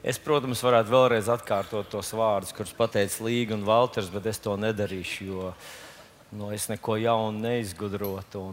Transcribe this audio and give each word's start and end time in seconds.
Es, 0.00 0.16
protams, 0.16 0.62
varētu 0.64 0.94
vēlreiz 0.94 1.26
atkārtot 1.28 1.90
tos 1.92 2.14
vārdus, 2.16 2.54
kurus 2.56 2.72
pateica 2.72 3.20
Līga 3.26 3.52
un 3.52 3.66
Valters, 3.68 4.06
bet 4.08 4.30
es 4.30 4.38
to 4.40 4.54
nedarīšu, 4.56 5.26
jo 5.28 5.50
nu, 6.32 6.48
es 6.56 6.70
neko 6.70 6.96
jaunu 6.96 7.36
neizgudrotu. 7.42 8.46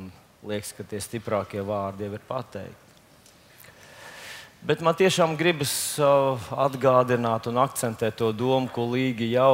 Liekas, 0.47 0.73
ka 0.75 0.83
tie 0.83 0.99
stiprākie 0.99 1.63
vārdi 1.63 2.03
jau 2.03 2.17
ir 2.17 2.25
pateikti. 2.27 2.83
Bet 4.67 4.83
man 4.83 4.97
tiešām 4.99 5.37
gribas 5.39 5.71
uh, 6.03 6.49
atgādināt 6.51 7.47
un 7.47 7.61
akcentēt 7.63 8.17
to 8.19 8.33
domu, 8.35 8.67
ko 8.67 8.89
Līga 8.91 9.23
jau 9.23 9.53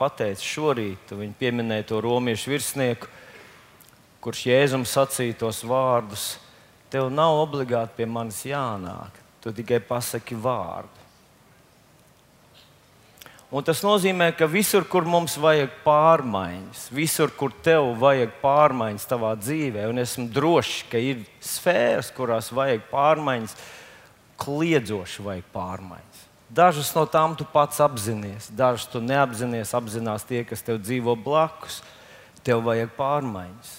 pateica 0.00 0.42
šorīt. 0.42 1.14
Viņa 1.14 1.38
pieminēja 1.38 1.86
to 1.92 2.02
romiešu 2.02 2.56
virsnieku, 2.56 3.06
kurš 4.24 4.48
Jēzum 4.50 4.82
sacīja 4.82 5.38
tos 5.44 5.62
vārdus: 5.62 6.26
Tev 6.90 7.06
nav 7.14 7.38
obligāti 7.44 8.00
pie 8.00 8.10
manis 8.10 8.42
jānāk, 8.48 9.22
tu 9.38 9.54
tikai 9.54 9.78
pasaki 9.78 10.34
vārdu. 10.34 11.03
Un 13.54 13.62
tas 13.62 13.84
nozīmē, 13.86 14.32
ka 14.34 14.48
visur, 14.50 14.82
kur 14.90 15.04
mums 15.06 15.36
vajag 15.38 15.76
pārmaiņas, 15.84 16.88
visur, 16.90 17.30
kur 17.38 17.52
tev 17.62 17.92
vajag 18.00 18.32
pārmaiņas 18.40 19.04
savā 19.06 19.30
dzīvē, 19.38 19.84
un 19.92 20.02
esmu 20.02 20.24
drošs, 20.34 20.80
ka 20.90 20.98
ir 20.98 21.20
sfēras, 21.38 22.10
kurās 22.16 22.48
vajag 22.50 22.82
pārmaiņas, 22.90 23.54
kliedzoši 24.42 25.26
vajag 25.28 25.46
pārmaiņas. 25.54 26.24
Dažas 26.54 26.90
no 26.96 27.04
tām 27.06 27.36
tu 27.38 27.46
pats 27.46 27.78
apzinājies, 27.82 28.50
dažas 28.58 28.88
tu 28.90 28.98
neapzinājies, 29.02 29.76
apzinās 29.78 30.26
tie, 30.26 30.42
kas 30.46 30.66
tev 30.66 30.82
dzīvo 30.82 31.14
blakus. 31.14 31.78
Tev 32.44 32.60
vajag 32.66 32.90
pārmaiņas. 32.98 33.70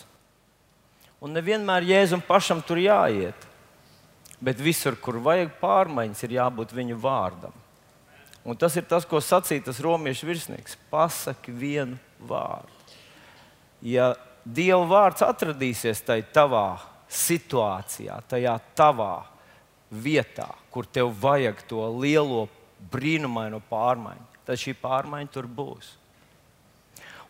Un 1.22 1.36
nevienmēr 1.36 1.86
Jēzum 1.86 2.24
pašam 2.24 2.64
tur 2.66 2.80
jāiet, 2.82 3.44
bet 4.40 4.64
visur, 4.64 4.96
kur 4.96 5.20
vajag 5.20 5.52
pārmaiņas, 5.60 6.24
ir 6.26 6.40
jābūt 6.40 6.74
viņu 6.80 6.98
vārdam. 7.04 7.65
Un 8.46 8.58
tas 8.62 8.76
ir 8.78 8.86
tas, 8.86 9.08
ko 9.10 9.18
sacīja 9.24 9.72
tas 9.72 9.82
romiešu 9.82 10.28
virsnieks. 10.30 10.78
Pasaki 10.92 11.54
vienu 11.54 11.98
vārdu. 12.30 12.70
Ja 13.82 14.14
Dieva 14.46 14.84
vārds 14.86 15.24
atradīsies 15.26 16.04
tajā 16.06 16.28
tavā 16.36 16.68
situācijā, 17.10 18.20
tajā 18.30 18.54
tavā 18.78 19.26
vietā, 19.90 20.52
kur 20.70 20.86
tev 20.86 21.10
vajag 21.22 21.64
to 21.66 21.82
lielo 21.98 22.46
brīnumaino 22.94 23.58
pārmaiņu, 23.72 24.26
tad 24.46 24.62
šī 24.62 24.76
pārmaiņa 24.78 25.34
tur 25.34 25.50
būs. 25.50 25.96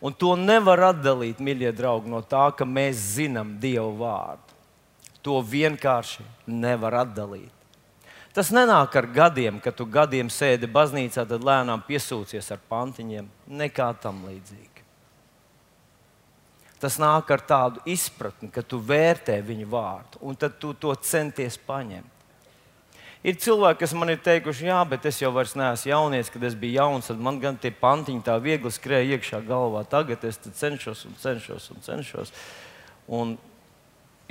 Un 0.04 0.14
to 0.14 0.34
nevar 0.36 0.90
atdalīt, 0.92 1.40
mīļie 1.40 1.72
draugi, 1.76 2.12
no 2.12 2.20
tā, 2.20 2.50
ka 2.52 2.68
mēs 2.68 3.00
zinām 3.16 3.56
Dieva 3.64 3.88
vārdu. 3.96 4.58
To 5.24 5.40
vienkārši 5.40 6.26
nevar 6.52 7.00
atdalīt. 7.06 7.55
Tas 8.36 8.52
nenāk 8.52 8.98
ar 9.00 9.06
gadiem, 9.16 9.62
kad 9.64 9.78
tu 9.78 9.86
gadiem 9.88 10.28
sēdi 10.28 10.68
baznīcā, 10.68 11.24
tad 11.24 11.44
lēnām 11.48 11.86
piesūcies 11.88 12.52
ar 12.52 12.60
pantiņiem. 12.68 13.30
Nekā 13.48 13.94
tam 14.04 14.26
līdzīga. 14.28 14.84
Tas 16.84 17.00
nāk 17.00 17.32
ar 17.32 17.42
tādu 17.48 17.80
izpratni, 17.88 18.52
ka 18.52 18.60
tu 18.62 18.82
vērtē 18.84 19.40
viņu 19.40 19.70
vārdu, 19.72 20.20
un 20.28 20.36
tad 20.36 20.60
tu 20.60 20.74
to 20.76 20.92
centies 21.00 21.56
paņemt. 21.64 22.12
Ir 23.26 23.40
cilvēki, 23.42 23.80
kas 23.82 23.94
man 23.98 24.12
ir 24.14 24.20
teikuši, 24.22 24.68
jā, 24.68 24.84
bet 24.86 25.08
es 25.10 25.18
jau 25.18 25.32
neesmu 25.34 25.90
jaunietis, 25.90 26.30
kad 26.30 26.44
es 26.46 26.54
biju 26.60 26.76
jauns, 26.76 27.08
tad 27.10 27.18
man 27.18 27.40
gan 27.42 27.56
tie 27.58 27.72
pantiņi 27.74 28.22
tā 28.28 28.36
viegli 28.38 28.70
skrēja 28.70 29.16
iekšā 29.16 29.40
galvā. 29.48 29.82
Tagad 29.90 30.28
es 30.30 30.38
cenšos 30.44 31.08
un 31.08 31.16
cenšos 31.24 31.72
un 31.74 31.82
cenšos. 31.88 32.34
Un 33.08 33.34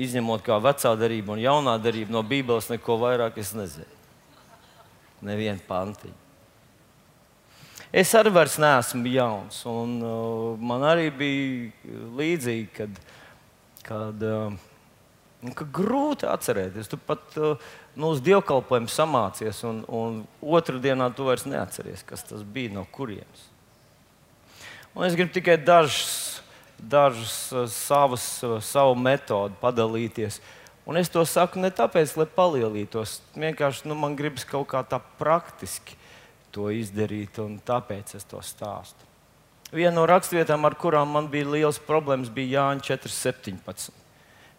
izņemot 0.01 0.43
kā 0.45 0.59
vecā 0.63 0.95
darība 0.99 1.35
un 1.35 1.43
jaunā 1.43 1.77
darība 1.83 2.17
no 2.17 2.25
Bībeles, 2.27 2.71
neko 2.73 2.99
vairāk 3.03 3.39
es 3.43 3.55
nezinu. 3.57 3.91
Nevienu 5.25 5.63
pantiņu. 5.69 6.21
Es 7.95 8.11
arī 8.19 8.33
vairs 8.35 8.57
neesmu 8.59 9.07
jauns, 9.07 9.61
un 9.71 9.99
uh, 10.03 10.57
man 10.59 10.83
arī 10.83 11.13
bija 11.15 12.01
līdzīgi, 12.19 12.67
kad, 12.75 12.97
kad, 13.87 14.25
uh, 14.27 15.53
kad 15.55 15.71
grūti 15.79 16.27
atcerēties. 16.27 16.91
Tu 16.91 16.99
pat 16.99 17.39
uh, 17.39 17.55
nu, 17.95 18.11
uz 18.11 18.23
dievkalpojumu 18.27 18.91
samācies, 18.91 19.63
un, 19.69 19.85
un 19.87 20.19
otrā 20.43 20.83
dienā 20.83 21.07
tu 21.15 21.29
vairs 21.29 21.47
neatceries, 21.47 22.03
kas 22.09 22.27
tas 22.27 22.43
bija, 22.43 22.75
no 22.75 22.83
kurienes. 22.91 23.47
Un 24.95 25.07
es 25.07 25.15
gribu 25.15 25.31
tikai 25.39 25.55
dažus 25.63 26.34
dažus 26.79 27.53
uh, 27.53 27.65
savus, 27.71 28.27
uh, 28.45 28.59
savu 28.63 28.95
metodu 28.99 29.57
padalīties. 29.61 30.41
Un 30.85 31.01
es 31.01 31.09
to 31.09 31.25
saku 31.25 31.63
ne 31.63 31.71
tāpēc, 31.73 32.13
lai 32.21 32.29
palielītos. 32.29 33.19
Vienkārši 33.39 33.89
nu, 33.89 33.97
man 33.97 34.17
gribas 34.19 34.45
kaut 34.45 34.69
kā 34.75 34.83
tā 34.85 35.01
praktiski 35.19 35.97
to 36.53 36.69
izdarīt, 36.71 37.41
un 37.41 37.57
tāpēc 37.65 38.15
es 38.19 38.29
to 38.29 38.43
stāstu. 38.45 39.11
Viena 39.75 39.97
no 39.97 40.05
rakstvietām, 40.07 40.67
ar 40.69 40.77
kurām 40.79 41.17
man 41.17 41.27
bija 41.33 41.49
liels 41.51 41.81
problēmas, 41.83 42.31
bija 42.31 42.61
Jānis 42.61 42.93
4.17. 42.93 44.05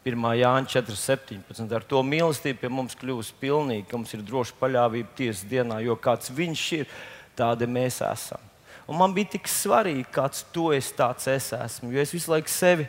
1. 0.05 0.25
Jāņa 0.37 0.69
4.17. 0.69 1.71
Ar 1.73 1.85
to 1.89 2.01
mīlestību 2.05 2.61
pie 2.61 2.69
mums 2.69 2.93
kļūst 2.99 3.39
pilnīgi, 3.41 3.87
ka 3.89 3.97
mums 3.97 4.13
ir 4.13 4.21
droša 4.25 4.53
paļāvība 4.59 5.15
tiesas 5.17 5.47
dienā, 5.49 5.79
jo 5.81 5.95
kāds 5.97 6.29
viņš 6.29 6.65
ir, 6.77 6.91
tādi 7.37 7.65
mēs 7.65 8.03
esam. 8.05 8.43
Un 8.85 8.99
man 8.99 9.15
bija 9.15 9.33
tik 9.33 9.49
svarīgi, 9.49 10.05
kāds 10.13 10.43
tu 10.53 10.69
esi, 10.75 10.93
tāds 10.97 11.25
es 11.31 11.49
esmu. 11.57 11.89
Jo 11.93 12.03
es 12.03 12.13
visu 12.13 12.29
laiku 12.33 12.51
sevi 12.53 12.85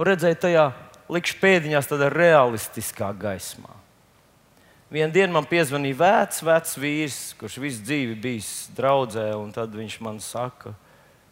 redzēju 0.00 0.38
tajā 0.40 0.66
likšu 1.12 1.38
pēdiņās, 1.42 1.90
tādā 1.90 2.08
realistiskā 2.12 3.10
gaismā. 3.20 3.74
Vienā 4.92 5.12
dienā 5.12 5.32
man 5.32 5.48
piezvanīja 5.48 5.96
vecs, 6.00 6.42
vecs 6.44 6.74
vīrs, 6.80 7.20
kurš 7.40 7.58
visu 7.62 7.84
dzīvi 7.84 8.16
bijis 8.20 8.50
draudzē, 8.76 9.30
un 9.40 9.52
tad 9.54 9.72
viņš 9.72 9.98
man 10.04 10.18
saka, 10.20 10.74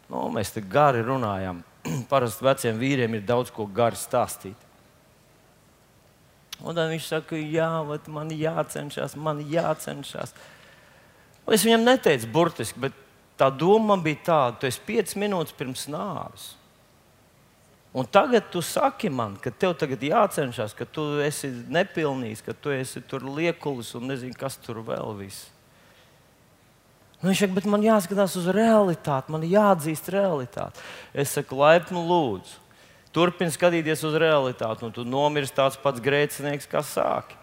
nu, 0.09 0.23
mēs 0.33 0.53
te 0.55 0.63
gari 0.65 1.03
runājam. 1.05 1.61
Parasti 2.11 2.45
veciem 2.45 2.81
vīriem 2.81 3.17
ir 3.17 3.25
daudz 3.25 3.53
ko 3.53 3.67
gari 3.69 3.97
stāstīt. 3.97 4.67
Un 6.61 6.77
tad 6.77 6.89
viņš 6.89 7.05
saka, 7.09 7.37
jā, 7.37 7.69
man 8.13 8.33
jācenšas, 8.33 9.17
man 9.17 9.41
jācenšas. 9.49 10.33
Es 11.51 11.65
viņam 11.65 11.85
neteicu 11.85 12.29
burtiski, 12.33 12.81
bet 12.81 12.97
tā 13.41 13.49
doma 13.49 13.97
bija 13.97 14.25
tāda, 14.29 14.59
tu 14.61 14.69
esi 14.69 14.81
piecas 14.85 15.17
minūtes 15.17 15.55
pirms 15.57 15.87
nāves. 15.89 16.51
Un 17.91 18.07
tagad 18.07 18.45
tu 18.53 18.61
saki 18.63 19.09
man, 19.11 19.33
ka 19.41 19.51
tev 19.51 19.73
tagad 19.75 20.03
jācenšas, 20.05 20.75
ka 20.77 20.85
tu 20.87 21.03
esi 21.25 21.49
nepilnīgs, 21.73 22.43
ka 22.45 22.53
tu 22.55 22.71
esi 22.71 23.01
tur 23.03 23.25
liekulis 23.27 23.89
un 23.99 24.07
nezini, 24.07 24.37
kas 24.37 24.55
tur 24.61 24.79
vēl 24.85 25.17
viss. 25.17 25.49
Nu, 27.19 27.29
viņš 27.29 27.43
saka, 27.43 27.57
bet 27.57 27.67
man 27.69 27.83
jāskatās 27.85 28.37
uz 28.39 28.47
realitāti, 28.55 29.33
man 29.33 29.43
jāatzīst 29.45 30.07
realitāte. 30.13 30.81
Es 31.13 31.35
saku, 31.35 31.59
laipni 31.59 31.99
lūdzu, 31.99 32.55
turpini 33.13 33.53
skatīties 33.53 34.05
uz 34.07 34.15
realitāti, 34.23 34.87
un 34.87 34.95
tu 34.95 35.03
nomirsti 35.05 35.59
tāds 35.59 35.77
pats 35.81 36.01
grēcinieks, 36.01 36.69
kā 36.71 36.81
sāki. 36.85 37.37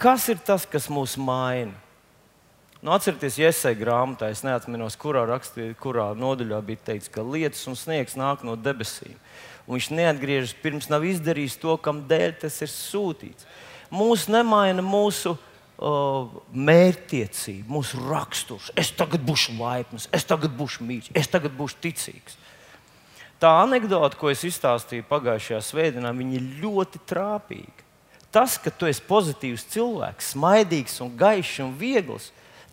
Kas 0.00 0.28
ir 0.32 0.38
tas, 0.44 0.68
kas 0.68 0.86
mūs 0.92 1.16
maina? 1.20 1.74
Nu, 2.80 2.94
atcerieties, 2.96 3.36
iesai 3.36 3.74
grāmatā, 3.76 4.30
es 4.32 4.40
neatceros, 4.40 4.94
kurā, 4.96 5.26
rakstī, 5.28 5.66
kurā 5.76 6.14
nodaļā 6.16 6.62
bija 6.64 6.80
teikts, 6.86 7.10
ka 7.12 7.20
lietus 7.20 7.66
un 7.68 7.76
sniegs 7.76 8.16
nāk 8.16 8.40
no 8.46 8.54
debesīm. 8.56 9.18
Un 9.66 9.76
viņš 9.76 9.88
neatgriežas 9.92 10.54
pirms 10.62 10.88
nav 10.88 11.04
izdarījis 11.04 11.58
to, 11.60 11.76
kam 11.76 12.00
dēļ 12.08 12.38
tas 12.40 12.56
ir 12.64 12.72
sūtīts. 12.72 13.44
Mūs 13.92 14.24
nemaina 14.32 14.80
mūsu 14.80 15.34
uh, 15.36 16.32
mērķtiecība, 16.56 17.68
mūsu 17.68 18.00
raksturs. 18.08 18.72
Es 18.72 18.94
tagad 18.96 19.28
būšu 19.28 19.58
laipns, 19.60 20.08
es 20.16 20.24
tagad 20.24 20.56
būšu 20.56 20.88
mīļš, 20.88 21.12
es 21.20 21.28
tagad 21.28 21.52
būšu 21.60 21.82
ticīgs. 21.84 22.40
Tā 23.40 23.52
anekdote, 23.60 24.16
ko 24.16 24.32
es 24.32 24.40
izstāstīju 24.48 25.04
pagājušajā 25.08 25.60
svētdienā, 25.68 26.16
ir 26.32 26.48
ļoti 26.64 27.04
trāpīga. 27.08 27.88
Tas, 28.32 28.56
ka 28.56 28.72
tu 28.72 28.88
esi 28.88 29.04
pozitīvs 29.04 29.68
cilvēks, 29.68 30.32
smaidīgs, 30.32 31.00
un 31.04 31.16
gaišs 31.18 31.58
un 31.64 31.72
viegls, 31.76 32.30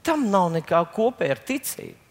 tam 0.07 0.27
nav 0.31 0.51
nekā 0.55 0.81
kopēja 0.95 1.35
ar 1.35 1.41
ticību. 1.47 2.07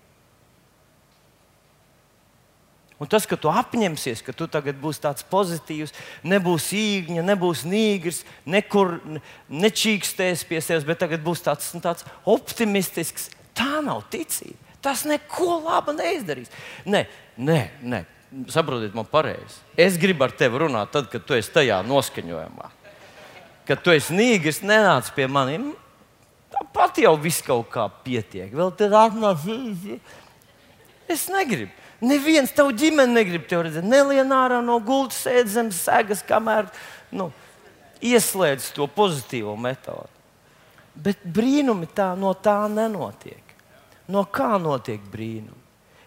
Un 2.96 3.08
tas, 3.12 3.26
ka 3.28 3.36
tu 3.36 3.50
apņemsies, 3.52 4.22
ka 4.24 4.32
tu 4.32 4.46
tagad 4.48 4.78
būsi 4.80 5.02
tāds 5.04 5.24
pozitīvs, 5.28 5.92
nebūs 6.24 6.70
īņķis, 6.72 7.24
nebūs 7.28 7.64
nīgrs, 7.68 8.22
nekur 8.48 8.94
nečīkstēs 9.52 10.46
pie 10.48 10.62
sevis, 10.64 10.86
bet 10.88 11.02
tagad 11.04 11.20
būs 11.24 11.44
tāds, 11.44 11.68
nu, 11.76 11.82
tāds 11.84 12.06
optimistisks, 12.24 13.28
tā 13.56 13.82
nav 13.84 14.00
ticība. 14.12 14.56
Tas 14.80 15.04
neko 15.04 15.58
labu 15.66 15.92
neizdarīs. 15.96 16.48
Nē, 16.88 17.04
nē, 17.36 17.60
nē. 17.82 18.04
saprotiet, 18.48 18.94
man 18.96 19.04
pareizi. 19.04 19.60
Es 19.76 20.00
gribu 20.00 20.24
ar 20.24 20.32
tevi 20.32 20.64
runāt, 20.64 20.88
tad, 20.94 21.10
kad 21.12 21.24
tu 21.26 21.36
esi 21.36 21.52
tajā 21.52 21.82
noskaņojumā. 21.84 22.70
Kad 23.68 23.82
tu 23.84 23.92
esi 23.92 24.16
nīgrs, 24.16 24.62
nenāc 24.64 25.12
pie 25.12 25.28
maniem 25.28 25.74
Tāpat 26.56 27.02
jau 27.04 27.14
viss 27.20 27.44
kaut 27.44 27.68
kā 27.72 27.86
pietiek. 28.04 28.48
Vēl 28.54 28.72
tādā 28.78 29.06
atnāca. 29.10 29.98
Es 31.10 31.26
negribu. 31.30 31.72
Neviens 32.04 32.52
tev 32.52 32.72
ģimene 32.76 33.14
negrib 33.14 33.46
tevi 33.48 33.68
redzēt. 33.68 33.86
Nelien 33.88 34.32
ārā 34.36 34.60
no 34.64 34.76
gultas, 34.84 35.22
sēž 35.24 35.52
zem 35.54 35.70
segas, 35.72 36.20
kamēr 36.26 36.68
nu, 37.16 37.30
ieslēdz 38.04 38.72
to 38.76 38.88
pozitīvo 38.92 39.54
metodi. 39.60 40.12
Bet 40.96 41.24
brīnumi 41.24 41.88
tā 41.96 42.10
no 42.18 42.32
tā 42.36 42.58
nenotiek. 42.72 43.54
No 44.12 44.24
kā 44.28 44.56
notiek 44.60 45.00
brīnumi? 45.12 45.64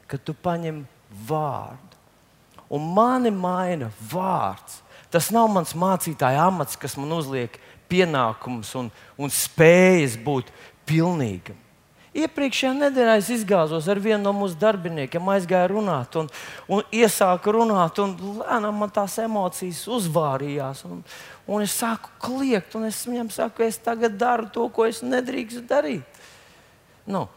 Kad 0.09 0.23
tu 0.25 0.33
paņem 0.33 0.83
vārdu. 1.29 1.97
Un 2.69 2.85
mani 2.93 3.31
maina 3.33 3.89
vārds. 4.11 4.81
Tas 5.09 5.31
nav 5.33 5.49
mans 5.49 5.73
mācītāja 5.73 6.45
amats, 6.45 6.77
kas 6.77 6.95
man 7.01 7.15
uzliek 7.17 7.55
pienākumus 7.89 8.75
un, 8.79 8.91
un 9.19 9.33
spējas 9.33 10.17
būt 10.23 10.53
pilnīgam. 10.89 11.57
Iepriekšējā 12.19 12.71
nedēļā 12.73 13.15
es 13.19 13.27
izgāzos 13.35 13.85
ar 13.91 13.99
vienu 14.01 14.23
no 14.23 14.31
mūsu 14.33 14.57
darbiniekiem, 14.59 15.27
aizgāju 15.29 15.75
runāt, 15.75 16.15
un, 16.17 16.29
un 16.65 16.81
iesāku 16.95 17.53
runāt, 17.53 17.99
un 18.01 18.15
lēnām 18.39 18.79
man 18.81 18.93
tās 18.93 19.19
emocijas 19.21 19.83
uzvārījās. 19.93 20.81
Un, 20.89 21.03
un 21.45 21.65
es 21.65 21.75
sāku 21.77 22.09
kliegt, 22.23 22.73
un 22.79 22.87
es 22.89 23.03
viņam 23.05 23.29
saku, 23.33 23.67
es 23.67 23.77
tagad 23.85 24.17
daru 24.17 24.49
to, 24.53 24.65
ko 24.73 24.87
es 24.89 25.03
nedrīkstu 25.05 25.61
darīt. 25.69 26.23
Nu, 27.09 27.27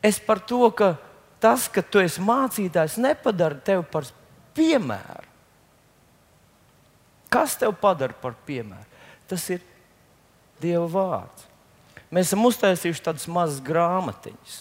es 0.00 0.16
par 0.24 0.40
to, 0.40 0.64
ka 0.76 0.94
tas, 1.42 1.68
ka 1.68 1.84
tu 1.84 2.00
esi 2.00 2.24
mācītājs, 2.24 2.96
nepadara 3.02 3.60
tevi 3.60 3.84
par 3.92 4.08
piemēru. 4.56 5.28
Kas 7.32 7.60
tev 7.60 7.76
padara 7.80 8.16
par 8.24 8.34
piemēru? 8.48 8.91
Tas 9.30 9.46
ir 9.54 9.62
Dieva 10.62 10.86
vārds. 10.86 11.48
Mēs 12.12 12.28
esam 12.28 12.44
uztaisījuši 12.44 13.02
tādas 13.06 13.24
mazas 13.32 13.62
grāmatiņas, 13.64 14.56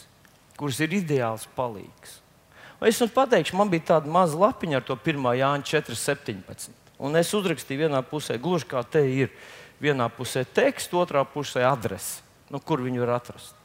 kuras 0.58 0.80
ir 0.82 0.96
ideāls 1.02 1.44
palīgs. 1.58 2.22
Un 2.80 2.88
es 2.90 2.98
jums 2.98 3.14
pateikšu, 3.14 3.58
man 3.60 3.70
bija 3.70 3.90
tāda 3.92 4.10
maza 4.10 4.40
lapiņa 4.40 4.80
ar 4.80 4.86
to 4.88 4.96
1. 4.98 5.28
Jāņa 5.38 5.68
4.17. 5.84 6.72
Un 7.02 7.18
es 7.20 7.34
uzrakstīju 7.36 7.86
vienā 7.86 8.00
pusē, 8.08 8.38
gluži 8.42 8.70
kā 8.72 8.82
te 8.88 9.04
ir. 9.06 9.34
Vienā 9.82 10.06
pusē 10.14 10.44
teksts, 10.46 10.94
otrā 10.94 11.24
pusē 11.26 11.64
adrese, 11.66 12.22
nu, 12.54 12.60
kur 12.62 12.84
viņu 12.86 13.02
var 13.02 13.16
atrast. 13.18 13.56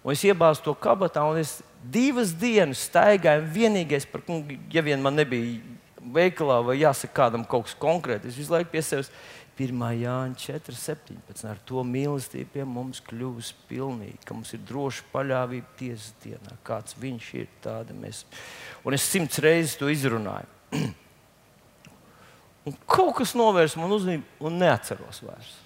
Un 0.00 0.14
es 0.14 0.22
iebāzu 0.24 0.64
to 0.64 0.72
kabatā, 0.72 1.20
un 1.28 1.36
es 1.36 1.58
divas 1.84 2.32
dienas 2.32 2.86
staigāju. 2.88 3.44
Vienīgais, 3.52 4.06
par, 4.08 4.24
ja 4.72 4.84
vien 4.84 5.02
man 5.04 5.18
nebija 5.20 5.60
veikalā 6.00 6.62
vai 6.64 6.78
jāsaka 6.80 7.12
kādam 7.16 7.44
kaut 7.44 7.66
kas 7.68 7.76
konkrēts, 7.78 8.30
es 8.30 8.38
visu 8.38 8.54
laiku 8.54 8.72
pie 8.72 8.82
sevis 8.84 9.10
1. 9.58 9.80
Jāņa 9.98 10.38
4.17. 10.38 11.42
Ar 11.50 11.58
to 11.66 11.82
mīlestību 11.82 12.52
pie 12.54 12.66
mums 12.68 13.00
kļūst 13.08 13.64
pilnīgi, 13.66 14.20
ka 14.24 14.36
mums 14.36 14.54
ir 14.54 14.62
droša 14.68 15.08
paļāvība 15.10 15.74
tiesas 15.80 16.12
dienā. 16.22 16.54
Kāds 16.66 16.94
viņš 17.00 17.30
ir, 17.40 17.48
tāda 17.64 17.96
mēs. 17.96 18.22
Un 18.86 18.94
es 18.94 19.06
simts 19.10 19.40
reizes 19.42 19.74
to 19.80 19.90
izrunāju. 19.90 20.46
un 22.68 22.78
kaut 22.86 23.16
kas 23.18 23.34
novērs 23.38 23.74
man 23.80 23.96
uzmanību, 23.96 24.30
un 24.46 24.62
neatceros 24.62 25.24
vairs. 25.26 25.56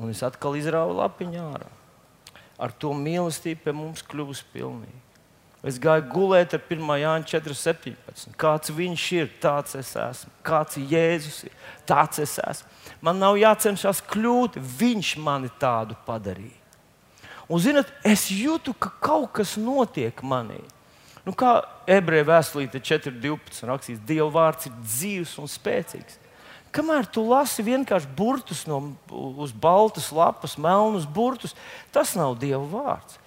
Un 0.00 0.14
es 0.14 0.24
atkal 0.24 0.56
izrāvu 0.56 0.96
lapiņu 1.02 1.44
ārā. 1.44 1.68
Ar 2.60 2.72
to 2.80 2.94
mīlestību 2.96 3.64
pie 3.66 3.76
mums 3.76 4.04
kļūst 4.08 4.48
pilnīgi. 4.54 5.09
Es 5.66 5.76
gāju 5.76 6.06
gulēt 6.08 6.54
ar 6.56 6.62
1. 6.64 6.86
Jāņa 7.02 7.26
4,17. 7.34 8.30
Kāds 8.40 8.72
viņš 8.72 9.02
ir, 9.18 9.26
tāds 9.42 9.76
es 9.76 9.90
esmu. 10.00 10.32
Kāds 10.46 10.78
Jēzus 10.80 11.42
ir, 11.50 11.58
tāds 11.88 12.22
es 12.22 12.38
esmu. 12.40 12.70
Man 13.04 13.20
nav 13.20 13.36
jācenšas 13.36 14.00
kļūt, 14.08 14.56
viņš 14.80 15.12
mani 15.20 15.52
tādu 15.60 15.98
padarīja. 16.06 16.56
Un, 17.50 17.60
zinot, 17.60 17.88
es 18.06 18.28
jūtu, 18.32 18.72
ka 18.78 18.92
kaut 19.02 19.34
kas 19.36 19.56
notiek 19.60 20.22
manī. 20.24 20.62
Nu, 21.26 21.34
kā 21.36 21.58
ebreju 21.90 22.30
vēstulīte 22.30 22.80
4,12 22.80 23.68
rakstīts, 23.68 24.04
Dieva 24.08 24.30
vārds 24.32 24.70
ir 24.70 24.76
dzīves 24.80 25.36
un 25.42 25.50
spēcīgs. 25.50 26.16
Kamēr 26.72 27.08
tu 27.10 27.24
lasi 27.26 27.64
vienkārši 27.66 28.08
burtus 28.16 28.62
no, 28.70 28.78
uz 29.42 29.52
baltas 29.52 30.08
lapas, 30.14 30.54
melnus 30.56 31.04
burtus, 31.04 31.56
tas 31.92 32.14
nav 32.16 32.38
Dieva 32.40 32.62
vārds. 32.70 33.19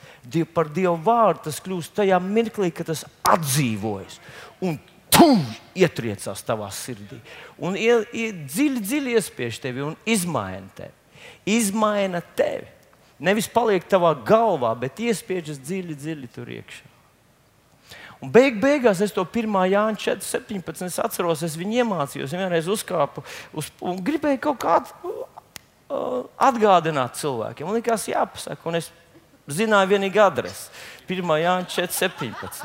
Par 0.55 0.69
Dievu 0.71 0.95
vārdu 1.03 1.49
tas 1.49 1.59
kļūst 1.63 1.97
tajā 1.97 2.19
mirklī, 2.23 2.69
kad 2.71 2.87
tas 2.87 3.03
atdzīvojas. 3.27 4.19
Un 4.63 4.77
tum, 5.13 5.41
ietriecās 5.75 6.43
tavā 6.45 6.69
sirdī. 6.73 7.19
Un 7.61 7.75
ie, 7.79 7.97
ie, 8.15 8.29
dziļi, 8.47 8.83
dziļi 8.83 9.17
iespiež 9.19 9.59
tevi 9.63 9.83
un 9.85 9.97
izmaina 10.09 10.69
tevi. 10.77 10.95
Izmaina 11.57 12.23
tevi. 12.37 12.69
Nevis 13.23 13.47
paliek 13.51 13.85
tavā 13.87 14.13
galvā, 14.25 14.73
bet 14.79 14.99
iespiežas 15.03 15.61
dziļi, 15.61 15.99
dziļi 15.99 16.31
tur 16.33 16.49
iekšā. 16.57 16.89
Un 18.23 18.31
beig, 18.31 18.55
beigās 18.63 19.01
es 19.03 19.11
to 19.11 19.23
1. 19.27 19.51
Jāņa 19.67 19.99
4, 19.99 20.23
17. 20.23 20.85
Es 20.87 20.99
atceros, 21.03 21.41
es 21.43 21.57
viņu 21.59 21.81
iemācījos. 21.83 22.31
Vienreiz 22.31 22.69
uzkāpu 22.71 23.23
uz, 23.59 23.67
un 23.83 23.99
gribēju 23.99 24.39
kaut 24.45 24.61
kādu 24.63 25.11
uh, 25.11 26.21
atgādināt 26.39 27.19
cilvēkiem. 27.19 27.67
Man 27.67 27.75
liekas, 27.81 28.07
jāpasaka. 28.07 28.63
Un 28.71 28.79
es 28.79 28.87
zināju 29.47 29.91
vienīgi 29.95 30.21
adresi. 30.23 30.69
1. 31.09 31.35
Jāņa 31.43 31.69
4, 31.69 31.95
17. 31.97 32.63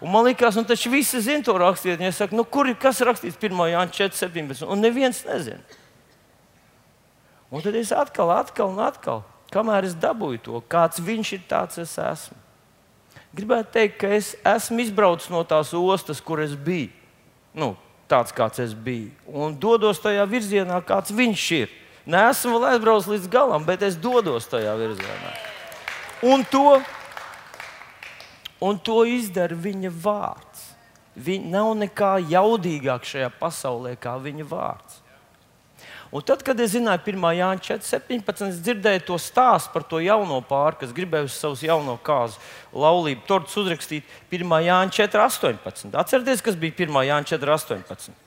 Un 0.00 0.12
man 0.12 0.24
liekas, 0.24 0.56
nu, 0.56 0.64
taču 0.64 0.92
visi 0.92 1.20
zina 1.20 1.44
to 1.44 1.56
rakstīt. 1.60 1.98
Viņi 2.00 2.12
saka, 2.16 2.36
nu, 2.36 2.44
kur 2.44 2.68
ir 2.68 2.78
kas 2.80 3.02
rakstīts 3.04 3.40
1. 3.40 3.56
Jāņa 3.72 3.96
4, 3.96 4.16
17. 4.16 4.68
Un 4.68 4.84
neviens 4.84 5.24
nezina. 5.28 5.60
Un 7.50 7.64
tad 7.64 7.74
es 7.74 7.90
atkal, 7.92 8.30
atkal 8.30 8.70
un 8.70 8.78
atkal, 8.84 9.24
kamēr 9.50 9.88
es 9.88 9.96
dabūju 9.98 10.42
to, 10.44 10.60
kāds 10.70 11.02
viņš 11.02 11.32
ir, 11.34 11.42
tāds 11.50 11.80
es 11.82 11.96
esmu. 11.98 12.38
Gribētu 13.34 13.74
teikt, 13.74 13.96
ka 13.98 14.10
es 14.14 14.32
esmu 14.46 14.84
izbraucis 14.84 15.30
no 15.30 15.42
tās 15.46 15.74
ostas, 15.74 16.22
kur 16.22 16.42
es 16.42 16.54
biju. 16.54 16.92
Nu, 17.54 17.72
tāds 18.10 18.34
kāds 18.34 18.62
es 18.62 18.74
biju. 18.74 19.10
Un 19.26 19.58
dodos 19.58 20.02
tajā 20.02 20.24
virzienā, 20.30 20.78
kāds 20.86 21.14
viņš 21.14 21.46
ir. 21.58 21.76
Nē, 22.06 22.28
esmu 22.30 22.56
vēl 22.56 22.72
aizbraucis 22.72 23.10
līdz 23.10 23.30
galam, 23.30 23.66
bet 23.66 23.82
es 23.86 23.98
dodos 23.98 24.46
tajā 24.50 24.74
virzienā. 24.78 25.49
Un 26.22 26.44
to, 26.44 26.82
un 28.60 28.78
to 28.84 29.02
izdara 29.08 29.56
viņa 29.56 29.92
vārds. 30.04 30.66
Viņa 31.20 31.52
nav 31.52 31.70
nekā 31.80 32.10
jaudīgāk 32.30 33.06
šajā 33.08 33.30
pasaulē 33.40 33.96
kā 34.00 34.18
viņa 34.20 34.44
vārds. 34.48 35.00
Un 36.10 36.24
tad, 36.26 36.42
kad 36.42 36.58
es 36.58 36.72
zināju, 36.74 37.04
1. 37.06 37.26
Jāņa 37.38 37.62
4.17. 37.78 38.48
es 38.50 38.56
dzirdēju 38.66 39.04
to 39.06 39.18
stāstu 39.22 39.70
par 39.70 39.84
to 39.86 40.00
jauno 40.02 40.40
pāri, 40.42 40.80
kas 40.80 40.94
gribēja 40.94 41.28
uz 41.28 41.36
savus 41.38 41.62
jauno 41.62 41.94
kāzu 42.02 42.40
laulību 42.74 43.22
tortus 43.28 43.54
uzrakstīt 43.62 44.08
1. 44.34 44.56
Jāņa 44.66 44.96
4.18. 45.06 45.94
Atcerieties, 46.02 46.42
kas 46.42 46.58
bija 46.58 46.74
1. 46.82 46.98
Jāņa 47.06 47.30
4.18. 47.36 48.18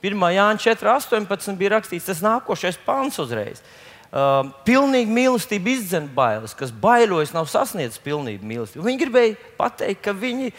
1. 0.00 0.24
Jāņa 0.38 0.64
4.18 0.64 1.60
bija 1.60 1.74
rakstīts 1.76 2.08
tas 2.08 2.24
nākošais 2.24 2.80
pāns 2.86 3.20
uzreiz. 3.20 3.60
Uh, 4.08 4.48
pilnīgi 4.64 5.12
mīlestība 5.12 5.68
izdzen 5.74 6.06
bailes, 6.16 6.54
kas 6.56 6.70
baiļojas, 6.72 7.34
nav 7.36 7.48
sasniedzis 7.52 8.00
pilnību 8.00 8.46
mīlestību. 8.48 8.86
Viņi 8.86 9.00
gribēja 9.02 9.34
pateikt, 9.58 10.00
ka 10.06 10.16
viņi 10.16 10.52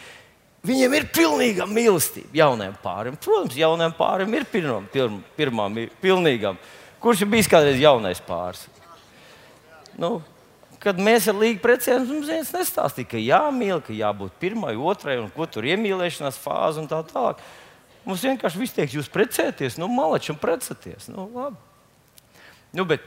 Viņiem 0.60 0.92
ir 0.92 1.06
pilnīga 1.08 1.64
mīlestība 1.64 2.36
jaunajam 2.36 2.74
pārim. 2.82 3.14
Protams, 3.16 3.56
jaunajam 3.56 3.94
pārim 3.96 4.34
ir 4.36 4.44
pirmā, 4.44 4.82
pirmā, 4.92 5.22
pirmā 5.38 5.68
pilnīgā. 6.02 6.52
Kurš 7.00 7.22
ir 7.24 7.30
bijis 7.32 7.48
kādreiz 7.48 7.80
jaunais 7.80 8.20
pāris? 8.20 8.66
Nu, 9.96 10.18
kad 10.82 11.00
mēs 11.00 11.30
ar 11.32 11.38
Līgu 11.40 11.62
precējāmies, 11.64 12.12
mums 12.12 12.28
viens 12.28 12.52
nestāstīja, 12.52 13.08
ka 13.08 13.22
jāmīl, 13.22 13.80
ka 13.84 13.96
jābūt 13.96 14.36
pirmai, 14.42 14.74
otrai, 14.76 15.16
un 15.22 15.30
ko 15.32 15.48
tur 15.48 15.64
iemīlēšanās 15.68 16.40
fāze 16.40 16.82
un 16.82 16.90
tā 16.92 17.00
tālāk. 17.08 17.40
Mums 18.04 18.24
vienkārši 18.28 18.60
viss 18.60 18.76
teiks, 18.76 18.98
jūs 18.98 19.08
precēties, 19.12 19.80
nu, 19.80 19.88
malači 19.92 20.34
un 20.34 20.40
precēties. 20.40 21.08
Nu, 21.12 21.24
labi. 21.32 21.56
nu, 22.76 22.84
bet 22.88 23.04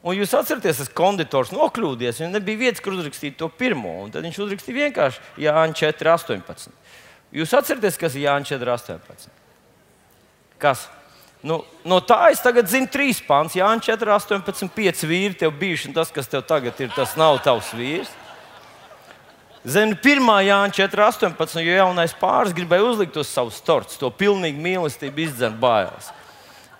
Un 0.00 0.16
jūs 0.16 0.32
atceraties, 0.32 0.78
tas 0.80 0.92
konditors 0.96 1.50
nokļūdies. 1.52 2.22
Viņam 2.22 2.38
nebija 2.38 2.62
vietas, 2.62 2.80
kur 2.80 2.94
uzrakstīt 2.96 3.36
to 3.40 3.50
pirmo. 3.52 3.98
Tad 4.12 4.24
viņš 4.24 4.38
uzrakstīja 4.46 4.86
vienkārši 4.86 5.42
Jānis 5.44 5.82
4, 5.82 6.14
18. 6.14 6.72
Jūs 7.36 7.52
atceraties, 7.58 7.98
kas 8.00 8.16
ir 8.16 8.24
Jānis 8.24 8.52
4, 8.54 8.72
18? 8.78 9.28
Kas? 10.60 10.86
Nu, 11.44 11.58
no 11.88 11.98
tā 12.04 12.30
es 12.32 12.40
tagad 12.44 12.68
zinu 12.72 12.88
trīs 12.92 13.20
pāns. 13.24 13.58
Jānis 13.60 13.90
4, 13.90 14.14
18, 14.16 14.72
5 14.72 15.04
vīri 15.10 15.36
tev 15.42 15.52
bijuši, 15.60 15.90
un 15.90 15.98
tas, 16.00 16.14
kas 16.16 16.32
tev 16.32 16.46
tagad 16.48 16.80
ir, 16.80 16.88
tas 16.96 17.12
nav 17.20 17.36
tavs 17.44 17.74
vīrs. 17.76 18.08
Zinu, 19.68 19.98
1. 20.00 20.32
Jānis 20.46 20.80
4, 20.80 21.04
18, 21.10 21.60
jo 21.60 21.76
jaunais 21.76 22.16
pāris 22.16 22.56
gribēja 22.56 22.88
uzlikt 22.88 23.20
uz 23.20 23.28
savus 23.28 23.60
torts, 23.60 24.00
to 24.00 24.08
pilnīgi 24.08 24.64
mīlestību 24.64 25.26
izdzen 25.26 25.60
bailes. 25.60 26.08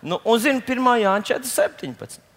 Nu, 0.01 0.23
un 0.25 0.41
zinu, 0.41 0.65
1. 0.65 0.93
Jānis 1.05 1.37
4, 1.37 1.53
17 1.77 2.30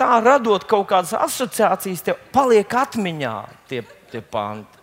tā 0.00 0.16
radot 0.24 0.64
kaut 0.68 0.88
kādas 0.90 1.12
asociācijas, 1.16 2.04
tev 2.06 2.18
paliek 2.34 2.72
atmiņā 2.82 3.36
tie, 3.68 3.82
tie 4.10 4.22
panti. 4.24 4.80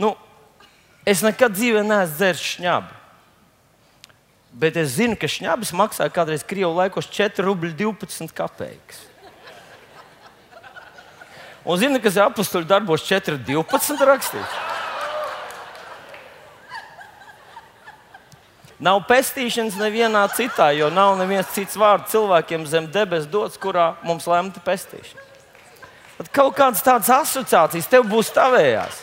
Nu, 0.00 0.14
es 1.04 1.24
nekad 1.26 1.52
dzīvē 1.58 1.82
neesmu 1.84 2.16
dzēris 2.16 2.46
šņabu. 2.54 2.96
Bet 4.60 4.78
es 4.80 4.96
zinu, 4.96 5.14
ka 5.18 5.28
šņabis 5.30 5.70
maksāja 5.78 6.10
kādreiz 6.14 6.42
Krievijas 6.46 6.78
laikos 6.78 7.10
4,12 7.14 8.32
kopēkas. 8.34 9.04
Un 11.60 11.78
zini, 11.78 12.00
kas 12.02 12.16
ir 12.16 12.24
apakstuļu 12.24 12.66
darbos 12.66 13.04
4,12 13.06 14.06
rakstīts? 14.08 14.69
Nav 18.80 19.02
pestīšanas 19.04 19.76
nevienā 19.76 20.22
citā, 20.32 20.70
jo 20.72 20.88
nav 20.92 21.18
neviens 21.20 21.50
cits 21.52 21.76
vārds 21.76 22.08
cilvēkiem 22.14 22.64
zem 22.68 22.86
debes 22.88 23.26
dots, 23.28 23.60
kurā 23.60 23.92
mums 24.06 24.24
lemta 24.30 24.62
pestīšana. 24.64 25.26
Tad 26.20 26.30
kaut 26.36 26.56
kādas 26.56 26.84
tādas 26.84 27.12
asociācijas 27.12 27.88
tev 27.92 28.08
būs 28.08 28.32
tavējās. 28.36 29.02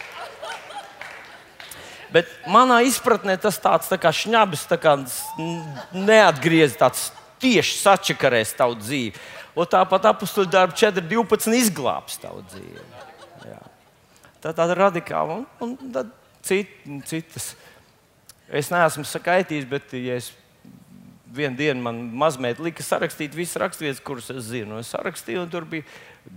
Bet 2.14 2.30
manā 2.50 2.80
izpratnē 2.88 3.36
tas 3.42 3.58
tāds 3.62 3.90
tā 3.92 4.00
kā 4.02 4.14
šņabis, 4.16 4.66
tā 4.70 4.78
kā 4.82 4.96
neatgriezis, 5.94 6.78
tāds 6.80 7.08
tieši 7.42 7.78
sačakarēs 7.82 8.56
tavu 8.58 8.78
dzīvi. 8.80 9.14
Un 9.58 9.70
tāpat 9.70 10.06
apakstuļu 10.12 10.50
darbu 10.54 10.78
4.12 10.78 11.58
izglābs 11.58 12.20
tavu 12.22 12.44
dzīvi. 12.50 12.86
Jā. 13.50 13.62
Tā 14.42 14.54
tāda 14.54 14.78
radikāla 14.78 15.40
un, 15.42 15.48
un 15.66 15.74
tad 15.94 16.14
cit, 16.46 16.70
citas. 17.10 17.52
Es 18.48 18.72
neesmu 18.72 19.04
sakaitījis, 19.08 19.66
bet 19.68 19.96
ja 20.00 20.16
es 20.20 20.32
vienu 21.38 21.60
dienu 21.60 21.84
man 21.84 22.00
mazliet 22.16 22.62
lika 22.64 22.86
sarakstīt 22.86 23.36
visas 23.36 23.60
raksturvietas, 23.62 24.04
kuras 24.04 24.30
es 24.32 24.48
zinu. 24.52 24.80
Es 24.80 24.94
sarakstīju, 24.96 25.44
un 25.44 25.52
tur 25.52 25.68
bija 25.68 25.84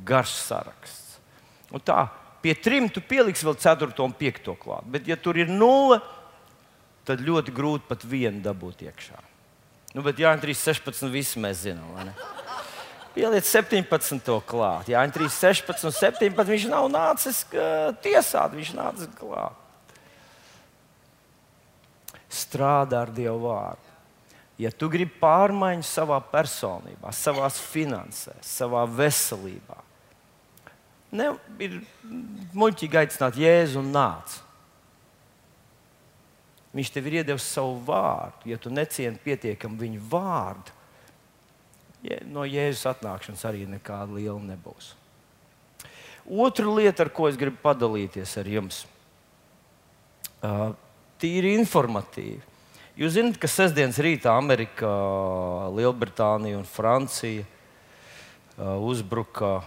garš 0.07 0.35
saraksts. 0.49 1.21
Un 1.71 1.83
tā 1.87 2.09
Pie 2.41 2.55
trim 2.57 2.89
tu 2.89 3.03
pieliksi 3.05 3.45
vēl 3.45 3.57
ceturto 3.61 4.05
un 4.07 4.15
piekto 4.17 4.55
klāt. 4.57 4.87
Bet, 4.89 5.09
ja 5.09 5.17
tur 5.21 5.37
ir 5.37 5.51
nulle, 5.53 6.01
tad 7.05 7.21
ļoti 7.25 7.53
grūti 7.53 7.89
pat 7.89 8.05
vienu 8.09 8.41
dabūt 8.45 8.87
iekšā. 8.87 9.21
Nu, 9.93 10.05
bet 10.07 10.21
Jānis 10.23 10.45
3, 10.47 10.57
16, 10.81 11.11
visi 11.13 11.43
mēs 11.43 11.67
zinām. 11.67 12.13
Pieliec 13.13 13.45
17. 13.45 14.31
klāt. 14.49 14.89
Jā, 14.89 15.03
3, 15.05 15.29
16, 15.35 15.91
17. 15.99 16.53
Viņš 16.55 16.69
nav 16.71 16.89
nācis 16.93 17.43
tiesāt, 18.05 18.57
viņš 18.57 18.73
nācis 18.79 19.13
klāt. 19.19 19.60
Strādā 22.31 23.05
ar 23.05 23.15
Dievu 23.15 23.49
vārdu. 23.49 23.87
Ja 24.61 24.71
tu 24.71 24.91
gribi 24.93 25.13
pārmaiņas 25.23 25.93
savā 25.99 26.19
personībā, 26.31 27.15
savā 27.17 27.49
finansēs, 27.51 28.45
savā 28.61 28.85
veselībā, 28.87 29.79
Ne, 31.11 31.33
ir 31.59 31.81
muļķīgi 32.55 32.99
aicināt 33.01 33.39
Jēzu 33.41 33.81
un 33.83 33.91
nāc. 33.95 34.37
Viņš 36.71 36.93
tev 36.95 37.09
ir 37.11 37.17
iedevis 37.21 37.49
savu 37.51 37.81
vārdu. 37.87 38.47
Ja 38.53 38.59
tu 38.63 38.71
necieni 38.71 39.19
pietiekami 39.25 39.81
viņa 39.81 40.05
vārdu, 40.13 40.77
no 42.31 42.47
Jēzus 42.47 42.87
atnākšanas 42.93 43.43
arī 43.49 43.67
nekāda 43.69 44.15
liela 44.21 44.39
nebūs. 44.53 44.95
Otra 46.31 46.71
lieta, 46.71 47.03
ar 47.03 47.11
ko 47.11 47.27
es 47.27 47.39
gribu 47.41 47.59
padalīties 47.65 48.37
ar 48.39 48.47
jums, 48.47 48.85
ir 50.47 50.77
tīri 51.21 51.55
informatīva. 51.59 52.43
Jūs 53.01 53.15
zināt, 53.15 53.39
ka 53.41 53.49
sestdienas 53.49 54.01
rītā 54.03 54.33
Amerika, 54.37 54.89
Lielbritānija 55.73 56.59
un 56.59 56.67
Francija 56.69 57.47
uzbruka 58.61 59.61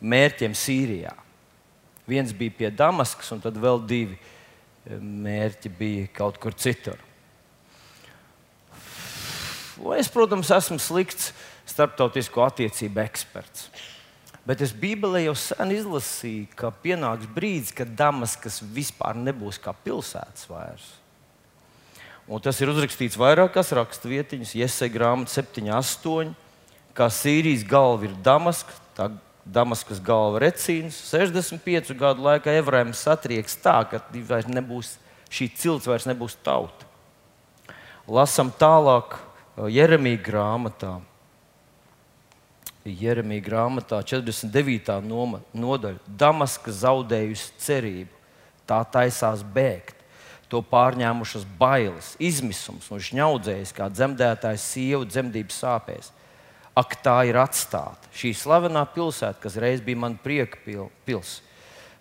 mērķiem 0.00 0.54
Sīrijā. 0.56 1.12
Viens 2.08 2.32
bija 2.34 2.54
pie 2.56 2.70
Damaskas, 2.72 3.30
un 3.34 3.42
tad 3.42 3.58
vēl 3.60 3.82
divi 3.86 4.16
mērķi 4.88 5.70
bija 5.78 6.08
kaut 6.16 6.40
kur 6.42 6.56
citur. 6.56 6.98
Es, 9.98 10.08
protams, 10.12 10.50
esmu 10.54 10.78
slikts 10.82 11.32
starptautisko 11.68 12.44
attiecību 12.46 13.02
eksperts. 13.02 13.68
Bet 14.46 14.62
es 14.64 14.72
Bībelē 14.74 15.22
jau 15.28 15.36
sen 15.38 15.70
izlasīju, 15.70 16.48
ka 16.58 16.72
pienāks 16.82 17.28
brīdis, 17.30 17.70
kad 17.78 17.92
Damaskas 17.94 18.58
vispār 18.74 19.14
nebūs 19.14 19.60
kā 19.62 19.70
pilsētas 19.84 20.48
vairs. 20.50 20.88
Un 22.26 22.42
tas 22.42 22.58
ir 22.62 22.70
uzrakstīts 22.70 23.18
vairākās 23.18 23.70
raksturvietiņās, 23.78 24.54
Iesaistīta 24.58 24.94
grāmata 24.96 25.34
7, 25.34 25.68
8. 25.74 26.32
Kā 26.92 27.06
Sīrijas 27.10 27.62
galva 27.66 28.08
ir 28.08 28.16
Damaska, 28.24 28.74
tā 28.98 29.08
Damaskas 29.44 30.02
galva 30.02 30.42
Recīns. 30.44 30.98
65 31.10 31.94
gadu 31.98 32.26
laikā 32.26 32.54
Evrēms 32.60 33.02
satrieks 33.06 33.56
tā, 33.62 33.78
ka 33.90 34.02
nebūs, 34.50 34.96
šī 35.30 35.48
cilts 35.58 35.88
vairs 35.90 36.06
nebūs 36.10 36.36
tauta. 36.44 36.86
Lasam 38.06 38.50
tālāk 38.50 39.14
uh, 39.14 39.70
Jeremija 39.70 40.18
grāmatā. 40.22 40.96
Jeremija 42.84 43.44
grāmatā 43.46 44.00
49. 44.02 44.98
nodaļa. 45.54 46.00
Damaska 46.06 46.74
zaudējusi 46.74 47.52
cerību, 47.62 48.22
tā 48.66 48.82
taisās 48.92 49.44
bēgt. 49.44 49.98
To 50.52 50.60
pārņēmušas 50.68 51.46
bailes, 51.56 52.10
izmisums 52.20 52.90
un 52.92 53.00
šņaudzējis 53.00 53.70
kā 53.72 53.86
dzemdētājs 53.88 54.66
sievu 54.74 55.06
dzemdības 55.08 55.62
sāpēs 55.62 56.10
ak, 56.78 56.96
tā 57.04 57.16
ir 57.28 57.38
atstāta. 57.40 58.10
Šī 58.16 58.32
slavenā 58.36 58.84
pilsēta, 58.94 59.40
kas 59.42 59.58
reiz 59.60 59.82
bija 59.84 60.00
mana 60.04 60.20
prieka 60.20 60.60
pilsēta. 61.06 61.50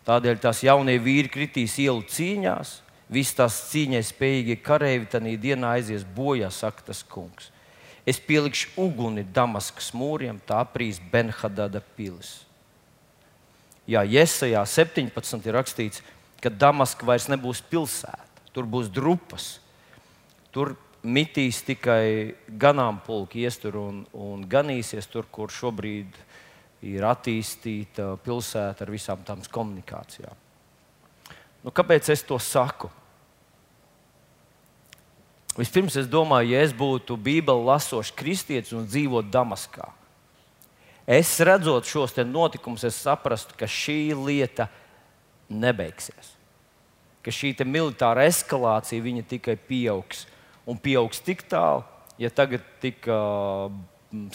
Tādēļ 0.08 0.40
tās 0.42 0.64
jaunie 0.66 0.96
vīri 0.98 1.30
kritīs 1.30 1.76
ielu 1.80 2.02
cīņās, 2.10 2.72
visas 3.12 3.36
tās 3.38 3.58
cīņai 3.70 4.02
spējīgie 4.08 4.56
kareivi 4.66 5.10
tajā 5.12 5.36
dienā 5.38 5.76
aizies 5.78 6.02
bojā, 6.16 6.50
saka 6.50 6.88
tas 6.88 7.04
kungs. 7.06 7.52
Es 8.08 8.18
pielikšu 8.18 8.74
uguni 8.82 9.24
Damaskas 9.24 9.92
mūriem, 9.94 10.40
tā 10.46 10.64
aprīs 10.64 10.98
Benhadada 11.12 11.84
pilis. 11.98 12.40
Jā, 13.90 14.02
Iesajā 14.06 14.62
17 14.66 15.48
ir 15.50 15.58
rakstīts, 15.58 16.02
ka 16.42 16.50
Damaska 16.50 17.06
vairs 17.06 17.28
nebūs 17.30 17.62
pilsēta, 17.70 18.46
tur 18.56 18.66
būs 18.70 18.90
drupas. 18.94 19.60
Tur 20.52 20.74
mitīs 21.04 21.62
tikai 21.66 22.36
ganāmpulki 22.62 23.46
iestur 23.46 23.78
un, 23.82 24.04
un 24.14 24.46
ganīsies 24.50 25.10
tur, 25.10 25.28
kur 25.32 25.54
šobrīd 25.54 26.18
ir 26.86 27.06
attīstīta 27.06 28.16
pilsēta 28.26 28.86
ar 28.86 28.94
visām 28.94 29.22
tām 29.26 29.42
komunikācijām. 29.46 30.38
Nu, 31.62 31.74
kāpēc 31.74 32.10
es 32.10 32.26
to 32.26 32.40
saku? 32.42 32.90
Vispirms 35.58 35.98
es 36.00 36.08
domāju, 36.08 36.54
ja 36.54 36.62
es 36.64 36.72
būtu 36.72 37.18
Bībeli 37.20 37.66
lasošs 37.68 38.14
kristietis 38.16 38.72
un 38.76 38.86
dzīvotu 38.88 39.32
Damaskā, 39.34 39.90
es 41.04 41.34
redzot 41.44 41.90
šos 41.90 42.16
notikumus, 42.24 42.86
es 42.88 42.96
saprastu, 42.96 43.58
ka 43.60 43.68
šī 43.68 44.14
lieta 44.16 44.70
nebeigsies. 45.52 46.38
Ka 47.22 47.34
šī 47.36 47.54
militāra 47.68 48.24
eskalācija 48.26 49.24
tikai 49.28 49.58
pieaugs 49.58 50.26
un 50.66 50.78
pieaugs 50.78 51.20
tik 51.20 51.44
tālu, 51.50 51.84
ja 52.18 52.30
tagad 52.30 52.64
tika 52.82 53.70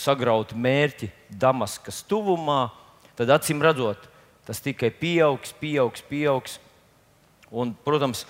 sagrauti 0.01 0.55
mērķi 0.55 1.11
Damaskas 1.31 2.03
tuvumā, 2.09 2.71
tad 3.17 3.31
acīm 3.31 3.63
redzot, 3.63 4.09
tas 4.47 4.61
tikai 4.61 4.91
pieaugs, 4.91 5.53
pieaugs, 5.61 6.05
pieaugs. 6.07 6.59
Un, 7.51 7.73
protams, 7.87 8.25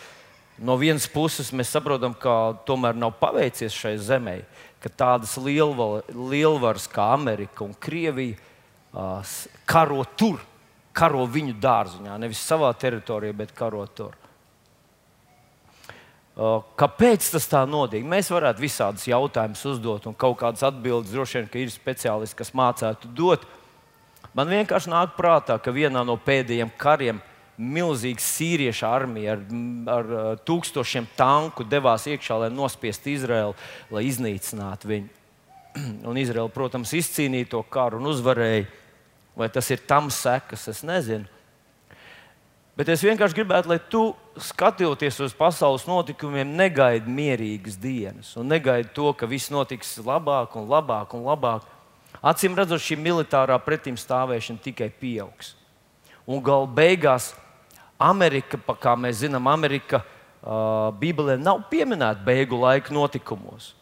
no 0.59 0.77
vienas 0.81 1.07
puses 1.11 1.53
mēs 1.53 1.73
saprotam, 1.75 2.15
ka 2.17 2.57
tomēr 2.69 2.97
nav 2.97 3.17
paveicies 3.21 3.75
šai 3.77 3.97
zemē, 4.01 4.41
ka 4.81 4.93
tādas 4.93 5.37
lielval, 5.41 6.01
lielvaras 6.13 6.87
kā 6.91 7.11
Amerika 7.15 7.65
un 7.67 7.75
Krievija 7.75 8.37
uh, 8.37 9.35
karo 9.69 10.05
tur, 10.17 10.41
karo 10.97 11.27
viņu 11.29 11.57
dārziņā, 11.61 12.17
nevis 12.21 12.45
savā 12.45 12.71
teritorijā, 12.79 13.35
bet 13.37 13.53
karo 13.57 13.85
tur. 13.87 14.15
Kāpēc 16.37 17.31
tas 17.33 17.47
tā 17.49 17.63
notiek? 17.65 18.05
Mēs 18.05 18.29
varētu 18.29 18.61
visādus 18.61 19.07
jautājumus 19.09 19.63
uzdot, 19.71 20.05
un 20.05 20.17
kaut 20.17 20.37
kādas 20.43 20.67
atbildes 20.69 21.15
droši 21.15 21.41
vien 21.41 21.63
ir 21.63 21.73
speciālisti, 21.73 22.37
kas 22.37 22.53
mācētu 22.53 23.09
dot. 23.17 23.47
Man 24.37 24.53
vienkārši 24.53 24.93
nāk 24.93 25.15
prātā, 25.17 25.57
ka 25.57 25.73
vienā 25.73 26.03
no 26.05 26.19
pēdējiem 26.21 26.75
kariem 26.77 27.23
milzīga 27.57 28.23
sīriešu 28.23 28.87
armija 28.89 29.37
ar, 29.37 29.45
ar 29.93 30.11
tūkstošiem 30.47 31.09
tanku 31.17 31.65
devās 31.65 32.07
iekšā, 32.11 32.41
lai 32.43 32.51
nospiestu 32.53 33.13
Izraelu, 33.15 33.55
lai 33.91 34.05
iznīcinātu 34.09 34.91
viņu. 34.91 35.09
Un 36.09 36.21
Izraela, 36.21 36.53
protams, 36.53 36.95
izcīnīja 36.97 37.53
to 37.55 37.63
karu 37.71 38.01
un 38.01 38.11
uzvarēja. 38.13 38.67
Vai 39.37 39.49
tas 39.53 39.69
ir 39.69 39.83
tam 39.85 40.09
sekas, 40.13 40.65
es 40.73 40.81
nezinu. 40.87 41.29
Bet 42.77 42.91
es 42.93 43.01
vienkārši 43.05 43.39
gribētu, 43.39 43.71
lai 43.73 43.79
tu, 43.93 44.11
skatoties 44.41 45.17
uz 45.25 45.33
pasaules 45.37 45.87
notikumiem, 45.89 46.51
negaidi 46.59 47.09
mierīgas 47.09 47.79
dienas 47.81 48.35
un 48.37 48.51
negaidi 48.53 48.91
to, 48.97 49.09
ka 49.17 49.29
viss 49.29 49.53
notiks 49.53 49.95
labāk 50.05 50.59
un 50.61 50.69
labāk 50.69 51.15
un 51.17 51.25
labāk. 51.25 51.65
Acīm 52.21 52.57
redzot, 52.57 52.81
šī 52.85 52.99
militārā 53.01 53.57
pretimstāvēšana 53.65 54.61
tikai 54.65 54.91
pieaugs. 54.93 55.55
Un 56.29 56.43
galu 56.45 56.69
beigās 56.69 57.31
Amerika, 57.99 58.59
kā 58.81 58.93
mēs 58.99 59.23
zinām, 59.23 59.49
Amerika 59.49 60.03
uh, 60.03 60.93
Bībelē 61.01 61.39
nav 61.41 61.65
pieminēta 61.71 62.21
beigu 62.25 62.59
laika 62.61 62.93
notikumos. 62.95 63.73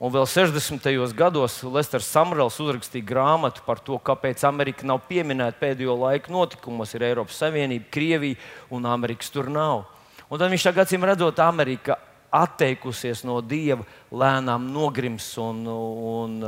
Un 0.00 0.12
vēl 0.12 0.24
60. 0.24 0.86
gados 1.12 1.58
Lesters 1.60 2.08
Samrels 2.08 2.56
uzrakstīja 2.62 3.04
grāmatu 3.04 3.60
par 3.66 3.82
to, 3.84 3.98
kāpēc 4.00 4.40
Amerika 4.48 4.86
nav 4.88 5.02
pieminēta 5.08 5.60
pēdējo 5.60 5.96
laiku 6.00 6.32
notikumos. 6.32 6.94
Ir 6.96 7.04
Eiropas 7.10 7.36
Savienība, 7.36 7.90
Krievija 7.92 8.38
un 8.72 8.88
Amerikas 8.88 9.28
tur 9.32 9.50
nav. 9.52 9.84
Un 10.30 10.40
tad 10.40 10.48
viņš 10.48 10.64
tagad 10.70 10.88
acīm 10.88 11.04
redzot, 11.04 11.42
Amerika 11.44 11.98
atteikusies 12.32 13.26
no 13.28 13.42
dieva, 13.44 13.84
lēnām 14.08 14.70
nogrims 14.72 15.26
un, 15.42 15.64
un 15.68 16.40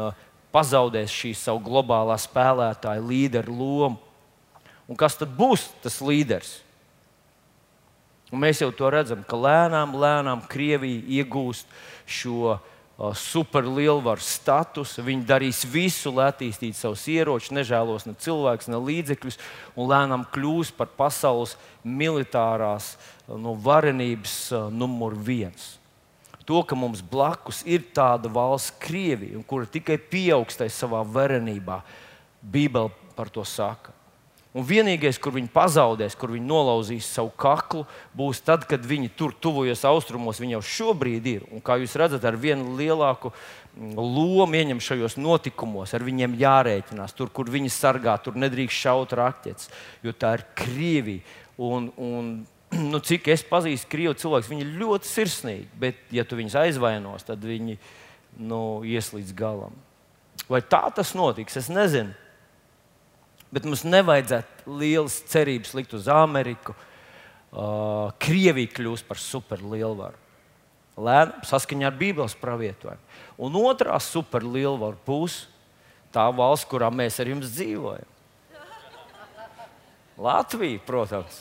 pazaudēs 0.54 1.12
šī 1.12 1.34
savu 1.36 1.60
globālā 1.66 2.16
spēlētāja 2.20 3.04
līderu 3.04 3.56
lomu. 3.56 4.00
Un 4.88 4.96
kas 4.96 5.16
tad 5.20 5.32
būs 5.36 5.68
tas 5.84 6.00
līderis? 6.00 6.60
Un 8.32 8.40
mēs 8.40 8.62
jau 8.62 8.70
to 8.72 8.88
redzam, 8.92 9.24
ka 9.28 9.36
lēnām, 9.36 9.92
lēnām 10.00 10.44
Krievija 10.48 11.02
iegūst 11.20 11.68
šo 12.08 12.54
uh, 12.54 12.62
superlielvaru 13.18 14.24
statusu. 14.24 15.04
Viņi 15.04 15.26
darīs 15.28 15.60
visu, 15.68 16.14
lai 16.16 16.30
attīstītu 16.32 16.78
savus 16.78 17.04
ieročus, 17.12 17.52
nežēlos 17.52 18.08
ne 18.08 18.16
cilvēkus, 18.16 18.70
ne 18.72 18.80
līdzekļus, 18.80 19.38
un 19.76 19.92
lēnām 19.92 20.24
kļūs 20.32 20.72
par 20.78 20.90
pasaules 20.96 21.58
militārās 21.84 22.94
uh, 22.96 23.36
no 23.36 23.52
varenības 23.60 24.40
uh, 24.56 24.66
numur 24.72 25.14
viens 25.18 25.74
to, 26.44 26.62
ka 26.66 26.76
mums 26.76 27.00
blakus 27.00 27.62
ir 27.64 27.84
tāda 27.94 28.30
valsts, 28.32 28.74
Krievija, 28.82 29.40
kura 29.46 29.66
tikai 29.66 29.96
pieaugstais 29.96 30.74
savā 30.74 31.02
varenībā. 31.06 31.80
Bībele 32.42 32.90
par 33.16 33.30
to 33.30 33.44
saka. 33.46 33.94
Un 34.52 34.66
vienīgais, 34.68 35.16
kur 35.16 35.32
viņi 35.32 35.48
pazaudēs, 35.48 36.12
kur 36.20 36.34
viņi 36.34 36.44
nolauzīs 36.44 37.06
savu 37.08 37.30
kaklu, 37.40 37.86
būs 38.12 38.42
tad, 38.44 38.66
kad 38.68 38.84
viņi 38.84 39.08
tur 39.16 39.32
tuvojas 39.32 39.86
austrumos. 39.88 40.42
Viņi 40.42 40.58
jau 40.58 40.62
šobrīd 40.68 41.28
ir. 41.30 41.46
Un, 41.48 41.62
kā 41.64 41.78
jūs 41.80 41.96
redzat, 41.96 42.26
ar 42.28 42.36
vienu 42.36 42.74
lielāku 42.76 43.32
mm, 43.32 43.94
lomu 43.96 44.60
ieņem 44.60 44.82
šajos 44.84 45.16
notikumos. 45.16 45.94
Ar 45.96 46.04
viņiem 46.04 46.36
jārēķinās. 46.42 47.16
Tur, 47.16 47.32
kur 47.32 47.48
viņi 47.48 47.72
sargā, 47.72 48.18
tur 48.20 48.36
nedrīkst 48.36 48.84
šaut 48.84 49.16
raķetes, 49.16 49.72
jo 50.04 50.12
tā 50.12 50.36
ir 50.36 50.44
Krievija. 50.60 51.24
Un, 51.56 51.88
un 51.96 52.32
nu, 52.92 53.00
cik 53.00 53.32
es 53.32 53.44
pazīstu 53.48 53.88
krievu 53.92 54.16
cilvēkus, 54.20 54.52
viņi 54.52 54.66
ir 54.66 54.76
ļoti 54.80 55.08
sirsnīgi, 55.08 55.68
bet, 55.80 56.04
ja 56.12 56.24
tu 56.28 56.36
viņus 56.36 56.60
aizvainos, 56.60 57.24
tad 57.28 57.40
viņi 57.44 57.78
nu, 58.40 58.82
ies 58.88 59.12
līdz 59.16 59.32
galam. 59.36 59.76
Vai 60.48 60.60
tā 60.64 60.84
tas 60.92 61.12
notiks? 61.16 61.56
Es 61.60 61.72
nezinu. 61.72 62.12
Bet 63.52 63.66
mums 63.68 63.84
nevajadzētu 63.84 64.78
lielas 64.80 65.18
cerības 65.28 65.74
likt 65.76 65.92
uz 65.96 66.08
Ameriku. 66.08 66.72
Uh, 67.52 68.08
Krievija 68.22 68.70
kļūs 68.78 69.04
par 69.04 69.20
superlielvaru. 69.20 70.16
Lēnām, 70.96 71.44
saskaņā 71.48 71.88
ar 71.88 71.96
Bībeles 71.96 72.36
pravietojumu. 72.40 73.00
Un 73.44 73.56
otrā 73.60 73.98
superlielvara 74.00 74.96
būs 75.06 75.42
tā 76.12 76.24
valsts, 76.32 76.68
kurā 76.68 76.88
mēs 76.92 77.20
ar 77.20 77.28
jums 77.32 77.52
dzīvojam. 77.52 78.08
Latvija, 80.22 80.80
protams. 80.86 81.40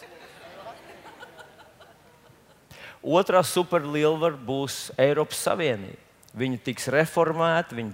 Otrā 3.01 3.41
superlielvara 3.45 4.37
būs 4.37 4.89
Eiropas 4.99 5.41
Savienība. 5.47 6.00
Viņi 6.37 6.61
tiks 6.63 6.87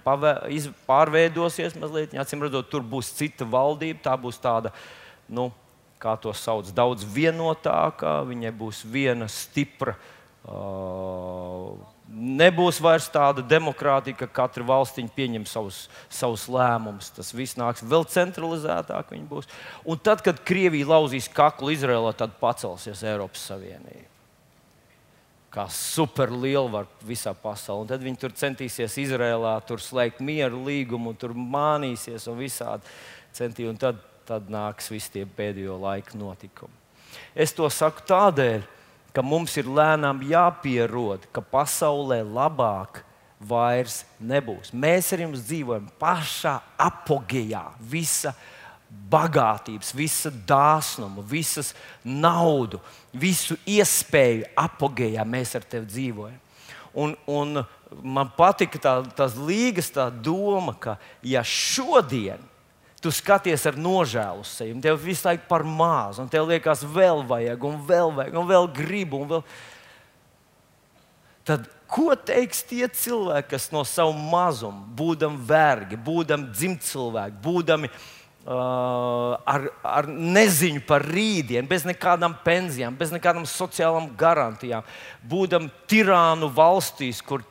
pavē, 0.06 0.34
iz, 0.53 0.67
pārveidosies 0.86 1.77
mazliet. 1.82 2.13
Acīm 2.13 2.44
redzot, 2.46 2.70
tur 2.70 2.84
būs 2.86 3.10
cita 3.17 3.48
valdība. 3.50 4.03
Tā 4.06 4.13
būs 4.13 4.38
tāda, 4.38 4.70
nu, 5.29 5.50
kā 5.98 6.13
to 6.22 6.34
sauc, 6.38 6.70
daudz 6.70 7.06
vienotākā. 7.06 8.20
Viņai 8.29 8.53
būs 8.53 8.84
viena 8.86 9.25
stipra. 9.32 9.96
Uh, 10.48 11.74
nebūs 12.13 12.77
vairs 12.79 13.10
tāda 13.12 13.41
demokrātija, 13.41 14.15
ka 14.22 14.27
katra 14.29 14.63
valstiņa 14.70 15.10
pieņem 15.15 15.48
savus, 15.50 15.88
savus 16.08 16.46
lēmumus. 16.46 17.10
Tas 17.17 17.34
viss 17.34 17.58
nāks 17.58 17.82
vēl 17.82 18.06
centralizētāk. 18.06 19.15
Un 19.17 19.98
tad, 20.06 20.22
kad 20.22 20.46
Krievija 20.46 20.94
lauzīs 20.94 21.27
kaklu 21.34 21.74
Izrēlā, 21.74 22.13
tad 22.15 22.38
pacelsies 22.39 23.01
Eiropas 23.01 23.50
Savienība 23.50 24.13
kā 25.54 25.68
superlielvaru 25.72 27.08
visā 27.08 27.34
pasaulē. 27.38 27.86
Un 27.86 27.92
tad 27.92 28.04
viņi 28.04 28.20
tur 28.22 28.36
centīsies 28.38 28.98
Izrēlā 29.06 29.54
tur 29.68 29.82
slēgt 29.84 30.20
mieru 30.25 30.63
līgumu, 30.68 31.16
tur 31.20 31.34
mānīsies 31.38 32.27
un 32.32 32.39
visādi 32.42 32.88
centīgi. 33.38 33.70
Un 33.72 33.80
tad, 33.82 34.01
tad 34.27 34.51
nāks 34.51 34.92
visi 34.92 35.13
tie 35.18 35.25
pēdējo 35.25 35.79
laiku 35.81 36.20
notikumi. 36.20 36.74
Es 37.38 37.53
to 37.55 37.70
saku 37.72 38.03
tādēļ, 38.10 38.66
ka 39.16 39.24
mums 39.25 39.55
ir 39.57 39.70
lēnām 39.72 40.20
jāpierod, 40.27 41.29
ka 41.33 41.42
pasaulē 41.42 42.20
labāk 42.22 43.01
vairs 43.40 44.03
nebūs. 44.20 44.74
Mēs 44.74 45.14
ar 45.14 45.24
jums 45.24 45.46
dzīvojam 45.48 45.88
pašā 46.01 46.57
apogejā, 46.88 47.64
visa 47.79 48.33
bagātības, 48.87 49.93
visa 49.95 50.31
dāsnuma, 50.31 51.23
visas 51.27 51.73
naudu, 52.03 52.79
visu 53.11 53.57
iespēju 53.67 54.47
apgājā 54.57 55.23
mēs 55.27 55.55
ar 55.57 55.65
tevi 55.67 55.87
dzīvojam. 55.91 56.43
Un, 56.97 57.13
un 57.29 57.61
man 58.01 58.31
patika 58.37 58.79
tā, 58.81 58.93
tās 59.15 59.35
līgas 59.37 59.91
tā 59.93 60.07
doma, 60.09 60.73
ka 60.73 60.97
ja 61.21 61.43
šodien 61.45 62.41
tu 63.03 63.11
skaties 63.13 63.67
ar 63.69 63.77
nožēlu 63.77 64.43
sevi, 64.47 64.73
un 64.73 64.81
tev 64.81 64.97
visu 65.03 65.27
laiku 65.27 65.45
par 65.50 65.63
mazu, 65.63 66.23
un 66.23 66.31
tev 66.31 66.47
liekas, 66.50 66.81
vēl 66.81 67.21
vajag, 67.29 67.65
un 67.69 67.79
vēl 67.87 68.13
vajag, 68.17 68.37
un 68.41 68.50
vēl 68.50 68.69
gribu, 68.75 69.21
un 69.21 69.33
vēl. 69.35 69.43
Tad 71.47 71.69
ko 71.87 72.11
teiks 72.17 72.65
tie 72.67 72.89
cilvēki, 72.89 73.51
kas 73.53 73.69
no 73.71 73.85
sava 73.87 74.11
mazuma, 74.17 74.81
būdami 74.97 75.39
vergi, 75.47 76.00
būdami 76.01 76.50
dzimtcilvēki, 76.50 77.43
būdami 77.45 77.91
uh, 77.91 78.01
Uh, 78.01 78.17
ar, 78.48 79.68
ar 79.83 80.07
neziņu 80.07 80.86
par 80.88 81.03
rītdienu, 81.03 81.68
bez 81.68 81.83
nekādām 81.88 82.38
pensijām, 82.46 82.96
bez 82.96 83.12
nekādām 83.12 83.48
sociālām 83.50 84.10
garantijām, 84.20 84.88
būdam 85.27 85.68
tirānu 85.90 86.50
valstīs, 86.55 87.20
kur 87.22 87.44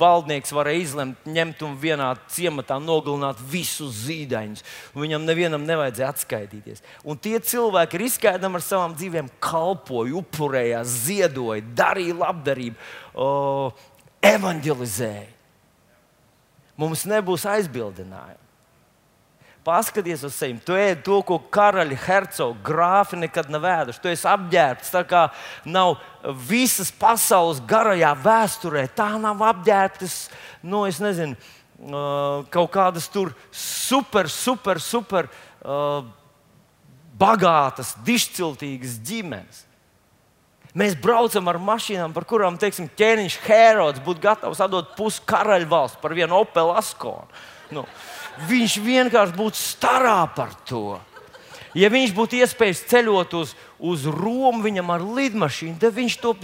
valdnieks 0.00 0.52
varēja 0.52 0.82
izlemt, 0.82 1.28
ņemt 1.28 1.62
un 1.64 1.76
vienā 1.80 2.10
ciematā 2.32 2.76
nogalināt 2.82 3.40
visus 3.52 4.02
zīdaiņus. 4.04 4.64
Viņam 4.96 5.24
nevienam 5.24 5.64
nevajadzēja 5.68 6.10
atskaitīties. 6.12 6.84
Un 7.04 7.20
tie 7.20 7.38
cilvēki 7.40 8.02
riskējot 8.02 8.44
ar 8.44 8.64
savām 8.64 8.96
dzīvēm, 8.98 9.30
kalpoja, 9.42 10.18
upurējās, 10.20 10.98
ziedoja, 11.06 11.64
darīja 11.78 12.18
labdarību, 12.20 12.76
uh, 13.14 13.88
evanģelizēja. 14.34 15.28
Mums 16.80 17.04
nebūs 17.08 17.44
aizbildinājumi. 17.48 18.39
Paskaties 19.70 20.24
uz 20.26 20.34
sevi. 20.34 20.56
Tu 20.66 20.74
ēd 20.74 21.04
to, 21.06 21.20
ko 21.22 21.36
karaļi, 21.54 21.94
hercogi, 22.02 22.58
grāfi 22.66 23.20
nekad 23.20 23.52
nav 23.54 23.68
ēduši. 23.70 24.00
Tu 24.02 24.10
esi 24.10 24.26
apģērbts 24.26 24.90
tā 24.90 25.04
kā 25.06 25.20
nav 25.62 26.00
visas 26.48 26.90
pasaules 26.90 27.60
garajā 27.70 28.10
vēsturē. 28.18 28.88
Tā 28.98 29.12
nav 29.22 29.44
apģērbtas, 29.52 30.16
nu, 30.66 30.82
es 30.90 30.98
nezinu, 31.02 31.38
uh, 31.86 32.42
kaut 32.50 32.72
kādas 32.74 33.06
tur 33.14 33.30
super, 33.54 34.26
super, 34.32 34.82
super 34.82 35.30
uh, 35.30 36.02
bagātas, 37.20 37.94
dišciltīgas 38.02 38.98
ģimenes. 39.06 39.64
Mēs 40.74 40.98
braucam 40.98 41.46
ar 41.50 41.58
mašīnām, 41.62 42.10
par 42.14 42.26
kurām, 42.26 42.58
teiksim, 42.58 42.90
ķēniņš 42.98 43.38
Hērods 43.46 44.02
būtu 44.02 44.26
gatavs 44.26 44.66
atdot 44.66 44.96
pusi 44.98 45.22
karaļvalsts 45.30 46.02
par 46.02 46.14
vienu 46.18 46.42
Opel 46.42 46.74
Askonu. 46.74 47.26
Nu, 47.70 47.86
viņš 48.48 48.76
vienkārši 48.84 49.36
būtu 49.36 49.60
starā 49.60 50.22
par 50.36 50.54
to. 50.68 50.98
Ja 51.76 51.90
viņš 51.92 52.14
būtu 52.16 52.40
iespējams 52.40 52.86
ceļot 52.90 53.34
uz, 53.38 53.54
uz 53.78 54.06
Romu 54.10 54.64
viņam 54.64 54.90
ar 54.90 55.04
lidmašīnu, 55.04 55.78
tad 55.78 55.94
viņš 55.94 56.16
to 56.22 56.34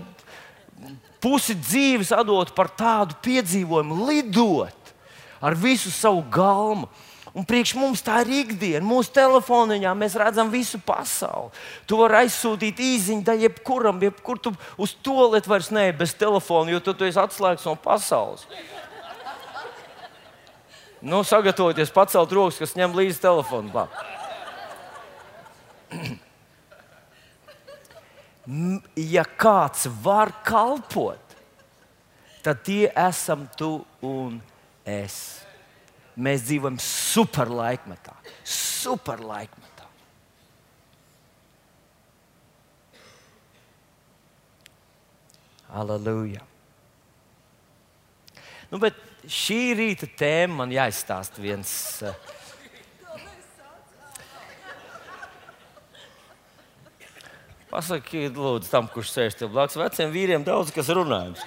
pusi 1.22 1.56
dzīves 1.58 2.12
atdot 2.14 2.52
par 2.54 2.70
tādu 2.70 3.16
piedzīvojumu, 3.24 4.06
lidot 4.06 4.94
ar 5.42 5.56
visu 5.58 5.90
savu 5.90 6.22
galmu. 6.30 6.88
Un 7.36 7.44
priekš 7.44 7.74
mums 7.76 8.00
tā 8.00 8.22
ir 8.24 8.30
ikdiena. 8.46 8.80
Mūsu 8.86 9.10
telefoniņā 9.12 9.90
mēs 9.98 10.14
redzam 10.16 10.48
visu 10.48 10.78
pasauli. 10.80 11.50
Tu 11.84 11.98
vari 12.00 12.22
aizsūtīt 12.22 12.80
īsiņu, 12.80 13.24
da 13.26 13.34
jebkuram, 13.36 13.98
jebkur 14.06 14.40
tu 14.40 14.54
uz 14.80 14.94
to 15.04 15.26
lietu 15.34 15.52
vairs 15.52 15.68
neej 15.68 15.92
bez 15.98 16.14
telefona, 16.16 16.72
jo 16.72 16.80
tu, 16.80 16.94
tu 16.96 17.04
esi 17.04 17.20
atslēgts 17.20 17.68
no 17.68 17.74
pasaules. 17.76 18.46
Nu, 21.00 21.20
sagatavojieties, 21.24 21.92
pacelt 21.92 22.32
rokas, 22.32 22.60
kas 22.62 22.76
ņem 22.78 22.94
līdzi 22.96 23.20
telefonu. 23.20 23.72
Bā. 23.74 23.84
Ja 28.96 29.26
kāds 29.26 29.88
var 30.02 30.30
kalpot, 30.46 31.36
tad 32.46 32.62
tie 32.66 32.86
esam 32.94 33.44
tu 33.58 33.80
un 34.06 34.38
es. 34.86 35.42
Mēs 36.16 36.46
dzīvojam 36.46 36.78
superlaikmetā. 36.80 38.14
Superlaikmetā. 38.46 39.84
Aleluja! 45.76 46.40
Nu, 48.70 48.78
bet 48.80 48.96
šī 49.30 49.60
rīta 49.78 50.08
tēma 50.18 50.62
man 50.62 50.74
jāizstāsta 50.74 51.42
viens. 51.42 51.70
Eh, 52.02 52.34
Pasakiet, 57.70 58.38
lūdzu, 58.38 58.70
tam, 58.70 58.86
kurš 58.88 59.10
sēž 59.12 59.34
te 59.36 59.48
blakus, 59.50 59.76
veciem 59.76 60.12
vīriem 60.14 60.46
daudz 60.46 60.70
kas 60.72 60.88
runājams. 60.96 61.42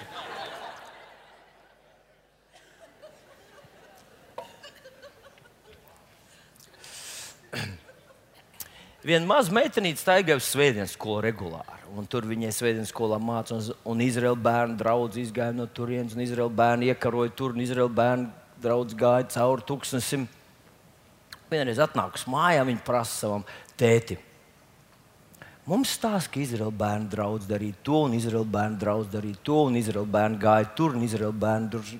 Viena 9.10 9.26
maza 9.26 9.50
meitenīte 9.50 9.98
staigāja 9.98 10.38
uz 10.38 10.46
svētdienas 10.52 10.92
skolu 10.94 11.24
regulāri. 11.24 11.78
Un 11.98 12.06
tur 12.06 12.28
viņai 12.30 12.52
svētdienas 12.54 12.92
skolā 12.92 13.16
mācījās, 13.18 13.72
un, 13.72 13.80
un 13.90 14.02
Izraēla 14.04 14.38
bērnu 14.38 14.76
draugs 14.78 15.18
izgāja 15.18 15.56
no 15.56 15.66
turienes, 15.66 16.14
un 16.14 16.22
Izraēla 16.22 16.54
bērnu 16.60 16.86
iekaroja 16.92 17.32
tur, 17.34 17.56
un 17.56 17.64
Izraēla 17.64 17.90
bērnu 17.96 18.28
draugs 18.62 18.94
gāja 18.94 19.26
cauri 19.34 19.66
tūkstnesim. 19.66 20.28
Vienreiz 21.50 21.82
atnākus 21.82 22.28
mājā, 22.30 22.62
viņa 22.68 22.86
prasa 22.86 23.24
savam 23.24 23.48
tētim. 23.80 24.22
Mums 25.66 25.96
stāsta, 25.98 26.30
ka 26.36 26.44
Izraēla 26.44 26.78
bērnu 26.84 27.10
draugs 27.10 27.50
darīja 27.50 27.82
to, 27.82 28.04
un 28.06 28.14
Izraēla 28.20 28.54
bērnu 28.54 28.82
draugs 28.84 29.10
darīja 29.10 29.42
to, 29.50 29.60
un 29.72 29.82
Izraēla 29.82 30.14
bērnu 30.20 30.42
gāja 30.46 30.70
tur, 30.78 30.94
un 30.94 31.10
Izraēla 31.10 31.40
bērnu 31.48 31.74
tur. 31.74 31.94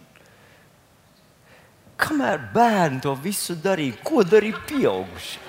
Kamēr 2.06 2.50
bērni 2.54 3.02
to 3.02 3.18
visu 3.18 3.58
darīja, 3.58 3.98
ko 4.06 4.22
darīja 4.22 4.62
pieaugušie? 4.70 5.48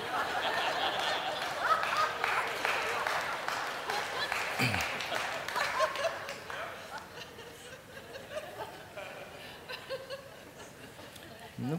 Nu, 11.61 11.77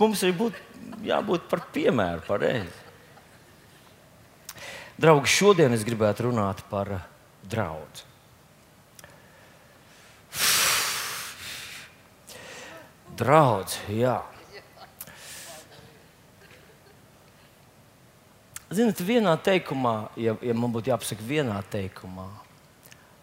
mums 0.00 0.22
ir 0.24 0.32
būt, 0.36 0.56
jābūt 1.04 1.48
par 1.50 1.66
piemēru, 1.74 2.24
pareizi. 2.26 2.84
Draugi, 4.96 5.28
šodien 5.28 5.76
es 5.76 5.84
gribētu 5.84 6.30
runāt 6.30 6.62
par 6.70 6.94
draugu. 7.44 8.04
Draudz, 13.16 13.78
jā. 13.92 14.18
Ziniet, 18.76 18.98
vienā 19.00 19.32
teikumā, 19.40 20.10
ja, 20.20 20.34
ja 20.44 20.52
man 20.52 20.72
būtu 20.74 20.90
jāpasaka 20.90 21.24
vienā 21.24 21.56
teikumā, 21.72 22.26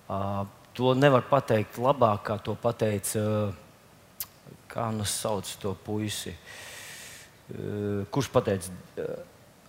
uh, 0.10 0.46
to 0.74 0.94
nevar 0.98 1.26
pateikt 1.30 1.78
labāk, 1.78 2.24
kā 2.26 2.38
to 2.42 2.56
pateica, 2.58 3.22
uh, 3.22 4.32
kā 4.72 4.88
nu 4.96 5.06
sauc 5.06 5.52
to 5.62 5.76
puisi, 5.86 6.34
uh, 6.34 8.02
kurš 8.10 8.32
pateica 8.34 8.72
uh, 8.74 9.12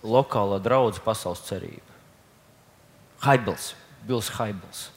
lokālā 0.01 0.57
draudzene 0.63 1.05
pasaules 1.05 1.43
cerība. 1.45 1.99
Haibels, 3.27 3.73
Bils 4.07 4.31
Haibels. 4.39 4.87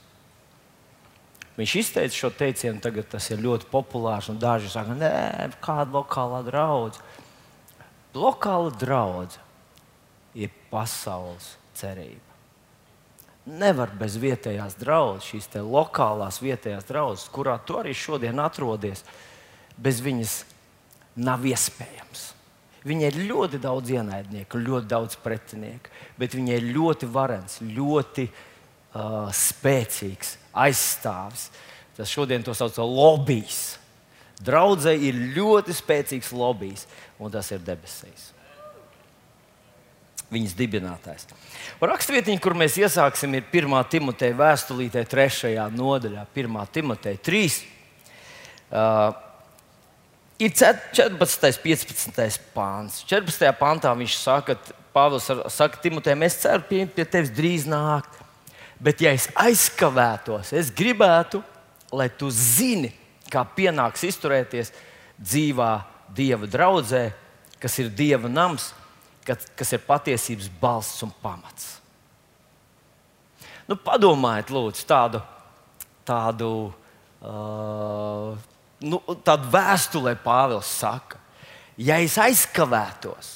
Viņš 1.58 1.74
izteica 1.82 2.14
šo 2.14 2.30
teicienu, 2.32 2.80
tagad 2.80 3.10
tas 3.12 3.28
ir 3.34 3.42
ļoti 3.44 3.68
populārs, 3.68 4.30
un 4.32 4.40
daži 4.40 4.72
saka, 4.72 4.96
nē, 4.96 5.12
kāda 5.60 5.98
lokālā 5.98 6.40
draudzene. 6.48 7.04
Lokāla 8.16 8.72
draudzene 8.72 9.47
ir 10.38 10.54
pasaules 10.70 11.56
cerība. 11.76 12.24
Nevar 13.48 13.94
bez 13.96 14.18
vietējās 14.20 14.76
draudzes, 14.78 15.30
šīs 15.30 15.48
lokālās 15.64 16.42
vietējās 16.44 16.88
draudzes, 16.88 17.30
kurā 17.32 17.56
tu 17.64 17.78
arī 17.80 17.94
šodien 17.96 18.38
atrodies, 18.44 19.04
bez 19.78 20.02
viņas 20.04 20.42
nav 21.24 21.46
iespējams. 21.48 22.26
Viņai 22.88 23.08
ir 23.08 23.18
ļoti 23.30 23.58
daudz 23.62 23.90
ienaidnieku, 23.96 24.60
ļoti 24.62 24.88
daudz 24.88 25.16
pretinieku, 25.24 25.90
bet 26.20 26.36
viņai 26.36 26.60
ir 26.60 26.68
ļoti 26.76 27.08
varens, 27.10 27.58
ļoti 27.64 28.28
uh, 28.28 29.26
spēcīgs 29.34 30.36
aizstāvis. 30.52 31.48
Tas 31.96 32.12
šodien 32.12 32.44
to 32.46 32.54
sauc 32.54 32.76
par 32.76 32.86
lobbyis. 32.86 33.78
Draudzē 34.44 34.92
ir 34.94 35.18
ļoti 35.34 35.74
spēcīgs 35.74 36.30
lobbyis, 36.36 36.86
un 37.18 37.32
tas 37.34 37.48
ir 37.50 37.64
debesīs 37.64 38.30
viņas 40.32 40.56
dibinātājs. 40.58 41.28
Rakstvietiņa, 41.80 42.40
kur 42.42 42.56
mēs 42.58 42.76
iesāksim, 42.80 43.38
ir 43.38 43.46
1. 43.52 43.78
Timoteja 43.92 44.36
vēstulītē, 44.38 45.04
3. 45.08 45.54
nodaļā, 45.74 46.26
1. 46.34 46.58
Timoteja 46.74 47.22
3. 47.28 47.44
Uh, 48.68 49.14
ir 50.42 50.52
14. 50.52 51.62
15. 51.64 52.40
pāns. 52.54 53.00
14. 53.08 53.48
pāntā 53.60 53.94
viņš 53.96 54.18
saka, 54.20 54.58
Pāvils 54.98 55.28
saka, 55.52 55.78
Timotejam, 55.82 56.24
es 56.26 56.38
ceru 56.42 56.64
pie, 56.66 56.82
pie 56.90 57.04
tevis 57.06 57.30
drīz 57.34 57.68
nākt. 57.68 58.16
Bet, 58.82 59.02
ja 59.02 59.12
es 59.14 59.26
aizkavētos, 59.38 60.52
es 60.54 60.70
gribētu, 60.74 61.42
lai 61.94 62.08
tu 62.14 62.30
zini, 62.34 62.92
kā 63.30 63.42
pienāks 63.56 64.06
izturēties 64.08 64.72
dzīvā 65.18 65.72
Dieva 66.14 66.48
draudzē, 66.48 67.08
kas 67.60 67.74
ir 67.82 67.90
Dieva 67.92 68.30
nams, 68.30 68.70
kas 69.28 69.74
ir 69.74 69.84
patiesības 69.84 70.48
balsts 70.60 71.04
un 71.04 71.12
pamats. 71.22 71.76
Nu, 73.68 73.76
padomājiet, 73.76 74.48
lūdzu, 74.54 74.84
tādu, 74.88 75.20
tādu, 76.08 76.50
uh, 77.20 78.30
nu, 78.80 79.00
tādu 79.26 79.50
vēstulē 79.52 80.14
Pāvils 80.24 80.70
saka, 80.80 81.20
ja 81.76 81.98
es 82.00 82.16
aizkavētos, 82.16 83.34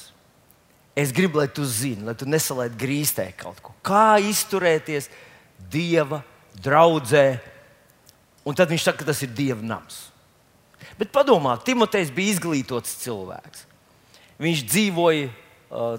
es 0.97 1.13
gribu, 1.13 1.37
lai 1.41 1.49
tu 1.53 1.65
zini, 1.69 2.01
lai 2.07 2.17
tu 2.17 2.25
nesalaid 2.25 2.73
grīstē 2.79 3.27
kaut 3.37 3.61
ko. 3.61 3.75
Kā 3.85 4.17
izturēties 4.25 5.11
Dieva 5.69 6.23
draudzē, 6.57 7.27
un 8.45 8.57
tad 8.57 8.73
viņš 8.73 8.89
saka, 8.89 9.03
ka 9.03 9.11
tas 9.11 9.21
ir 9.25 9.31
Dieva 9.37 9.61
nams. 9.61 10.07
Bet 10.97 11.13
padomā, 11.13 11.55
Timotejs 11.61 12.11
bija 12.13 12.33
izglītots 12.35 12.97
cilvēks. 13.05 13.63
Viņš 14.41 14.65
dzīvoja 14.65 15.29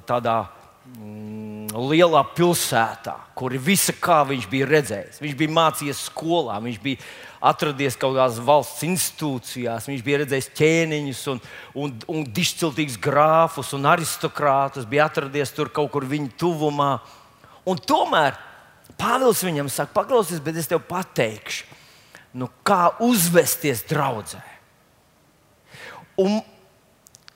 tādā 0.07 0.37
mm, 0.87 1.73
lielā 1.91 2.23
pilsētā, 2.37 3.15
kur 3.37 3.55
visa 3.59 3.95
kā 3.97 4.23
viņš 4.29 4.47
bija 4.51 4.69
redzējis. 4.71 5.21
Viņš 5.23 5.37
bija 5.41 5.55
mācījies 5.57 6.05
skolā, 6.11 6.61
viņš 6.63 6.81
bija 6.85 7.03
atradies 7.45 7.99
kaut 8.01 8.15
kādās 8.17 8.41
valsts 8.45 8.87
institūcijās, 8.87 9.89
viņš 9.91 10.07
bija 10.07 10.23
redzējis 10.23 10.51
ķēniņus 10.61 11.27
un, 11.35 11.43
un, 11.83 11.95
un 12.15 12.25
dišciltīgus 12.37 12.97
grāfus 13.03 13.75
un 13.77 13.91
aristokrātus, 13.91 14.89
bija 14.89 15.09
atradies 15.11 15.53
tur 15.57 15.73
kaut 15.75 15.93
kur 15.93 16.07
viņa 16.09 16.35
tuvumā. 16.41 16.97
Un 17.69 17.81
tomēr 17.81 18.39
Pāvils 18.95 19.41
viņam 19.43 19.67
saka, 19.73 19.91
paklausies, 19.97 20.39
bet 20.45 20.55
es 20.61 20.69
tev 20.71 20.79
pateikšu, 20.87 21.65
nu, 22.39 22.47
kā 22.63 22.93
uzvesties 23.03 23.81
draudzē. 23.91 24.43
Un 26.23 26.43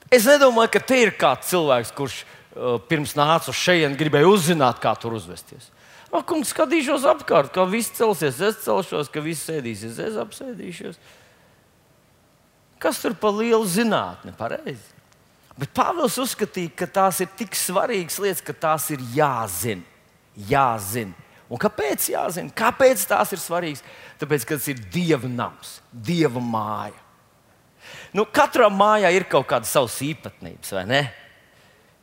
Es 0.09 0.25
nedomāju, 0.25 0.71
ka 0.73 0.79
te 0.81 0.97
ir 1.03 1.11
kāds 1.13 1.51
cilvēks, 1.51 1.91
kurš 1.93 2.23
pirms 2.89 3.13
nāca 3.17 3.51
uz 3.51 3.59
šejienes, 3.59 3.97
gribēja 3.99 4.29
uzzināt, 4.29 4.81
kā 4.81 4.95
tur 4.99 5.15
uzvesties. 5.17 5.69
Ak, 6.09 6.25
kungs, 6.29 6.49
skatīšos 6.55 7.05
apkārt, 7.05 7.51
kā 7.53 7.65
viss 7.69 7.93
celsies, 7.93 8.39
es 8.41 8.63
celšos, 8.63 9.11
ka 9.13 9.21
viss 9.21 9.45
sēdīsies, 9.45 9.99
es 10.01 10.17
apsēdīšos. 10.17 10.97
Kas 12.81 13.01
tur 13.03 13.13
pa 13.19 13.29
lielu 13.35 13.65
zinātni? 13.69 14.33
Pareizi. 14.37 14.97
Bet 15.59 15.73
Pāvils 15.75 16.15
uzskatīja, 16.21 16.71
ka 16.79 16.87
tās 16.87 17.19
ir 17.21 17.29
tik 17.37 17.57
svarīgas 17.57 18.17
lietas, 18.23 18.41
ka 18.45 18.55
tās 18.55 18.87
ir 18.95 19.03
jāzina. 19.13 19.83
jāzina. 20.49 21.27
Un 21.49 21.59
kāpēc 21.59 22.07
jāzina? 22.13 22.53
Kāpēc 22.55 23.03
tās 23.09 23.33
ir 23.35 23.41
svarīgas? 23.43 23.83
Tāpēc, 24.21 24.45
ka 24.47 24.57
tas 24.57 24.69
ir 24.71 24.79
Dieva 24.93 25.27
nams, 25.29 25.79
Dieva 25.91 26.41
māja. 26.41 26.95
Nu, 28.15 28.25
katrā 28.25 28.69
mājā 28.71 29.11
ir 29.13 29.25
kaut 29.29 29.49
kādas 29.49 29.71
savas 29.73 29.97
īpatnības, 30.05 30.71
vai 30.77 30.85
ne? 30.89 31.01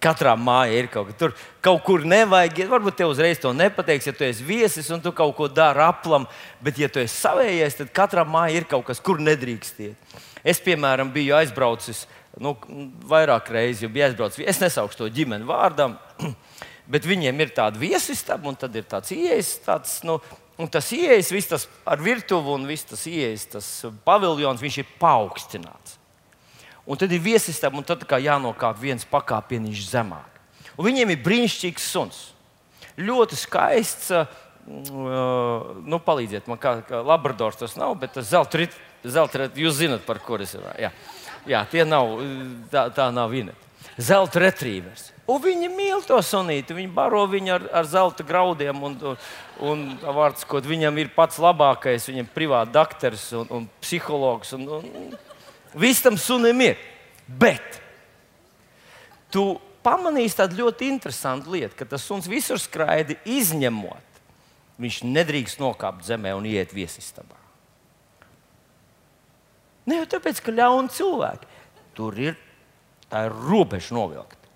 Katrā 0.03 0.35
mājā 0.37 0.83
ir 0.83 0.89
kaut 0.93 1.09
kas 1.09 1.17
tur, 1.19 1.33
kaut 1.65 1.81
kur 1.87 2.05
nevajag. 2.05 2.67
Varbūt 2.69 2.99
tev 2.99 3.15
uzreiz 3.15 3.41
to 3.41 3.53
nepateiks, 3.57 4.11
ja 4.11 4.15
tu 4.17 4.27
esi 4.27 4.45
viesis 4.45 4.91
un 4.93 5.01
tu 5.03 5.13
kaut 5.17 5.33
ko 5.39 5.49
dari 5.49 5.81
aplam, 5.87 6.27
bet, 6.61 6.77
ja 6.79 6.91
tu 6.93 7.01
esi 7.01 7.17
savējais, 7.17 7.79
tad 7.81 7.93
katrā 7.97 8.27
mājā 8.29 8.61
ir 8.61 8.69
kaut 8.69 8.85
kas, 8.91 9.01
kur 9.01 9.23
nedrīkst 9.25 9.83
iet. 9.87 10.17
Es, 10.47 10.61
piemēram, 10.63 11.11
biju 11.15 11.39
aizbraucis 11.39 12.05
nu, 12.41 12.53
vairāk 13.09 13.49
reizes, 13.55 13.87
jau 13.87 13.93
biju 13.93 14.11
aizbraucis. 14.11 14.45
Es 14.45 14.61
nesaukšu 14.61 15.01
to 15.01 15.13
ģimeni 15.17 15.49
vārdam, 15.49 15.97
bet 16.93 17.09
viņiem 17.09 17.41
ir 17.41 17.55
tāda 17.57 17.81
viesistaba 17.81 18.53
un 18.53 18.61
tad 18.61 18.77
ir 18.77 18.85
tāds 18.91 19.17
ieejas, 19.17 19.57
tāds, 19.65 20.03
nu, 20.07 20.21
Un 20.57 20.71
tas 20.73 20.87
ieejas, 20.97 21.29
viss 21.35 21.51
tas 21.51 21.67
ar 21.85 22.01
virtuvi 22.01 22.55
un 22.55 22.63
viss 22.65 22.87
tas 22.89 23.03
ieejas, 23.11 23.43
tas 23.53 23.67
paviljons, 24.07 24.63
viņš 24.65 24.79
ir 24.81 24.93
paaugstināts. 25.01 25.99
Un 26.87 26.99
tad 27.01 27.13
ir 27.13 27.23
viesistaba, 27.23 27.79
un 27.79 27.87
tad 27.87 28.05
jānokāp 28.07 28.79
viens 28.79 29.07
pakāpieniņš 29.11 29.85
zemāk. 29.91 30.41
Un 30.77 30.87
viņiem 30.87 31.13
ir 31.15 31.23
brīnišķīgs 31.25 31.91
suns. 31.93 32.21
Ļoti 32.97 33.37
skaists, 33.37 34.13
uh, 34.15 34.27
nu, 34.67 36.01
palīdziet 36.03 36.49
man, 36.51 36.61
kā, 36.63 36.79
kā 36.87 37.03
Labradors 37.05 37.59
tas 37.61 37.77
nav, 37.79 37.95
bet 38.01 38.15
tas 38.17 38.31
zelta 38.31 38.63
rīt, 38.63 38.79
jūs 39.05 39.79
zinat, 39.79 40.07
par 40.07 40.23
kur 40.25 40.43
es 40.43 40.55
runāju. 40.57 40.87
Jā. 40.87 40.93
Jā, 41.47 41.61
tie 41.71 41.85
nav, 41.87 42.17
tā, 42.73 42.89
tā 42.95 43.07
nav 43.15 43.31
viena. 43.31 43.55
Zelta 44.03 44.43
retrīvers. 44.43 45.13
Un 45.31 45.39
viņi 45.43 45.69
mīl 45.73 46.03
to 46.07 46.19
sunīti. 46.23 46.75
Viņi 46.75 46.91
baro 46.95 47.23
viņu 47.31 47.53
ar, 47.55 47.67
ar 47.81 47.87
zelta 47.89 48.27
graudiem. 48.27 48.83
Un, 48.83 48.97
un, 49.63 49.85
vārds, 50.03 50.45
ko, 50.47 50.59
viņam 50.63 50.99
ir 51.01 51.13
pats 51.15 51.39
labākais. 51.43 52.09
Viņam 52.11 52.27
ir 52.27 52.35
privāts 52.35 52.75
doktors 52.75 53.29
un, 53.39 53.47
un 53.55 53.69
psihologs. 53.83 54.53
Un, 54.59 54.67
un, 54.79 55.15
viss 55.77 56.05
tam 56.05 56.19
sunim 56.21 56.61
ir. 56.65 56.81
Bet 57.27 57.81
tu 59.33 59.57
pamanījis 59.87 60.39
tādu 60.41 60.61
ļoti 60.63 60.91
interesantu 60.91 61.55
lietu, 61.55 61.77
ka 61.79 61.89
tas 61.89 62.05
suns 62.07 62.29
visur 62.31 62.61
skraida 62.63 63.19
izņemot. 63.29 64.21
Viņš 64.83 65.03
nedrīkst 65.09 65.61
nokāpt 65.63 66.05
zemē 66.09 66.35
un 66.37 66.49
iet 66.49 66.75
viesistabā. 66.77 67.39
Ne 69.87 70.01
jau 70.01 70.09
tāpēc, 70.17 70.43
ka 70.43 70.53
ļauni 70.53 70.93
cilvēki 70.93 71.55
tur 71.97 72.19
ir, 72.21 72.35
tā 73.09 73.29
ir 73.29 73.37
robeža 73.47 73.95
novilkta. 73.97 74.51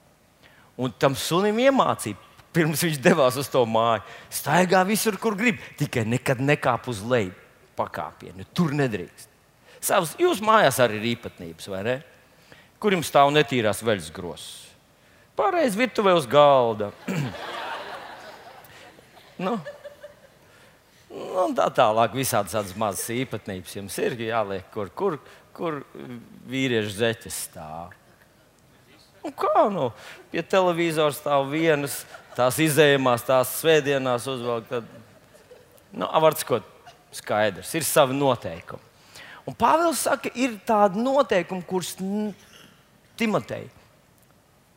Un 0.81 0.93
tam 0.99 1.15
sunim 1.17 1.61
iemācīja, 1.63 2.19
pirms 2.53 2.83
viņš 2.85 2.99
devās 3.05 3.39
uz 3.41 3.49
to 3.53 3.63
māju, 3.69 4.03
staigā 4.35 4.83
visur, 4.89 5.17
kur 5.23 5.39
grib, 5.39 5.61
tikai 5.79 6.05
nekad 6.09 6.43
nekāp 6.43 6.89
uz 6.91 7.05
leju 7.07 7.33
pakāpienu. 7.79 8.45
Tur 8.53 8.75
nedrīkst. 8.77 9.30
Savas, 9.81 10.13
jūs 10.21 10.43
mājās 10.45 10.79
arī 10.85 10.99
ir 11.01 11.11
īpatnības, 11.15 11.69
vai 11.73 11.83
ne? 11.87 11.97
Kur 12.81 12.93
jums 12.93 13.09
stāv 13.09 13.31
netīrās 13.33 13.81
veļas 13.85 14.11
grozs? 14.13 14.49
Pārējais 15.37 15.77
virtuvē 15.79 16.13
uz 16.19 16.27
galda. 16.29 16.91
nu, 19.47 19.55
nu, 21.09 21.47
tā 21.57 21.69
tālāk, 21.77 22.17
visādas 22.17 22.57
tādas 22.57 22.77
mazas 22.77 23.07
īpatnības 23.15 23.79
jums 23.79 23.97
ir 24.05 24.19
jāliek, 24.21 24.67
kur, 24.75 24.93
kur, 24.93 25.17
kur 25.57 25.81
vīriešu 26.51 26.93
zeķes 26.99 27.41
stāv. 27.49 27.97
Nu, 29.25 29.33
kā 29.37 29.65
nu? 29.73 29.89
Pie 30.33 30.45
televizora 30.45 31.17
stāv 31.17 31.49
vienas, 31.53 32.03
tās 32.37 32.61
izējumās, 32.61 33.25
tās 33.25 33.57
svētdienās 33.63 34.29
uzvelk. 34.29 34.69
Tad, 34.69 34.93
nu, 35.93 36.05
var 36.05 36.37
sakot, 36.37 36.69
skaidrs, 37.17 37.73
ir 37.77 37.89
savi 37.89 38.17
noteikumi. 38.17 38.90
Un 39.51 39.57
Pāvils 39.59 40.05
saka, 40.07 40.31
ir 40.39 40.61
tādi 40.63 41.03
noteikumi, 41.03 41.65
kurus 41.67 41.97
Timotei 43.19 43.67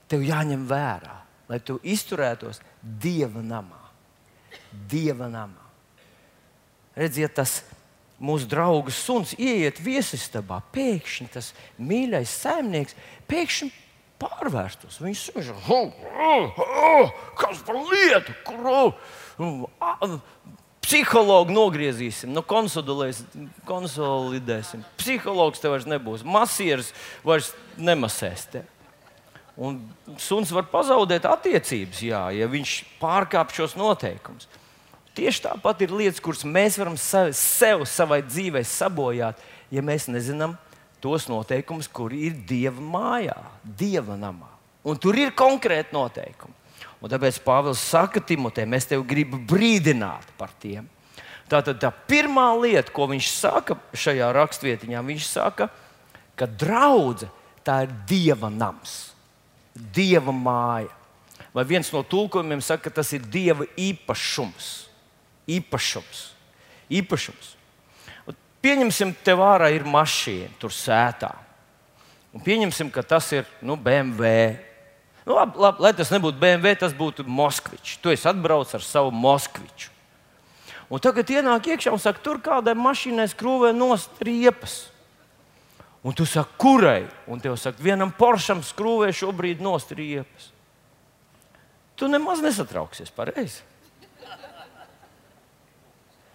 tev 0.09 0.23
jāņem 0.25 0.65
vērā, 0.69 1.19
lai 1.49 1.59
tu 1.61 1.77
izturētos 1.85 2.59
Dieva 2.81 3.41
namā. 3.45 3.79
Dieva 4.89 5.29
namā. 5.29 5.69
Redziet, 6.97 7.35
tas 7.37 7.61
mūsu 8.21 8.49
draugs 8.49 8.97
suns 9.05 9.33
ieiet 9.37 9.79
viesistabā, 9.81 10.59
pēkšņi 10.73 11.29
tas 11.33 11.53
mīļais 11.77 12.33
saimnieks 12.43 12.97
pēkšņi 13.29 13.69
pārvērstos. 14.21 14.99
Viņš 15.03 15.23
saka, 15.37 15.53
kas 17.39 17.63
par 17.65 17.77
lietu, 17.77 18.35
kur 18.45 18.61
psihologu 20.93 21.49
nogriezīsim, 21.55 22.29
nu, 22.35 22.43
konsolidēsim. 23.65 24.83
Psihologs 24.99 25.61
te 25.61 25.71
vairs 25.71 25.87
nebūs, 25.89 26.21
masieris 26.21 26.93
vairs 27.25 27.49
nemasēs 27.81 28.45
te. 28.51 28.61
Un 29.57 29.79
suns 30.21 30.51
var 30.53 30.65
pazaudēt 30.69 31.25
attiecības, 31.29 32.01
jā, 32.05 32.21
ja 32.37 32.45
viņš 32.49 32.75
pārkāpj 33.01 33.57
šos 33.61 33.75
noteikumus. 33.77 34.47
Tieši 35.17 35.43
tāpat 35.45 35.81
ir 35.85 35.93
lietas, 35.93 36.21
kuras 36.21 36.41
mēs 36.45 36.77
varam 36.81 36.97
sev, 36.97 37.33
sev 37.37 37.85
savai 37.89 38.23
dzīvei 38.25 38.63
sabojāt, 38.65 39.41
ja 39.73 39.81
mēs 39.85 40.07
nezinām, 40.09 40.57
tos 41.01 41.27
noteikumus, 41.29 41.89
kur 41.89 42.13
ir 42.13 42.33
Dieva 42.49 42.81
mājā, 42.81 43.37
Dieva 43.61 44.17
namā. 44.17 44.49
Un 44.85 44.97
tur 45.01 45.17
ir 45.17 45.33
konkrēti 45.37 45.93
noteikumi. 45.95 46.62
Un 47.03 47.11
tāpēc 47.11 47.41
Pāvils 47.43 47.81
saka 47.83 48.21
Timotē, 48.23 48.63
mēs 48.63 48.87
tevi 48.87 49.03
gribam 49.07 49.41
brīdināt 49.47 50.29
par 50.39 50.53
tiem. 50.61 50.87
Tātad 51.51 51.81
tā 51.81 51.89
pirmā 52.07 52.47
lieta, 52.55 52.93
ko 52.95 53.09
viņš 53.11 53.29
saka 53.35 53.75
šajā 53.91 54.29
rakstvietiņā, 54.37 55.01
viņš 55.03 55.25
saka, 55.27 55.67
ka 56.39 56.47
draudzene 56.47 57.31
tā 57.63 57.81
ir 57.83 57.91
Dieva 58.07 58.47
nams, 58.51 59.11
Dieva 59.73 60.31
māja. 60.31 60.91
Vai 61.53 61.65
viens 61.67 61.91
no 61.93 62.01
tulkojumiem 62.07 62.63
saka, 62.63 62.87
ka 62.87 63.01
tas 63.01 63.11
ir 63.13 63.27
Dieva 63.27 63.67
īpašums. 63.77 64.71
Īpašums. 65.47 66.23
īpašums. 66.89 67.55
Pieņemsim, 68.63 69.11
tev 69.27 69.41
ārā 69.43 69.73
ir 69.75 69.83
mašīna, 69.83 70.53
tur 70.59 70.71
sētā. 70.71 71.33
Un 72.31 72.41
pieņemsim, 72.41 72.87
ka 72.95 73.03
tas 73.03 73.27
ir 73.35 73.43
nu, 73.61 73.75
BMW. 73.75 74.55
Nu, 75.25 75.37
labi, 75.37 75.59
labi, 75.59 75.83
lai 75.85 75.93
tas 75.95 76.11
nebūtu 76.11 76.39
BMW, 76.39 76.75
tas 76.79 76.95
būtu 76.95 77.23
Moskvičs. 77.23 77.97
Tu 78.03 78.11
esi 78.11 78.27
atbraucis 78.27 78.75
ar 78.75 78.83
savu 78.83 79.11
Moskviču. 79.15 79.91
Un 80.91 81.01
tagad 81.01 81.29
ienāk 81.31 81.71
iekšā 81.73 81.93
un 81.95 82.01
saka, 82.01 82.21
tur 82.21 82.41
kādai 82.43 82.75
mašīnai 82.77 83.29
skrūvē 83.31 83.71
nost 83.73 84.19
riepas. 84.21 84.91
Un 86.03 86.13
tu 86.13 86.27
saki, 86.27 86.57
kurai? 86.59 87.05
Un 87.31 87.39
tev 87.39 87.55
saka, 87.57 87.79
vienam 87.81 88.11
poršam 88.11 88.61
skrūvē 88.65 89.13
šobrīd 89.15 89.63
nost 89.63 89.95
riepas. 89.95 90.51
Tu 91.95 92.09
nemaz 92.11 92.43
nesatrauksies 92.43 93.13
pareizi. 93.15 93.63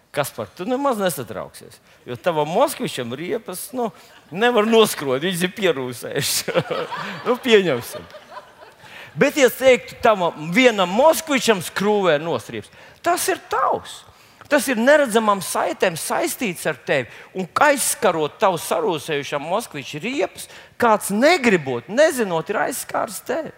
Kas 0.09 0.31
par 0.33 0.49
to 0.57 0.65
nemaz 0.65 0.97
nesatrauksies? 0.97 1.77
Jo 2.09 2.17
tavam 2.17 2.49
Moskvičam 2.49 3.13
riepas 3.13 3.67
nu, 3.77 3.91
nevar 4.33 4.65
noskrot, 4.65 5.21
viņš 5.21 5.43
ir 5.45 5.53
pierūsējis. 5.53 6.31
nu, 7.27 7.37
pieņemsim. 7.43 8.07
Bet, 9.17 9.37
ja 9.37 9.49
teiktu, 9.49 9.97
tam 10.03 10.27
vienam 10.53 10.91
Moskvičam 10.93 11.63
skrūvē 11.65 12.19
nostrieps, 12.21 12.69
tas 13.01 13.25
ir 13.31 13.41
tavs. 13.49 14.03
Tas 14.49 14.65
ir 14.65 14.79
neredzamām 14.81 15.43
saitēm 15.45 15.93
saistīts 15.99 16.65
ar 16.69 16.77
tevi. 16.81 17.05
Un 17.37 17.45
aizskarot 17.67 18.39
tavu 18.41 18.57
sarūsējušām 18.57 19.45
Moskviča 19.45 20.01
riepas, 20.01 20.47
kāds 20.81 21.11
negribot, 21.13 21.85
nezinot, 21.85 22.49
ir 22.49 22.63
aizskārs 22.65 23.21
tevi. 23.27 23.53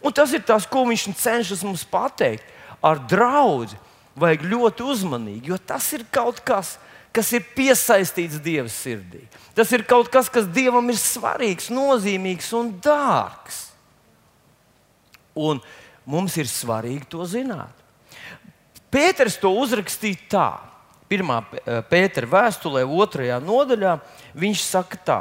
Un 0.00 0.14
tas 0.16 0.32
ir 0.32 0.40
tas, 0.48 0.64
ko 0.64 0.86
viņš 0.88 1.10
cenšas 1.18 1.64
mums 1.66 1.84
pateikt 1.84 2.46
ar 2.80 3.02
draugu 3.10 3.76
vajag 4.18 4.46
ļoti 4.48 4.86
uzmanīgi, 4.86 5.52
jo 5.52 5.58
tas 5.60 5.92
ir 5.92 6.06
kaut 6.14 6.40
kas, 6.46 6.76
kas 7.14 7.30
ir 7.36 7.44
piesaistīts 7.54 8.40
Dieva 8.42 8.70
sirdī. 8.72 9.24
Tas 9.54 9.70
ir 9.76 9.84
kaut 9.88 10.08
kas, 10.12 10.30
kas 10.32 10.48
Dievam 10.48 10.88
ir 10.88 10.98
svarīgs, 10.98 11.68
nozīmīgs 11.74 12.52
un 12.56 12.72
dārgs. 12.82 13.67
Un 15.38 15.62
mums 16.08 16.36
ir 16.40 16.50
svarīgi 16.50 17.06
to 17.12 17.26
zināt. 17.28 17.74
Pēters 18.90 19.36
to 19.40 19.52
uzrakstīja 19.60 20.28
tā. 20.32 20.48
Pirmā 21.08 21.40
eh, 21.44 21.80
Pētera 21.88 22.28
vēstulē, 22.28 22.84
otrajā 22.84 23.38
nodaļā, 23.40 23.96
viņš 24.36 24.64
saka 24.64 25.00
tā: 25.04 25.20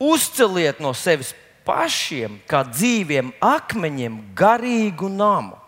Uzceliet 0.00 0.80
no 0.80 0.94
sevis 0.96 1.34
pašiem, 1.68 2.38
kā 2.48 2.62
dzīviem 2.64 3.34
akmeņiem, 3.44 4.20
garīgu 4.36 5.10
namu 5.12 5.58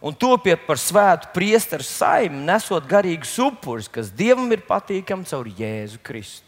un 0.00 0.14
topiet 0.14 0.66
par 0.68 0.78
svētu 0.80 1.32
priesteru 1.34 1.84
saimnu, 1.86 2.42
nesot 2.46 2.84
garīgus 2.88 3.32
upurus, 3.42 3.88
kas 3.90 4.12
Dievam 4.14 4.50
ir 4.54 4.64
patīkami 4.66 5.26
caur 5.28 5.48
Jēzu 5.48 6.00
Kristu. 6.04 6.45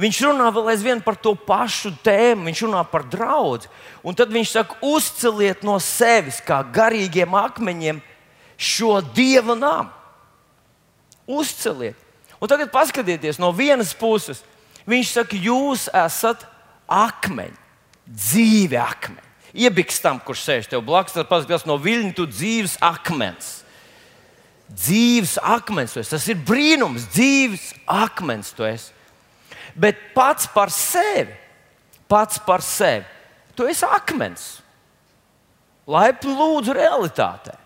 Viņš 0.00 0.20
runā 0.24 0.48
vēl 0.54 0.70
aizvien 0.72 1.02
par 1.04 1.18
to 1.20 1.34
pašu 1.36 1.92
tēmu, 2.04 2.46
viņš 2.48 2.64
runā 2.64 2.80
par 2.88 3.04
draugu. 3.10 3.68
Un 4.06 4.16
tad 4.16 4.32
viņš 4.32 4.52
saka, 4.54 4.78
uzceliet 4.80 5.64
no 5.66 5.76
sevis, 5.82 6.40
kā 6.40 6.62
garīgiem 6.64 7.36
akmeņiem, 7.36 8.00
šo 8.56 9.00
dieva 9.14 9.56
namu. 9.58 9.92
Uzceliet. 11.28 11.98
Un 12.40 12.48
tagad 12.48 12.72
paskatieties 12.72 13.38
no 13.38 13.52
vienas 13.52 13.92
puses. 13.92 14.40
Viņš 14.88 15.16
saka, 15.18 15.36
jūs 15.36 15.90
esat 15.92 16.46
akmeņi, 16.88 17.58
dzīvi 18.08 18.80
akmeņi 18.80 19.30
iebiks 19.54 20.00
tam, 20.02 20.20
kurš 20.22 20.44
sēž 20.46 20.70
tev 20.70 20.84
blakus, 20.86 21.14
tad 21.16 21.28
paskatās 21.30 21.66
no 21.68 21.76
viļņa, 21.80 22.14
tu 22.16 22.26
dzīves 22.30 22.76
akmens. 22.84 23.60
Dzīves 24.70 25.36
akmens, 25.42 25.96
tas 25.98 26.28
ir 26.30 26.38
brīnums, 26.46 27.08
dzīves 27.10 27.72
akmens. 27.90 28.54
Bet 29.74 30.10
pats 30.14 30.48
par 30.50 30.72
sevi, 30.74 31.34
pats 32.10 32.40
par 32.46 32.64
sevi, 32.64 33.06
tu 33.56 33.68
esi 33.70 33.86
akmens. 33.86 34.60
Laipni 35.90 36.34
lūdzu 36.36 36.74
realitātei. 36.76 37.56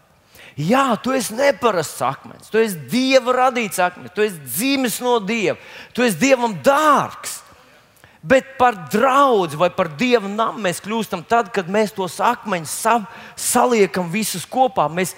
Jā, 0.55 0.93
tu 1.03 1.11
esi 1.11 1.35
neparasts 1.35 2.03
akmens, 2.07 2.51
tu 2.51 2.61
esi 2.63 2.79
dieva 2.91 3.33
radīts 3.35 3.81
akmens, 3.83 4.13
tu 4.15 4.23
esi 4.23 4.39
dzimis 4.39 5.01
no 5.03 5.17
dieva, 5.19 5.59
tu 5.93 6.05
esi 6.07 6.21
dievam 6.21 6.55
dārgs. 6.63 7.41
Bet 8.25 8.55
par 8.57 8.77
draugu 8.89 9.59
vai 9.61 9.69
par 9.75 9.91
dievu 9.99 10.31
namu 10.33 10.63
mēs 10.65 10.79
kļūstam 10.81 11.27
tad, 11.29 11.51
kad 11.53 11.69
mēs 11.69 11.93
tos 11.93 12.17
akmeņus 12.25 12.77
sa 12.87 12.95
saliekam 13.37 14.07
visus 14.09 14.47
kopā. 14.49 14.87
Mēs, 14.89 15.13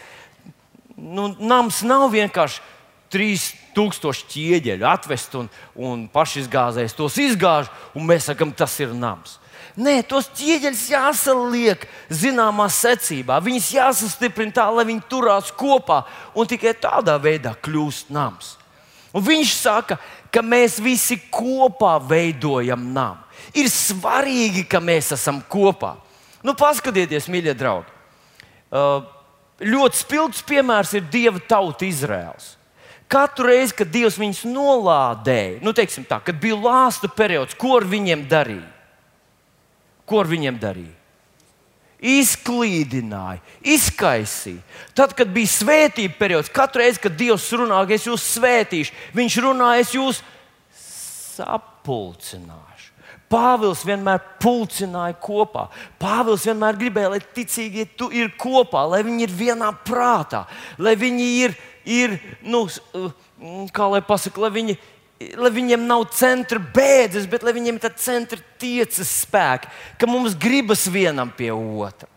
nu, 0.96 1.28
nams 1.38 1.84
nav 1.86 2.08
vienkārši 2.16 2.64
3000 3.12 4.26
ķieģeļu 4.32 4.86
atvest 4.88 5.34
un, 5.38 5.48
un 5.74 6.06
pašizgāzējis 6.12 6.96
tos 6.96 7.18
izgāž, 7.22 7.70
un 7.94 8.06
mēs 8.08 8.30
sakām, 8.30 8.54
tas 8.56 8.74
ir 8.82 8.94
nams. 8.96 9.38
Nē, 9.76 9.98
tos 10.08 10.30
ķieģeļus 10.38 10.84
jāsaliek 10.88 11.82
zināmā 12.08 12.64
secībā. 12.72 13.36
Viņus 13.44 13.72
jāsastiprina 13.76 14.54
tā, 14.56 14.64
lai 14.72 14.86
viņi 14.88 15.04
turās 15.10 15.50
kopā, 15.52 16.00
un 16.32 16.48
tikai 16.48 16.72
tādā 16.80 17.18
veidā 17.20 17.52
kļūst 17.60 18.08
nams. 18.14 18.54
Un 19.16 19.24
viņš 19.24 19.52
saka, 19.56 19.98
ka 20.32 20.42
mēs 20.44 20.78
visi 20.82 21.18
kopā 21.32 21.96
veidojam 22.04 22.88
namu. 22.92 23.22
Ir 23.56 23.68
svarīgi, 23.72 24.64
ka 24.68 24.80
mēs 24.80 25.12
esam 25.16 25.42
kopā. 25.48 25.94
Nu, 26.44 26.56
paskatieties, 26.56 27.28
mīļie 27.32 27.54
draugi. 27.56 27.92
Uh, 28.72 29.04
ļoti 29.60 30.00
spilgts 30.00 30.44
piemērs 30.46 30.96
ir 30.96 31.06
Dieva 31.12 31.40
tauta 31.48 31.86
Izraels. 31.86 32.54
Katru 33.08 33.46
reizi, 33.46 33.74
kad 33.78 33.90
Dievs 33.94 34.18
viņus 34.18 34.42
nolādēja, 34.50 35.60
nu, 35.62 35.72
tā, 35.72 36.18
kad 36.26 36.38
bija 36.42 36.58
lāsta 36.58 37.10
periods, 37.12 37.54
ko 37.54 37.76
ar 37.78 37.86
viņiem 37.86 38.24
darīja? 38.30 38.66
Ko 40.06 40.22
ar 40.22 40.30
viņiem 40.30 40.58
darīja? 40.62 40.94
Izklīdināja, 41.96 43.40
izkaisīja. 43.64 44.60
Tad, 44.94 45.14
kad 45.16 45.30
bija 45.32 45.48
svētība 45.48 46.18
periods, 46.18 46.52
katru 46.52 46.82
reizi, 46.82 47.00
kad 47.06 47.14
Dievs 47.18 47.46
runā, 47.56 47.80
es 47.94 48.04
jūs 48.06 48.26
svētīšu, 48.36 48.94
Viņš 49.16 49.38
runā, 49.46 49.70
es 49.80 49.94
jūs 49.96 50.20
sapulcināšu. 51.36 52.92
Pāvils 53.26 53.82
vienmēr 53.86 54.20
pulcināja 54.38 55.16
kopā. 55.18 55.66
Pāvils 55.98 56.44
vienmēr 56.46 56.76
gribēja, 56.78 57.10
lai 57.16 57.22
ticīgie 57.34 57.88
ir 58.14 58.30
kopā, 58.38 58.84
lai 58.86 59.00
viņi 59.06 59.26
ir 59.26 59.32
vienā 59.34 59.72
prātā, 59.86 60.44
lai 60.78 60.94
viņi 60.98 61.26
ir, 61.42 61.56
ir 61.86 62.18
nu, 62.42 62.66
kā 63.74 63.86
lai 63.92 64.02
pasakā, 64.04 64.42
lai, 64.42 64.50
viņi, 64.54 64.76
lai 65.38 65.52
viņiem 65.54 65.86
nav 65.86 66.08
centra 66.16 66.60
bēdas, 66.60 67.28
bet 67.30 67.46
lai 67.46 67.54
viņiem 67.56 67.78
ir 67.78 67.96
centra 68.02 68.42
tiecas 68.60 69.14
spēki, 69.22 69.72
ka 70.00 70.10
mums 70.10 70.36
gribas 70.38 70.84
vienam 70.90 71.30
pie 71.30 71.52
otra. 71.54 72.10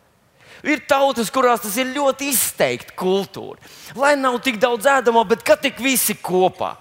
Ir 0.60 0.82
tautas, 0.84 1.30
kurās 1.32 1.62
tas 1.64 1.78
ir 1.80 1.94
ļoti 1.96 2.34
izteikti 2.34 2.96
kultūra. 3.00 3.62
Lai 3.96 4.18
nav 4.20 4.42
tik 4.44 4.58
daudz 4.60 4.90
ēdamo, 4.92 5.24
bet 5.30 5.46
ka 5.48 5.56
tik 5.56 5.80
visi 5.80 6.18
kopā. 6.20 6.74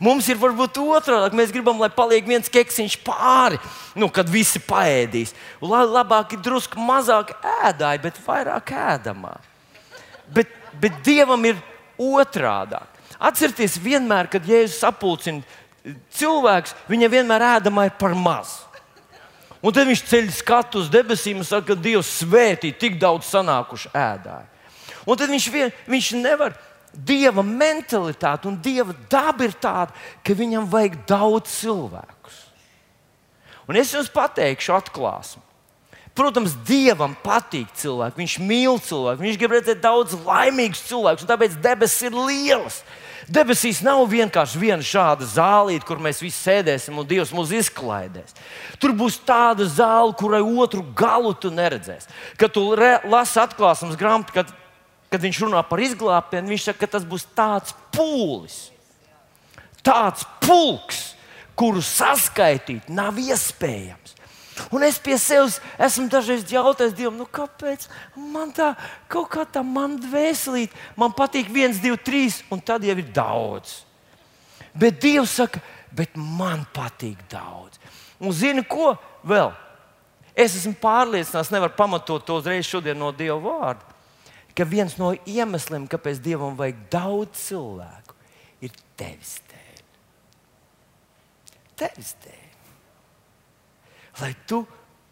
Mums 0.00 0.28
ir 0.28 0.40
varbūt 0.40 0.76
otrādi. 0.80 1.36
Mēs 1.36 1.52
gribam, 1.52 1.78
lai 1.80 1.90
paliek 1.92 2.24
viens 2.28 2.48
keksiņš 2.52 2.98
pāri, 3.04 3.60
nu, 3.96 4.08
kad 4.12 4.28
visi 4.28 4.60
paēdīs. 4.64 5.34
Lai 5.60 5.84
labāk 5.88 6.36
ir 6.36 6.42
drusku 6.44 6.80
mazāk 6.80 7.34
ēdāji, 7.68 8.02
bet 8.04 8.20
vairāk 8.24 8.72
ēdamā. 8.72 9.36
Bet, 10.32 10.52
bet 10.80 11.00
Dievam 11.04 11.44
ir 11.48 11.60
otrādi. 11.98 12.80
Atcerieties, 13.16 13.78
vienmēr, 13.80 14.28
kad 14.28 14.44
Jēzus 14.44 14.80
sapulcina 14.82 15.42
cilvēks, 16.16 16.74
viņam 16.90 17.12
vienmēr 17.12 17.44
ēdamā 17.56 17.86
ir 17.88 17.96
par 18.00 18.16
maz. 18.18 18.58
Un 19.64 19.74
tad 19.74 19.88
viņš 19.88 20.02
ceļ 20.10 20.28
skatu 20.36 20.82
uz 20.82 20.90
debesīm 20.92 21.40
un 21.40 21.46
saka, 21.48 21.72
ka 21.72 21.80
Dievs 21.80 22.10
svētī 22.20 22.70
tik 22.76 23.00
daudz 23.00 23.30
sanākušu 23.30 23.90
ēdāju. 23.96 24.52
Un 25.06 25.18
tad 25.18 25.30
viņš, 25.32 25.46
vien, 25.54 25.72
viņš 25.88 26.10
nevar 26.20 26.56
Dieva 26.96 27.42
mentalitāte 27.44 28.48
un 28.48 28.58
Dieva 28.62 28.94
daba 29.10 29.46
ir 29.46 29.56
tāda, 29.60 29.94
ka 30.24 30.36
viņam 30.36 30.68
vajag 30.70 31.00
daudz 31.08 31.50
cilvēkus. 31.60 32.38
Un 33.66 33.80
es 33.80 33.90
jums 33.92 34.12
pateikšu, 34.12 34.74
atklāsmi. 34.76 35.42
Protams, 36.16 36.54
Dievam 36.66 37.16
patīk 37.22 37.68
cilvēki, 37.76 38.22
Viņš 38.22 38.36
mīl 38.40 38.78
cilvēku, 38.82 39.24
Viņš 39.24 39.40
grib 39.40 39.56
redzēt 39.58 39.82
daudz 39.84 40.16
laimīgus 40.26 40.86
cilvēkus, 40.88 41.26
un 41.26 41.32
tāpēc 41.32 41.58
debesis 41.62 42.08
ir 42.08 42.16
lielas. 42.16 42.80
Debesīs 43.26 43.80
nav 43.82 44.04
vienkārši 44.06 44.60
viena 44.62 44.84
šāda 44.86 45.26
zālīte, 45.26 45.82
kur 45.84 45.98
mēs 45.98 46.20
visi 46.22 46.38
sēdēsim 46.38 46.94
un 47.00 47.08
Dievs 47.08 47.32
mūs 47.34 47.50
izklaidēs. 47.58 48.36
Tur 48.78 48.94
būs 48.94 49.16
tāda 49.26 49.66
zāle, 49.66 50.14
kurai 50.14 50.44
otru 50.46 50.84
galu 50.94 51.32
tu 51.34 51.50
neredzēsi. 51.50 52.06
Kad 52.38 52.54
tu 52.54 52.68
lasi 53.10 53.40
atklāsmes 53.42 53.98
grāmatu, 53.98 54.36
kad 54.36 54.54
kad 55.10 55.22
viņš 55.22 55.42
runā 55.46 55.62
par 55.66 55.82
izglābšanu, 55.82 56.50
viņš 56.52 56.68
saka, 56.68 56.82
ka 56.84 56.96
tas 56.96 57.06
būs 57.06 57.26
tāds 57.36 57.74
pūlis, 57.94 58.58
tāds 59.86 60.26
pulks, 60.42 61.14
kuru 61.56 61.82
saskaitīt 61.84 62.90
nav 62.92 63.18
iespējams. 63.22 64.15
Un 64.72 64.84
es 64.86 64.98
pie 65.02 65.18
sevis 65.20 65.58
esmu 65.82 66.06
dažreiz 66.12 66.46
jautājis 66.50 66.94
Dievam, 66.96 67.18
nu 67.20 67.26
kāpēc 67.28 67.88
man 68.16 68.54
tā 68.56 68.70
kaut 69.12 69.28
kā 69.34 69.44
tā 69.44 69.62
man 69.66 69.98
dvēselīt, 70.00 70.72
man 70.96 71.12
patīk 71.16 71.50
viens, 71.52 71.80
divi, 71.82 71.98
trīs, 72.00 72.40
un 72.50 72.62
tad 72.64 72.86
jau 72.86 72.96
ir 72.96 73.10
daudz. 73.16 73.82
Bet 74.76 75.00
Dievs 75.02 75.36
saka, 75.40 75.60
bet 75.92 76.16
man 76.16 76.64
patīk 76.76 77.20
daudz. 77.32 77.80
Un 78.20 78.32
zini 78.32 78.64
ko 78.64 78.94
vēl? 79.24 79.52
Es 80.36 80.56
esmu 80.56 80.76
pārliecināts, 80.80 81.52
nevaru 81.52 81.76
pamatot 81.76 82.24
to 82.24 82.40
uzreiz 82.40 82.72
no 82.96 83.12
Dieva 83.12 83.40
vārda 83.40 83.96
ka 84.56 84.64
viens 84.64 84.96
no 84.96 85.12
iemesliem, 85.28 85.84
kāpēc 85.90 86.22
Dievam 86.24 86.56
vajag 86.56 86.80
daudz 86.92 87.44
cilvēku, 87.44 88.16
ir 88.64 88.72
tevis 88.96 89.36
dēļ. 89.52 89.84
Tevis 91.76 92.14
dēļ. 92.24 92.45
Lai 94.20 94.32
tu 94.48 94.62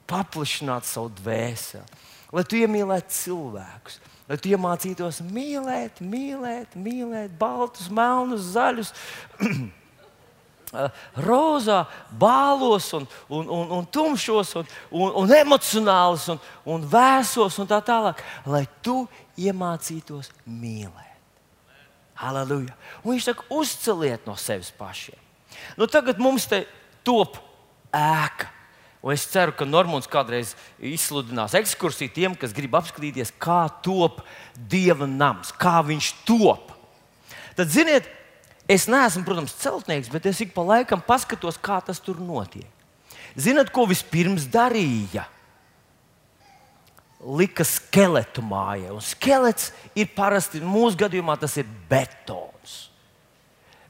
paplašinātu 0.08 0.88
savu 0.88 1.12
dvēseli, 1.20 2.02
lai 2.34 2.44
tu 2.48 2.58
iemīlētu 2.58 3.14
cilvēkus, 3.14 4.00
lai 4.28 4.38
tu 4.40 4.52
iemācītos 4.52 5.22
mīlēt, 5.28 6.02
mīlēt, 6.04 6.76
mīlēt 6.80 7.38
baltus, 7.40 7.90
melnus, 7.92 8.52
zaļus. 8.54 8.92
rozā, 11.16 11.84
bālos, 12.10 12.88
un, 12.96 13.06
un, 13.28 13.48
un, 13.48 13.72
un 13.78 13.86
tumšos, 13.86 14.54
un, 14.58 14.70
un, 14.90 15.12
un 15.22 15.34
emocionālus, 15.34 16.28
un, 16.32 16.40
un 16.66 16.86
vēsos, 16.90 17.58
un 17.62 17.70
tā 17.70 17.80
tālāk, 17.84 18.22
lai 18.46 18.64
tu 18.82 19.04
iemācītos 19.40 20.32
mīlēt. 20.46 21.12
Halleluja! 22.18 22.74
Un 23.02 23.14
viņš 23.14 23.28
saka, 23.30 23.46
uzceliet 23.54 24.26
no 24.28 24.36
sevis 24.38 24.70
pašiem. 24.78 25.18
Nu, 25.78 25.88
tagad 25.90 26.20
mums 26.22 26.46
te 26.50 26.62
top 27.06 27.38
ēka. 27.94 28.50
Un 29.04 29.12
es 29.12 29.26
ceru, 29.28 29.52
ka 29.52 29.66
Normons 29.68 30.08
kādreiz 30.08 30.54
izsludinās 30.80 31.52
ekskursiju 31.58 32.12
tiem, 32.14 32.36
kas 32.40 32.54
grib 32.56 32.72
apskatīties, 32.78 33.34
kā 33.36 33.66
top 33.84 34.22
dieva 34.56 35.04
nams, 35.04 35.50
kā 35.52 35.82
viņš 35.84 36.08
top. 36.24 36.72
Tad, 37.58 37.68
ziniet, 37.68 38.08
es 38.64 38.88
neesmu, 38.88 39.26
protams, 39.26 39.52
celtnieks, 39.60 40.08
bet 40.08 40.30
es 40.30 40.40
ik 40.40 40.56
pa 40.56 40.64
laikam 40.64 41.04
paskatos, 41.04 41.60
kā 41.60 41.82
tas 41.84 42.00
tur 42.00 42.16
notiek. 42.16 42.70
Ziniet, 43.36 43.68
ko 43.74 43.84
vispirms 43.90 44.48
darīja? 44.48 45.28
lika 47.24 47.64
skeletu 47.64 48.42
mājai. 48.44 48.92
Un 48.92 49.02
skelets 49.04 49.72
ir 49.96 50.10
parasti 50.16 50.60
mūsu 50.60 50.98
gadījumā 51.04 51.36
tas 51.40 51.56
ir 51.60 51.68
betons. 51.90 52.74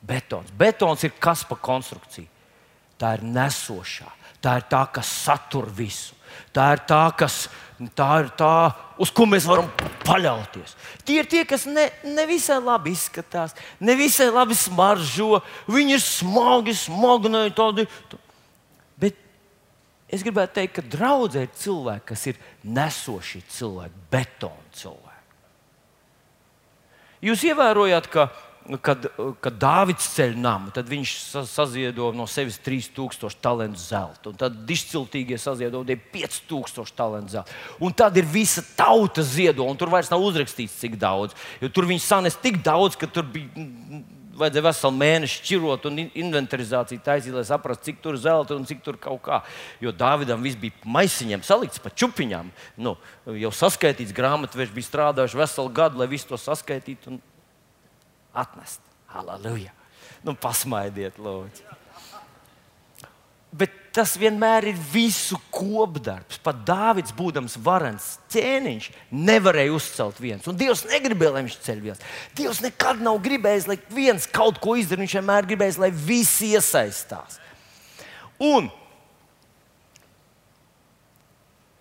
Betons, 0.04 0.52
betons 0.54 1.04
ir 1.06 1.14
kas 1.18 1.44
pa 1.48 1.56
konstrukciju. 1.56 2.28
Tā 3.00 3.16
ir 3.16 3.24
nesošā, 3.26 4.06
tā 4.44 4.58
ir 4.60 4.68
tā, 4.70 4.84
kas 4.92 5.10
satur 5.24 5.70
visu. 5.72 6.12
Tā 6.54 6.68
ir 6.76 6.84
tā, 6.86 7.02
kas, 7.18 7.48
tā 7.98 8.08
ir 8.22 8.28
tā, 8.38 8.54
uz 9.02 9.10
ko 9.14 9.26
mēs 9.26 9.46
varam 9.50 9.66
paļauties. 10.04 10.76
Tie 11.06 11.18
ir 11.22 11.28
tie, 11.30 11.42
kas 11.48 11.64
ne, 11.66 11.88
nevisai 12.06 12.60
labi 12.62 12.92
izskatās, 12.94 13.56
nevisai 13.82 14.28
labi 14.30 14.54
smaržo. 14.58 15.40
Viņi 15.70 15.96
ir 15.96 16.02
smagi, 16.02 16.76
smagi, 16.78 17.32
tādi, 17.58 17.88
Es 20.14 20.22
gribētu 20.22 20.60
teikt, 20.60 20.76
ka 20.76 20.82
draudzē 20.94 21.46
ir 21.46 21.54
cilvēki, 21.58 22.06
kas 22.12 22.26
ir 22.30 22.40
nesoši 22.76 23.40
cilvēki, 23.50 24.02
betona 24.12 24.76
cilvēki. 24.78 25.12
Jūs 27.24 27.44
ievērojat, 27.48 28.06
ka, 28.12 28.28
kad, 28.80 29.06
kad 29.44 29.56
Dārvids 29.60 30.06
ceļ 30.14 30.38
namu, 30.40 30.72
tad 30.74 30.88
viņš 30.88 31.12
saziedo 31.50 32.08
no 32.16 32.24
sevis 32.30 32.56
3000 32.64 33.36
talantu 33.44 33.80
zelta, 33.80 34.30
un 34.30 34.38
tad 34.40 34.72
izciltīgie 34.72 35.36
saziedo 35.40 35.82
5000 35.84 36.96
talantu 36.96 37.36
zelta. 37.36 37.58
Un 37.84 37.92
tad 37.92 38.16
ir 38.16 38.28
visa 38.28 38.64
tauta 38.76 39.24
ziedo, 39.26 39.66
un 39.68 39.76
tur 39.76 39.92
vairs 39.92 40.08
nav 40.12 40.24
uzrakstīts, 40.24 40.78
cik 40.80 40.96
daudz. 41.00 41.36
Jo 41.60 41.68
tur 41.68 41.88
viņi 41.90 42.04
sanes 42.04 42.40
tik 42.40 42.62
daudz, 42.64 42.96
ka 42.96 43.10
tur 43.10 43.28
bija 43.28 43.68
vajadzēja 44.38 44.64
veselu 44.66 44.96
mēnešu 44.98 45.36
šķirot 45.40 45.84
un 45.90 46.00
inventarizāciju 46.06 47.02
taisīt, 47.04 47.34
lai 47.36 47.44
saprastu, 47.46 47.90
cik 47.90 48.00
tur 48.02 48.18
zelta 48.18 48.56
un 48.56 48.64
cik 48.68 48.80
tur 48.84 48.98
kaut 49.00 49.22
kā. 49.26 49.42
Jo 49.82 49.92
Dāvidam 49.94 50.42
viss 50.44 50.58
bija 50.58 50.74
maisiņiem 50.96 51.44
salikts 51.46 51.82
pa 51.82 51.92
čupiņām. 51.92 52.50
Nu, 52.82 52.96
jau 53.38 53.52
saskaitīts 53.54 54.16
grāmatvežs 54.16 54.74
bija 54.74 54.88
strādājuši 54.88 55.40
veselu 55.44 55.76
gadu, 55.76 56.02
lai 56.02 56.10
visu 56.10 56.32
to 56.32 56.40
saskaitītu 56.40 57.12
un 57.14 57.22
atnest. 58.34 58.82
Halleluja! 59.14 59.72
Nu, 60.24 60.34
pasmaidiet, 60.34 61.18
lūdzu! 61.22 61.74
Bet 63.54 63.70
tas 63.94 64.16
vienmēr 64.18 64.66
ir 64.72 64.78
visu 64.90 65.38
kopdarbs. 65.54 66.40
Pat 66.42 66.64
Dārvids, 66.66 67.14
būdams 67.14 67.54
varens 67.62 68.16
ķēniņš, 68.34 68.88
nevarēja 69.14 69.74
uzcelt 69.76 70.18
viens. 70.18 70.48
Un 70.50 70.58
Dievs 70.58 70.82
negribēja, 70.90 71.36
lai 71.36 71.44
viņš 71.44 71.58
ceļ 71.62 71.82
viens. 71.84 72.02
Dievs 72.34 72.62
nekad 72.64 73.02
nav 73.04 73.20
gribējis, 73.22 73.68
lai 73.70 73.78
viens 73.94 74.26
kaut 74.26 74.58
ko 74.62 74.74
izdarītu. 74.80 75.04
Viņš 75.06 75.18
vienmēr 75.20 75.46
gribējis, 75.52 75.78
lai 75.84 75.92
visi 75.94 76.50
iesaistās. 76.56 77.38
Un, 78.42 78.66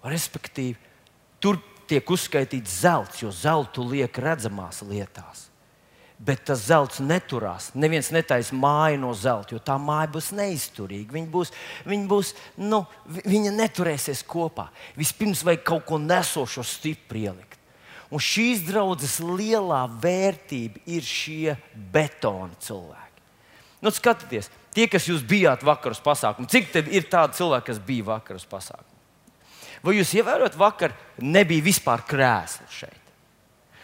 respektīvi, 0.06 0.78
tur 1.41 1.58
tiek 1.89 2.14
uzskaitīts 2.14 2.78
zelts, 2.84 3.24
jo 3.26 3.34
zeltu 3.34 3.88
liek 3.89 4.22
redzamās 4.22 4.84
lietās. 4.86 5.47
Bet 6.24 6.45
tas 6.47 6.61
zelts 6.69 7.01
neturās. 7.03 7.71
Neviens 7.76 8.07
netaisa 8.15 8.55
māju 8.55 9.01
no 9.01 9.09
zelta, 9.17 9.55
jo 9.55 9.59
tā 9.59 9.76
māja 9.82 10.07
būs 10.13 10.30
neizturīga. 10.38 11.11
Viņa, 11.17 11.28
būs, 11.34 11.51
viņa, 11.89 12.05
būs, 12.07 12.32
nu, 12.63 12.80
viņa 13.26 13.51
neturēsies 13.57 14.24
kopā. 14.30 14.69
Vispirms 14.95 15.43
vajag 15.43 15.65
kaut 15.67 15.84
ko 15.89 15.99
nesošo 15.99 16.63
stipri 16.63 17.26
ielikt. 17.28 17.59
Un 18.13 18.21
šīs 18.24 18.63
draudzes 18.67 19.17
lielā 19.26 19.82
vērtība 19.99 20.84
ir 20.95 21.03
šie 21.03 21.57
betona 21.74 22.53
cilvēki. 22.61 23.24
Nu, 23.84 23.91
skatieties, 23.91 24.47
tie, 24.71 24.88
kas 24.88 25.09
jūs 25.09 25.26
bijāt 25.28 25.65
vakaros 25.65 25.99
pasākumā, 26.03 26.47
cik 26.47 26.71
ir 26.88 27.09
tādi 27.11 27.41
cilvēki, 27.41 27.67
kas 27.74 27.84
bija 27.84 28.13
vakaros 28.13 28.47
pasākumā? 28.47 28.91
Vai 29.84 29.97
jūs 29.97 30.13
ievērojat, 30.15 30.55
vakar 30.55 30.93
nebija 31.19 31.65
vispār 31.65 32.05
krēslu 32.07 32.69
šeit? 32.71 33.03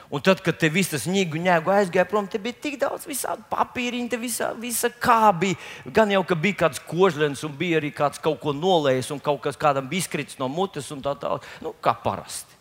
Un 0.09 0.21
tad, 0.25 0.39
kad 0.41 0.57
te 0.57 0.71
viss 0.73 0.89
tas 0.89 1.03
ņēgu, 1.05 1.37
ņēgu 1.45 1.69
aizgāja 1.69 2.07
prom, 2.09 2.25
te 2.25 2.39
bija 2.41 2.57
tik 2.57 2.79
daudz 2.81 3.05
visādi 3.05 3.43
papīriņu, 3.51 4.17
visa, 4.17 4.47
visa 4.57 4.89
kā 4.89 5.29
bija. 5.37 5.57
Gan 5.93 6.09
jau, 6.09 6.23
ka 6.25 6.33
bija 6.33 6.63
kāds 6.63 6.81
kožlens, 6.81 7.43
un 7.45 7.53
bija 7.57 7.77
arī 7.77 7.91
kāds 7.93 8.21
kaut 8.23 8.39
ko 8.41 8.53
nolējis, 8.57 9.11
un 9.13 9.21
kaut 9.21 9.43
kas 9.43 9.59
kādam 9.59 9.85
bija 9.89 10.07
izkritis 10.07 10.39
no 10.41 10.47
mutes, 10.49 10.89
un 10.95 11.03
tā 11.05 11.13
tālāk. 11.13 11.45
Nu, 11.61 11.75
kā 11.77 11.93
parasti. 12.01 12.57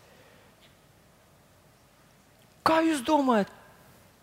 Kā 2.69 2.83
jūs 2.85 3.01
domājat, 3.07 3.49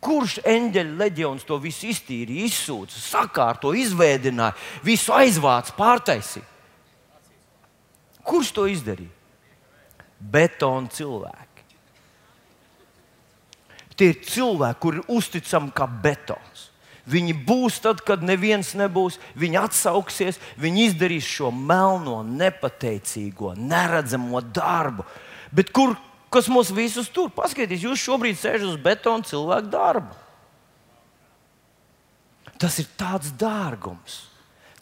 kurš 0.05 0.37
eņģeļa 0.45 0.99
leģions 0.99 1.47
to 1.49 1.57
visu 1.63 1.89
iztīrīja, 1.89 2.45
izsūca, 2.45 3.01
sakārto, 3.01 3.73
izveidināja, 3.73 4.53
visu 4.85 5.15
aizvāca, 5.17 5.73
pārtaisīja? 5.79 6.45
Kurš 8.25 8.53
to 8.53 8.69
izdarīja? 8.69 9.09
Betona 10.19 10.93
cilvēki. 10.93 11.44
Tie 13.95 14.11
ir 14.11 14.23
cilvēki, 14.27 14.79
kuri 14.83 14.99
ir 15.01 15.11
uzticami 15.15 15.71
kā 15.75 15.87
betons. 15.87 16.69
Viņi 17.05 17.35
būs 17.45 17.77
tad, 17.83 18.01
kad 18.05 18.23
neviens 18.25 18.73
nebūs. 18.75 19.19
Viņi 19.37 19.59
atsauksies, 19.61 20.39
viņi 20.59 20.87
izdarīs 20.89 21.27
šo 21.29 21.51
melno, 21.53 22.23
nepateicīgo, 22.25 23.53
neredzamo 23.55 24.41
darbu. 24.41 25.05
Bet 25.55 25.69
kur 25.75 25.93
kas 26.33 26.49
mūs 26.51 26.73
visus 26.75 27.11
tur? 27.13 27.29
Paskatieties, 27.31 27.85
jūs 27.85 28.01
šobrīd 28.01 28.39
sēžat 28.41 28.73
uz 28.73 28.79
betona 28.81 29.23
cilvēku 29.27 29.71
darbu. 29.71 30.21
Tas 32.59 32.79
ir 32.81 32.89
tāds 32.97 33.29
dārgums 33.37 34.23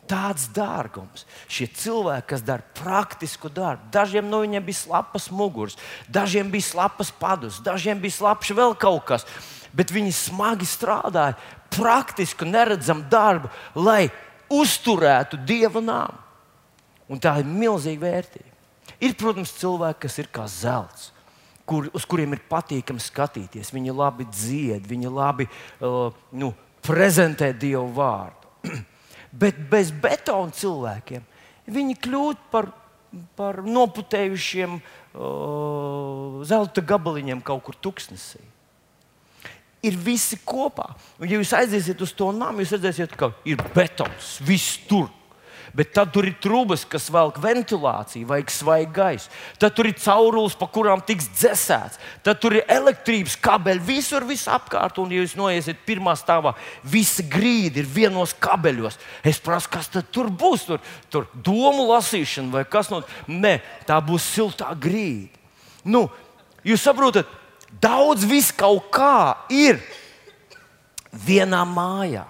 tāds 0.09 0.47
dārgums. 0.53 1.25
Šie 1.51 1.67
cilvēki, 1.71 2.27
kas 2.33 2.43
dara 2.45 2.65
praktisku 2.77 3.51
darbu, 3.53 3.89
dažiem 3.93 4.27
no 4.29 4.41
viņiem 4.43 4.65
bija 4.65 4.81
slapas 4.83 5.29
muguras, 5.31 5.77
dažiem 6.11 6.51
bija 6.53 6.69
slapas 6.69 7.11
padus, 7.11 7.61
dažiem 7.63 8.01
bija 8.03 8.19
slapjš 8.19 8.55
vēl 8.57 8.75
kaut 8.79 9.05
kas. 9.09 9.27
Bet 9.73 9.93
viņi 9.93 10.13
smagi 10.13 10.67
strādāja, 10.69 11.37
praktisku, 11.73 12.45
neredzamu 12.45 13.07
darbu, 13.09 13.49
lai 13.79 14.11
uzturētu 14.53 15.39
dieva 15.47 15.81
nāmu. 15.81 16.19
Un 17.09 17.19
tā 17.21 17.39
ir 17.41 17.49
milzīga 17.49 18.05
vērtība. 18.05 18.51
Ir, 19.03 19.15
protams, 19.19 19.51
cilvēki, 19.59 20.05
kas 20.05 20.19
ir 20.21 20.29
kā 20.33 20.45
zelts. 20.47 21.09
Kur, 21.67 21.87
uz 21.95 22.05
kuriem 22.07 22.35
ir 22.35 22.43
patīkami 22.49 23.01
skatīties. 23.01 23.71
Viņi 23.73 23.95
labi 23.95 24.27
dzied, 24.27 24.87
viņi 24.87 25.11
labi 25.11 25.47
uh, 25.47 26.11
nu, 26.35 26.51
prezentē 26.83 27.53
Dievu 27.55 27.87
vārdu. 27.95 28.51
Bet 29.33 29.57
bez 29.69 29.89
betona 29.91 30.53
cilvēkiem 30.53 31.23
viņi 31.73 31.97
kļūst 32.03 32.49
par, 32.53 32.69
par 33.37 33.61
noputējušiem 33.65 34.75
uh, 34.77 36.41
zelta 36.45 36.83
gabaliņiem 36.85 37.41
kaut 37.45 37.63
kur 37.65 37.77
tuksnesī. 37.81 38.41
Ir 39.83 39.97
visi 39.99 40.37
kopā. 40.47 40.93
Un, 41.19 41.27
ja 41.27 41.39
jūs 41.39 41.51
aiziesiet 41.57 41.99
uz 42.03 42.13
to 42.15 42.29
nāmu, 42.35 42.63
jūs 42.63 42.75
redzēsiet, 42.77 43.15
ka 43.19 43.33
ir 43.47 43.59
betons, 43.75 44.37
viss 44.45 44.77
tur 44.87 45.09
bet 45.73 45.91
tad 45.95 46.11
tur 46.13 46.27
ir 46.29 46.35
trūkumas, 46.41 46.83
kas 46.89 47.09
velk 47.13 47.39
ventilāciju, 47.41 48.27
vajag 48.29 48.51
svaigu 48.53 48.93
gaisu. 48.93 49.31
Tad 49.61 49.73
tur 49.77 49.89
ir 49.89 49.97
caurules, 49.97 50.55
pa 50.57 50.67
kurām 50.69 51.01
tiks 51.05 51.27
dzēsēts. 51.33 51.99
Tad 52.25 52.41
tur 52.41 52.57
ir 52.59 52.67
elektrības 52.71 53.35
kabeļi 53.41 53.85
visur, 53.87 54.25
visapkārt. 54.29 54.99
Un, 55.01 55.13
ja 55.13 55.23
jūs 55.23 55.35
noiesiet 55.39 55.81
pirmā 55.87 56.13
stāvā, 56.19 56.53
visa 56.85 57.25
grīda 57.25 57.81
ir 57.81 57.89
vienos 57.89 58.35
kabeļos. 58.37 58.99
Es 59.25 59.41
prasu, 59.41 59.71
kas 59.73 59.89
tur 60.13 60.29
būs? 60.29 60.67
Tur, 60.69 60.83
tur 61.13 61.29
domu 61.33 61.87
lasīšana 61.89 62.53
vai 62.53 62.65
kas 62.69 62.91
no 62.93 63.01
tā? 63.01 63.23
Nē, 63.33 63.57
tā 63.89 63.97
būs 64.05 64.27
siltā 64.35 64.69
grīda. 64.77 65.41
Nu, 65.83 66.05
jūs 66.63 66.85
saprotat, 66.85 67.27
daudz 67.81 68.27
viss 68.29 68.53
kaut 68.55 68.91
kā 68.93 69.47
ir 69.51 69.81
vienā 71.13 71.63
mājā. 71.67 72.27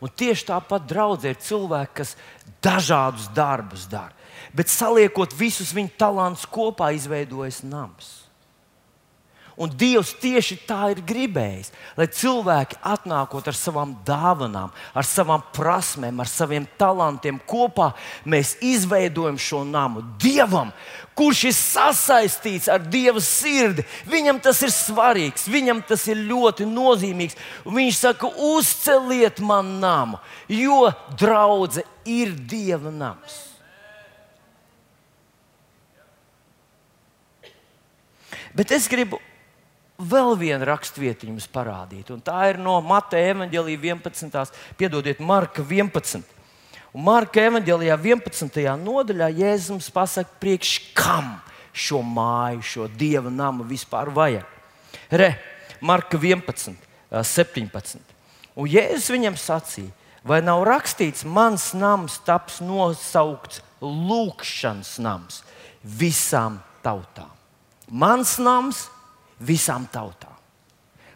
Un 0.00 0.08
tieši 0.08 0.46
tāpat 0.48 0.86
draudzē 0.88 1.34
ir 1.34 1.42
cilvēki, 1.44 1.92
kas 1.98 2.14
dažādus 2.62 3.28
darbus 3.34 3.86
dara. 3.90 4.14
Bet 4.54 4.70
saliekot 4.72 5.34
visus 5.36 5.74
viņa 5.74 5.94
talantus 6.00 6.46
kopā, 6.48 6.90
izveidojas 6.96 7.62
nams. 7.62 8.29
Un 9.60 9.68
Dievs 9.76 10.14
tieši 10.16 10.56
tā 10.64 10.86
ir 10.94 11.02
gribējis, 11.04 11.68
lai 11.98 12.06
cilvēki 12.08 12.78
atnākot 12.80 13.50
ar 13.50 13.56
savām 13.58 13.92
dāvanām, 14.08 14.70
ar 14.96 15.04
savām 15.04 15.42
prasmēm, 15.52 16.22
ar 16.22 16.30
saviem 16.32 16.64
talantiem 16.80 17.36
kopā, 17.44 17.90
mēs 18.24 18.54
izveidojam 18.64 19.36
šo 19.36 19.60
namu 19.68 20.00
Dievam, 20.22 20.72
kurš 21.12 21.44
ir 21.50 21.56
sasaistīts 21.58 22.70
ar 22.72 22.80
Dieva 22.88 23.20
sirdi. 23.20 23.84
Viņam 24.08 24.40
tas 24.40 24.64
ir 24.64 24.72
svarīgs, 24.72 25.44
viņam 25.52 25.84
tas 25.84 26.08
ir 26.08 26.24
ļoti 26.24 26.64
nozīmīgs. 26.64 27.36
Viņš 27.68 28.02
saka, 28.06 28.32
uzceliet 28.32 29.44
man 29.44 29.76
namu, 29.84 30.24
jo 30.48 30.86
draudzene 31.20 31.84
ir 32.08 32.32
Dieva 32.32 32.88
nams. 32.88 33.42
Bet 38.56 38.72
es 38.72 38.88
gribu 38.90 39.20
vēl 40.00 40.36
vienu 40.40 40.66
raksturvietu 40.68 41.28
jums 41.28 41.46
parādīt. 41.50 42.10
Un 42.14 42.22
tā 42.24 42.48
ir 42.50 42.60
no 42.60 42.78
Mateja 42.84 43.34
evanģēlīja 43.34 43.80
11. 43.92 44.52
piedodiet, 44.80 45.20
Marka 45.20 45.62
11. 45.62 46.24
Un 46.90 47.04
Marka 47.06 47.44
evanģēlijā 47.46 47.94
11. 48.02 48.64
nodaļā 48.82 49.28
Jēzus 49.38 49.90
pasakā, 49.94 50.40
priekš 50.42 50.72
kam 50.98 51.36
šo 51.70 52.00
māju, 52.02 52.64
šo 52.66 52.88
dieva 52.90 53.30
namu 53.30 53.66
vispār 53.68 54.10
vajag. 54.10 54.46
Re, 55.10 55.34
Marka 55.80 56.18
11, 56.18 56.74
17. 57.10 58.00
Un 58.58 58.66
Jēzus 58.66 59.10
viņam 59.14 59.38
sacīja, 59.38 59.92
vai 60.26 60.40
nav 60.42 60.64
rakstīts, 60.66 61.22
mans 61.24 61.70
nams 61.78 62.18
taps 62.26 62.58
nosaukts 62.64 63.62
lūkšanas 63.80 64.96
nams 65.00 65.44
visām 65.80 66.58
tautām. 66.82 67.30
Mans 67.90 68.36
nams 68.42 68.88
visām 69.40 69.86
tautām. 69.92 70.36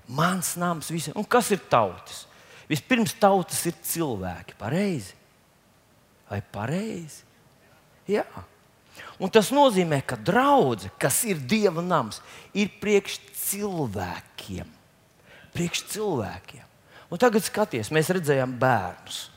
Mans 0.08 0.54
nams 0.60 0.90
visiem. 0.92 1.16
Un 1.16 1.24
kas 1.24 1.50
ir 1.54 1.62
tautas? 1.70 2.24
Vispirms 2.68 3.14
tautas 3.20 3.60
ir 3.68 3.76
cilvēki. 3.84 4.56
Pareizi. 4.60 5.14
Vai 6.28 6.40
pareizi? 6.52 7.22
Jā. 8.08 8.26
Un 9.18 9.30
tas 9.32 9.50
nozīmē, 9.54 10.00
ka 10.06 10.16
draudzene, 10.18 10.92
kas 11.00 11.22
ir 11.28 11.40
Dieva 11.40 11.82
nams, 11.84 12.20
ir 12.54 12.72
priekš 12.80 13.18
cilvēkiem. 13.44 14.68
Priekš 15.54 15.84
cilvēkiem. 15.94 16.66
Un 17.12 17.20
tagad 17.20 17.44
skaties, 17.46 17.92
mēs 17.94 18.10
redzējām 18.14 18.56
bērnus. 18.60 19.28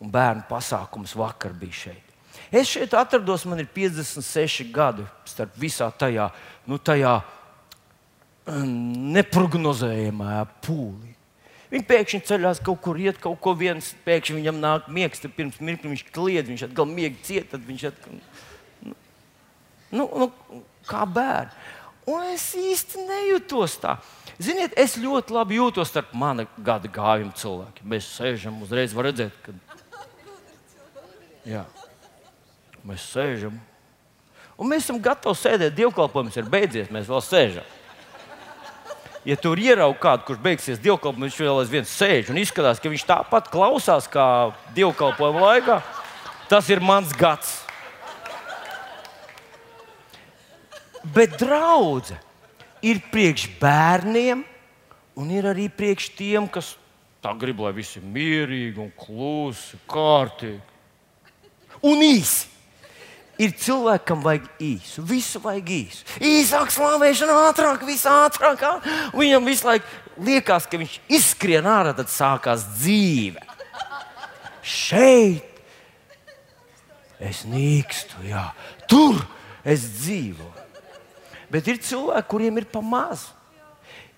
Un 0.00 0.10
bērnu 0.12 0.46
pasākums 0.48 1.12
vakar 1.18 1.52
bija 1.56 1.84
šeit. 1.84 2.06
Es 2.50 2.70
šeit 2.72 2.94
atrados, 2.98 3.44
man 3.46 3.60
ir 3.62 3.68
56 3.70 4.72
gadi 4.74 5.04
starp 5.28 5.54
visā 5.60 5.86
tajā, 5.94 6.30
nu, 6.66 6.80
tajā 6.82 7.20
neparedzējamā 8.50 10.42
pūlī. 10.64 11.10
Viņš 11.70 11.84
pēkšņi 11.86 12.20
ceļās 12.26 12.60
kaut 12.66 12.80
kur, 12.82 12.98
iet 12.98 13.20
kaut 13.22 13.38
ko 13.42 13.52
viens, 13.54 13.92
pēkšņi 14.02 14.40
viņam 14.40 14.56
nāk 14.58 14.88
miegs, 14.90 15.20
tad 15.22 15.36
pirms 15.36 15.60
mirkļa 15.62 15.92
viņš 15.92 16.02
kliedz, 16.10 16.50
viņš 16.50 16.64
atkal 16.66 16.88
miega 16.90 17.20
ciet, 17.22 17.46
tad 17.52 17.62
viņš 17.66 17.84
atkal. 17.92 18.16
Nu, 18.82 18.94
nu, 19.94 20.06
nu, 20.24 20.62
kā 20.88 21.04
bērns. 21.06 21.54
Un 22.10 22.26
es 22.32 22.48
īsti 22.58 23.04
nejūtos 23.06 23.76
tā. 23.78 24.00
Ziniet, 24.42 24.74
es 24.80 24.96
ļoti 24.98 25.34
labi 25.36 25.60
jūtos 25.60 25.92
starp 25.92 26.10
mana 26.16 26.48
gada 26.58 26.90
gājuma 26.90 27.36
cilvēkiem. 27.38 27.86
Mēs 27.92 28.08
sēžam, 28.16 28.62
uzreiz 28.64 28.94
var 28.96 29.10
redzēt, 29.10 29.36
ka. 29.44 29.54
Jā. 31.46 31.66
Mēs 32.88 33.04
sēžam. 33.12 33.60
Un 34.58 34.72
mēs 34.72 34.88
esam 34.88 34.98
gatavi 35.02 35.38
sēdēt, 35.38 35.76
dievkalpojums 35.76 36.40
ir 36.40 36.50
beidzies, 36.50 36.90
mēs 36.90 37.06
vēl 37.06 37.22
sēžam 37.22 37.76
ja 39.28 39.36
tur 39.40 39.60
ierauga 39.60 39.98
kādu, 40.02 40.26
kurš 40.28 40.42
beigsies 40.44 40.82
dievkalpojumā, 40.82 41.28
viņš 41.28 41.40
vēl 41.42 41.62
aizvien 41.62 41.88
sēž 41.88 42.30
un 42.32 42.40
izskatās, 42.42 42.82
ka 42.82 42.92
viņš 42.92 43.06
tāpat 43.08 43.50
klausās 43.52 44.08
kā 44.10 44.26
dievkalpojuma 44.76 45.46
laikā, 45.46 45.80
tas 46.50 46.70
ir 46.72 46.82
mans 46.84 47.12
gads. 47.16 47.58
Bet 51.16 51.38
draudzene 51.40 52.20
ir 52.84 53.00
priekš 53.10 53.46
bērniem 53.60 54.44
Un 55.20 55.30
ir 55.34 55.44
arī 55.50 55.66
priekš 55.68 56.10
tiem, 56.16 56.46
kas 56.48 56.74
tā 57.20 57.32
grib, 57.38 57.60
lai 57.60 57.74
viss 57.76 57.98
ir 57.98 58.04
mierīgi 58.06 58.80
un 58.80 58.90
klusi, 58.96 59.78
kārtīgi. 59.90 60.60
Un 61.84 62.04
īsi. 62.04 62.46
Ir 63.40 63.54
cilvēki, 63.56 64.04
kam 64.10 64.20
vajag 64.24 64.48
īsu, 64.60 65.02
visu 65.06 65.40
vajag 65.40 65.70
īsu. 65.72 66.04
Īsāk 66.20 66.72
slavēšana, 66.74 67.36
ātrāk, 67.48 67.86
viss 67.88 68.08
ātrāk. 68.08 68.66
Viņam 69.16 69.48
visu 69.48 69.68
laiku 69.68 69.86
liekas, 70.20 70.66
ka 70.68 70.80
viņš 70.80 70.98
izskrien 71.16 71.68
ārā, 71.68 71.94
tad 71.96 72.12
sākās 72.12 72.66
dzīve. 72.82 73.40
Šeit 74.60 75.46
es 77.20 77.44
nīkstu, 77.48 78.24
jā. 78.28 78.50
tur 78.88 79.18
es 79.64 79.84
dzīvoju. 80.02 80.66
Bet 81.50 81.68
ir 81.68 81.80
cilvēki, 81.82 82.28
kuriem 82.30 82.60
ir 82.60 82.68
pa 82.70 82.82
mazu. 82.84 83.32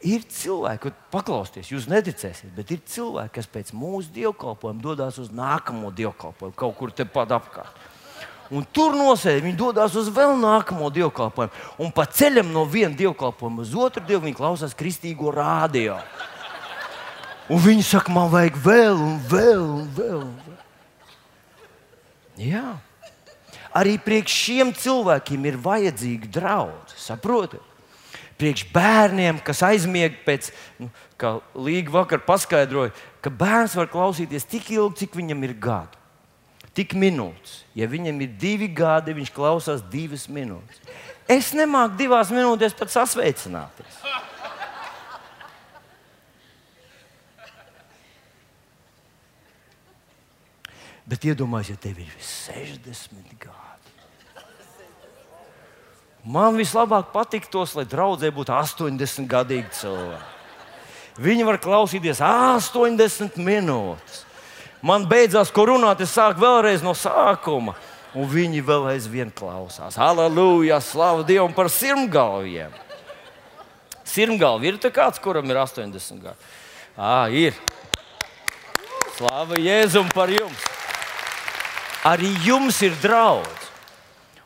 Ir 0.02 0.24
cilvēki, 0.26 0.90
paklausieties, 1.14 1.68
jūs 1.70 1.84
neticēsiet, 1.86 2.50
bet 2.56 2.72
ir 2.74 2.80
cilvēki, 2.90 3.36
kas 3.36 3.46
pēc 3.46 3.70
mūsu 3.78 4.10
dievkalpojuma 4.16 4.82
dodas 4.82 5.20
uz 5.22 5.30
nākamo 5.30 5.92
dievkalpojumu, 5.94 6.56
kaut 6.58 6.74
kur 6.80 6.90
tepat 6.90 7.36
apkārt. 7.38 7.81
Un 8.52 8.66
tur 8.68 8.92
nosēdi, 8.92 9.46
viņi 9.46 9.56
dodas 9.56 9.94
uz 9.96 10.10
vēl 10.12 10.34
nākamo 10.36 10.90
dievkalpojumu. 10.92 11.54
Un 11.80 11.92
pa 11.94 12.04
ceļam 12.04 12.50
no 12.52 12.66
viena 12.68 12.92
dievkalpojuma 12.98 13.64
uz 13.64 13.72
otru 13.72 14.02
dievu 14.04 14.26
viņi 14.26 14.36
klausās 14.36 14.76
kristīgo 14.76 15.32
rādio. 15.32 15.96
Un 17.48 17.62
viņi 17.64 17.84
saka, 17.86 18.12
man 18.12 18.28
vajag 18.32 18.58
vēl, 18.60 19.00
un 19.00 19.16
vēl, 19.30 19.64
un 19.64 19.88
vēl. 19.96 20.20
Un 20.26 20.36
vēl. 20.44 20.58
Jā. 22.52 22.76
Arī 23.72 23.96
priekš 24.00 24.36
šiem 24.36 24.72
cilvēkiem 24.76 25.48
ir 25.48 25.56
vajadzīga 25.64 26.28
draudzene. 26.32 27.00
Saprotat? 27.00 27.70
Priekš 28.40 28.66
bērniem, 28.74 29.38
kas 29.44 29.62
aizmiega 29.64 30.18
pēc, 30.26 30.50
nu, 30.82 30.90
kā 31.20 31.36
Līga 31.54 31.92
vakar 31.94 32.20
paskaidroja, 32.26 32.92
ka 33.22 33.30
bērns 33.30 33.76
var 33.78 33.88
klausīties 33.92 34.48
tik 34.48 34.72
ilgi, 34.74 35.04
cik 35.04 35.16
viņam 35.16 35.44
ir 35.46 35.56
gadi. 35.62 36.01
Tik 36.72 36.94
minūtes. 36.96 37.62
Ja 37.76 37.88
viņam 37.90 38.22
ir 38.24 38.36
divi 38.40 38.68
gadi, 38.72 39.12
viņš 39.16 39.32
klausās 39.34 39.82
divas 39.92 40.24
minūtes. 40.32 40.80
Es 41.28 41.52
nemāku 41.56 41.98
divās 42.00 42.32
minūtēs 42.32 42.76
pat 42.76 42.92
sasveicināties. 42.94 44.00
Bet 51.12 51.26
iedomājieties, 51.28 51.76
ja 51.76 51.82
tev 51.82 51.98
ir 52.00 52.12
60 52.24 53.36
gadi. 53.42 53.62
Man 56.24 56.54
vislabāk 56.56 57.10
patiktos, 57.12 57.74
lai 57.76 57.84
draudzē 57.90 58.30
būtu 58.32 58.54
80 58.54 59.26
gadīgi 59.28 59.74
cilvēki. 59.80 60.30
Viņi 61.20 61.44
var 61.44 61.58
klausīties 61.60 62.22
80 62.24 63.36
minūtes. 63.42 64.22
Man 64.82 65.06
beidzās, 65.06 65.52
ko 65.54 65.68
runāt, 65.70 66.00
es 66.02 66.10
sāku 66.10 66.42
vēlreiz 66.42 66.82
no 66.82 66.94
sākuma. 66.98 67.76
Un 68.18 68.26
viņi 68.28 68.60
vēl 68.66 68.90
aizvien 68.90 69.30
klausās. 69.32 69.96
Aleluja! 69.96 70.80
Slavu 70.84 71.24
Dievam 71.24 71.54
par 71.56 71.70
sirmgalviem! 71.72 72.74
Sirmgalvi 74.04 74.68
ir 74.68 74.80
kāds, 74.92 75.22
kuram 75.22 75.48
ir 75.48 75.62
80 75.62 76.20
gadi. 76.20 76.50
Ah, 76.98 77.30
ir! 77.30 77.56
Slava 79.16 79.56
Jēzum 79.56 80.10
par 80.12 80.28
jums! 80.34 80.68
Arī 82.04 82.32
jums 82.44 82.82
ir 82.82 82.96
draudz. 83.00 83.70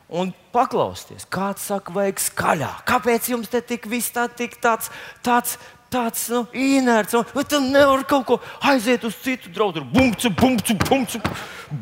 Un 0.07 0.29
paklausieties, 0.55 1.25
kāds 1.27 1.65
saka, 1.67 1.91
vajag 1.91 2.21
skaļāk. 2.23 2.83
Kāpēc 2.87 3.27
jums 3.33 3.49
te 3.51 3.59
tik 3.59 3.89
viss 3.91 4.13
tā, 4.15 4.29
tik 4.31 4.55
tāds, 4.63 4.87
tāds, 5.25 5.57
tāds 5.91 6.27
nu, 6.33 6.43
inerts? 6.53 7.15
Vai 7.33 7.43
tu 7.47 7.59
nevari 7.63 8.05
kaut 8.07 8.25
ko 8.27 8.39
aiziet 8.61 9.05
uz 9.07 9.15
citu 9.23 9.51
draugu? 9.53 9.83
Bumcu, 9.93 10.31
bumcu, 10.33 10.75
bumcu, 10.83 11.21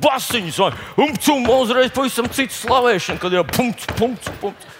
basiņus 0.04 0.60
vai 0.64 0.72
umcu, 1.06 1.40
uzreiz 1.56 1.94
pavisam 1.96 2.30
citu 2.30 2.54
slavēšanu, 2.58 3.22
kad 3.22 3.34
ir 3.34 3.44
bumcu, 3.56 3.98
bumcu, 4.00 4.38
bumcu. 4.44 4.72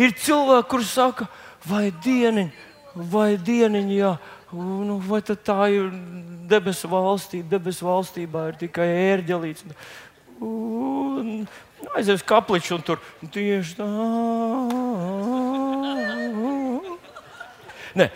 Ir 0.00 0.12
cilvēki, 0.16 0.68
kuriem 0.70 0.90
saka, 0.90 1.30
vai 1.66 1.88
dieniņ, 2.04 2.52
vai 3.10 3.32
dieniņ, 3.36 3.96
jā. 3.96 4.12
Nu, 4.50 4.96
vai 5.06 5.20
tā 5.22 5.58
ir 5.70 5.92
debesu 6.50 6.88
valstība? 6.90 7.52
Debesu 7.52 7.86
valstībā 7.86 8.48
ir 8.50 8.56
tikai 8.64 8.88
ērģelīts 9.14 9.68
un 10.40 11.46
aizies 11.96 12.24
kapliču 12.24 12.78
un 12.78 12.84
tur 12.84 13.00
tieši 13.32 13.76
tā. 13.78 13.86
Ne. 17.98 18.10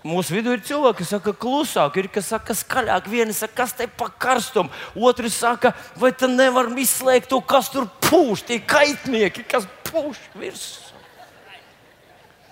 Mūsu 0.00 0.32
vidū 0.32 0.54
ir 0.56 0.62
cilvēki, 0.64 1.02
kas 1.02 1.10
saka, 1.12 1.32
klusāk, 1.36 1.96
ir 2.00 2.06
kas 2.12 2.30
saka, 2.32 2.54
skaļāk. 2.56 3.08
Viena 3.12 3.34
saka, 3.36 3.52
kas 3.58 3.74
te 3.76 3.84
pa 3.84 4.08
karstumu, 4.08 4.72
otrs 4.96 5.36
saka, 5.42 5.74
vai 6.00 6.08
tu 6.16 6.28
nevar 6.30 6.70
izslēgt 6.72 7.28
to, 7.28 7.42
kas 7.44 7.68
tur 7.68 7.84
pūš, 8.06 8.46
tie 8.48 8.62
kaitnieki, 8.64 9.44
kas 9.50 9.68
pūš 9.90 10.22
virsū. 10.40 10.88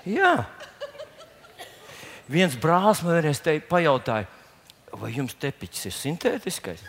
Jā. 0.09 0.35
Viens 2.29 2.57
brālis 2.61 3.01
man 3.05 3.17
vienreiz 3.17 3.41
te 3.41 3.55
pajautāja, 3.65 4.29
vai 5.01 5.15
jums 5.15 5.37
tepiķis 5.41 5.89
ir 5.89 5.95
sintētiskais? 5.97 6.83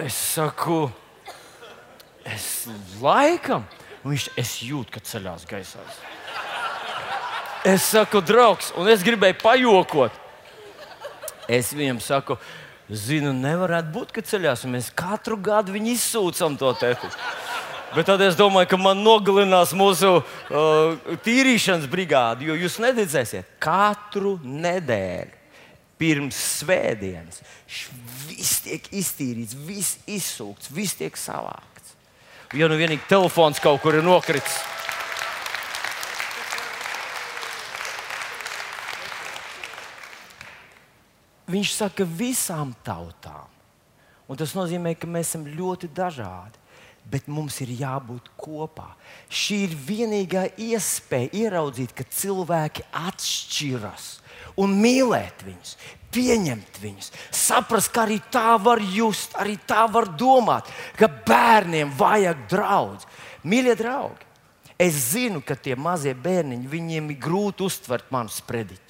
Es 0.00 0.16
saku, 0.16 0.86
es 2.24 2.46
laikam, 3.04 3.68
viņš 4.06 4.30
es 4.40 4.54
jūtu, 4.64 4.96
ka 4.96 5.04
ceļās 5.04 5.44
gaisā. 5.50 5.84
Es 7.66 7.84
saku, 7.92 8.22
draugs, 8.24 8.70
un 8.80 8.88
es 8.88 9.02
gribēju 9.04 9.36
pajokot. 9.42 10.14
Es 11.50 11.74
viņam 11.76 11.98
saku, 12.00 12.38
zinu, 12.88 13.34
nevarētu 13.36 13.92
būt, 13.92 14.14
ka 14.16 14.24
ceļās, 14.24 14.64
mēs 14.70 14.88
katru 14.96 15.36
gadu 15.36 15.74
viņu 15.74 15.92
izsūcam 15.92 16.56
to 16.60 16.70
tēti. 16.80 17.10
Bet 17.90 18.06
tad 18.06 18.22
es 18.22 18.38
domāju, 18.38 18.70
ka 18.70 18.78
man 18.78 19.02
nogalinās 19.02 19.74
mūsu 19.74 20.20
uh, 20.22 21.14
tīrīšanas 21.26 21.90
brigāde, 21.90 22.46
jo 22.46 22.54
jūs 22.54 22.78
neticēsiet, 22.80 23.58
katru 23.60 24.38
nedēļu 24.46 25.36
pirms 26.00 26.38
svētdienas 26.62 27.42
viss 28.30 28.62
tiek 28.64 28.86
iztīrīts, 28.96 29.56
viss 29.66 29.98
izsūkts, 30.08 30.70
viss 30.72 30.96
tiek 30.96 31.18
savākts. 31.18 31.96
Ja 32.56 32.70
nu 32.70 32.78
vienīgi 32.80 33.04
telefons 33.10 33.60
kaut 33.62 33.82
kur 33.82 33.98
ir 33.98 34.06
nokritis. 34.06 34.56
Viņš 41.50 41.74
saka 41.74 42.06
visām 42.06 42.74
tautām. 42.86 43.48
Un 44.30 44.38
tas 44.38 44.54
nozīmē, 44.54 44.94
ka 44.94 45.08
mēs 45.10 45.32
esam 45.32 45.48
ļoti 45.50 45.88
dažādi, 45.90 46.60
bet 47.10 47.26
mums 47.26 47.56
ir 47.64 47.72
jābūt 47.80 48.28
kopā. 48.38 48.92
Šī 49.26 49.64
ir 49.66 49.76
vienīgā 49.88 50.44
iespēja 50.60 51.32
ieraudzīt, 51.44 51.94
ka 51.96 52.06
cilvēki 52.06 52.86
atšķiras 52.94 54.10
un 54.60 54.76
mīlēt 54.78 55.42
viņus, 55.46 55.74
pieņemt 56.14 56.78
viņus, 56.82 57.10
saprast, 57.34 57.90
ka 57.94 58.04
arī 58.04 58.20
tā 58.32 58.54
var 58.62 58.82
just, 58.82 59.34
arī 59.38 59.56
tā 59.66 59.84
var 59.90 60.08
domāt, 60.18 60.70
ka 60.98 61.08
bērniem 61.08 61.92
vajag 61.98 62.46
draugu. 62.50 63.10
Mīļie 63.50 63.74
draugi, 63.78 64.28
es 64.78 64.98
zinu, 65.14 65.42
ka 65.42 65.56
tie 65.56 65.74
mazie 65.78 66.14
bērniņi, 66.14 66.70
viņiem 66.70 67.10
ir 67.10 67.20
grūti 67.22 67.66
uztvert 67.66 68.10
manu 68.12 68.32
sprediķi. 68.32 68.89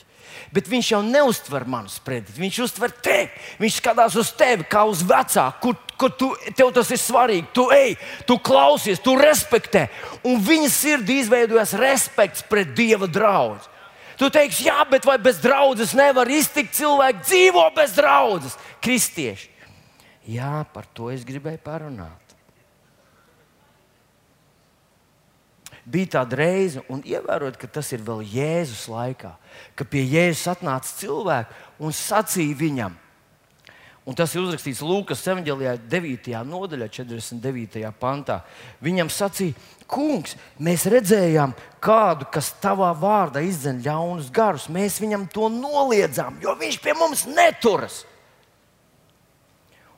Bet 0.54 0.68
viņš 0.70 0.92
jau 0.94 1.00
neuztver 1.06 1.66
manu 1.68 1.90
sprediķi. 1.92 2.40
Viņš 2.40 2.60
uztver 2.66 2.94
tevi. 3.04 3.28
Viņš 3.60 3.80
skatās 3.80 4.16
uz 4.20 4.32
tevi 4.36 4.66
kā 4.70 4.84
uz 4.88 5.02
vecāku, 5.06 5.60
kur, 5.60 5.76
kur 6.00 6.14
tu, 6.16 6.30
tev 6.58 6.72
tas 6.76 6.90
ir 6.90 7.00
svarīgi. 7.02 7.50
Tu 7.56 7.66
ej, 7.76 7.96
tu 8.28 8.38
klausies, 8.38 9.02
tu 9.02 9.16
respektē. 9.18 9.88
Un 10.26 10.40
viņa 10.44 10.72
sirdī 10.72 11.20
izveidojas 11.24 11.76
respekts 11.78 12.46
pret 12.46 12.74
Dieva 12.76 13.10
draugu. 13.10 13.60
Tu 14.20 14.28
teiksi, 14.28 14.66
jā, 14.68 14.82
bet 14.84 15.06
vai 15.08 15.16
bez 15.16 15.38
draudzes 15.40 15.94
nevar 15.96 16.28
iztikt 16.28 16.74
cilvēki, 16.76 17.22
dzīvo 17.24 17.62
bez 17.72 17.94
draudzes, 17.96 18.58
kristieši. 18.84 19.48
Jā, 20.28 20.60
par 20.74 20.84
to 20.92 21.08
es 21.08 21.24
gribēju 21.24 21.62
parunāt. 21.64 22.29
Bija 25.84 26.18
tāda 26.18 26.40
reize, 26.42 26.82
un 26.92 27.04
ievērot, 27.06 27.56
ka 27.60 27.70
tas 27.70 27.92
ir 27.94 28.02
vēl 28.04 28.24
Jēzus 28.28 28.86
laikā, 28.92 29.34
ka 29.74 29.86
pie 29.88 30.02
Jēzus 30.04 30.50
atnāca 30.52 30.92
cilvēki 31.00 31.62
un 31.80 31.96
sacīja 31.96 32.58
viņam, 32.60 32.98
Un 34.08 34.16
tas 34.16 34.32
ir 34.34 34.40
uzrakstīts 34.40 34.80
Lūkas 34.82 35.20
9. 35.22 36.32
nodaļā, 36.48 36.86
49. 36.90 37.82
pantā. 38.00 38.40
Viņam 38.82 39.10
sacīja, 39.12 39.54
Kungs, 39.90 40.36
mēs 40.62 40.86
redzējām 40.90 41.52
kādu, 41.82 42.28
kas 42.32 42.52
tavā 42.62 42.92
vārdā 42.96 43.42
izdzen 43.42 43.82
ļaunus 43.84 44.30
garus. 44.34 44.68
Mēs 44.70 45.00
viņam 45.02 45.28
to 45.34 45.50
noliedzām, 45.50 46.38
jo 46.42 46.54
viņš 46.58 46.78
pie 46.82 46.94
mums 46.98 47.26
neturas. 47.26 48.04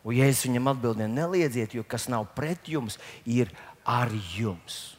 Un, 0.03 0.17
ja 0.17 0.27
es 0.27 0.41
viņam 0.45 0.73
atbildēju, 0.73 1.13
neliedziet, 1.13 1.77
jo 1.77 1.85
kas 1.87 2.09
nav 2.11 2.27
pret 2.35 2.69
jums, 2.73 2.99
ir 3.25 3.53
ar 3.85 4.11
jums. 4.35 4.92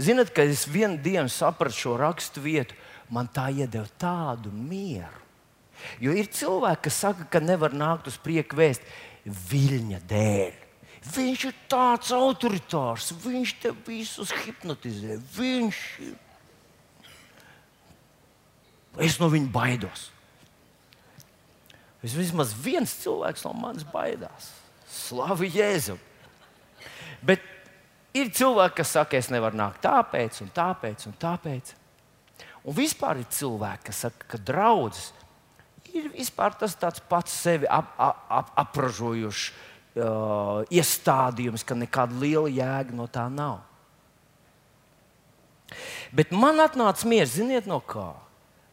Ziniet, 0.00 0.32
kad 0.32 0.48
es 0.48 0.64
vienu 0.68 0.96
dienu 1.02 1.28
sapratu 1.28 1.76
šo 1.76 1.96
rakstu 2.00 2.40
vietu, 2.40 2.76
man 3.12 3.28
tā 3.28 3.50
iedeva 3.52 3.88
tādu 4.00 4.52
mieru. 4.54 5.18
Jo 6.00 6.14
ir 6.16 6.28
cilvēki, 6.32 6.84
kas 6.86 6.98
saka, 7.04 7.26
ka 7.32 7.40
nevar 7.40 7.74
nākt 7.76 8.08
uz 8.08 8.16
priekšu 8.20 8.58
vēst 8.58 8.84
viļņa 9.50 10.00
dēļ. 10.08 10.58
Viņš 11.00 11.44
ir 11.48 11.60
tāds 11.72 12.10
autoritārs, 12.12 13.10
viņš 13.22 13.54
te 13.62 13.72
visus 13.86 14.32
hipnotizē. 14.42 15.16
Viņš. 15.36 15.78
Es 19.00 19.16
no 19.20 19.30
viņa 19.32 19.48
baidos. 19.52 20.10
Vismaz 22.04 22.52
viens 22.56 22.92
cilvēks 23.02 23.44
no 23.44 23.54
manis 23.56 23.84
baidās. 23.88 24.52
Slavu 24.90 25.48
Jēzum! 25.48 26.00
Bet 27.24 27.44
ir 28.16 28.32
cilvēki, 28.34 28.76
kas 28.80 28.96
saka, 28.96 29.18
es 29.18 29.30
nevaru 29.32 29.58
nākt 29.60 29.82
tāpēc, 29.84 30.42
un 30.44 30.50
tāpēc, 30.54 31.06
un 31.10 31.16
tāpēc. 31.20 31.74
Un 32.60 32.76
vispār 32.76 33.22
ir 33.22 33.30
cilvēki, 33.32 33.86
kas 33.88 34.04
saka, 34.06 34.28
ka 34.34 34.40
draudzes 34.50 35.10
ir 35.90 36.10
tas 36.78 37.00
pats 37.10 37.32
sevi 37.34 37.66
ap, 37.66 37.94
ap, 37.98 38.24
ap, 38.30 38.52
apražojošs 38.62 39.46
uh, 39.50 40.62
iestādījums, 40.70 41.64
ka 41.66 41.74
nekāda 41.74 42.18
liela 42.20 42.50
jēga 42.50 42.94
no 42.94 43.08
tā 43.10 43.26
nav. 43.32 43.60
Bet 46.14 46.34
man 46.34 46.62
atnāca 46.62 47.06
mieres, 47.06 47.36
ziniet, 47.38 47.66
no 47.70 47.80
kā? 47.82 48.12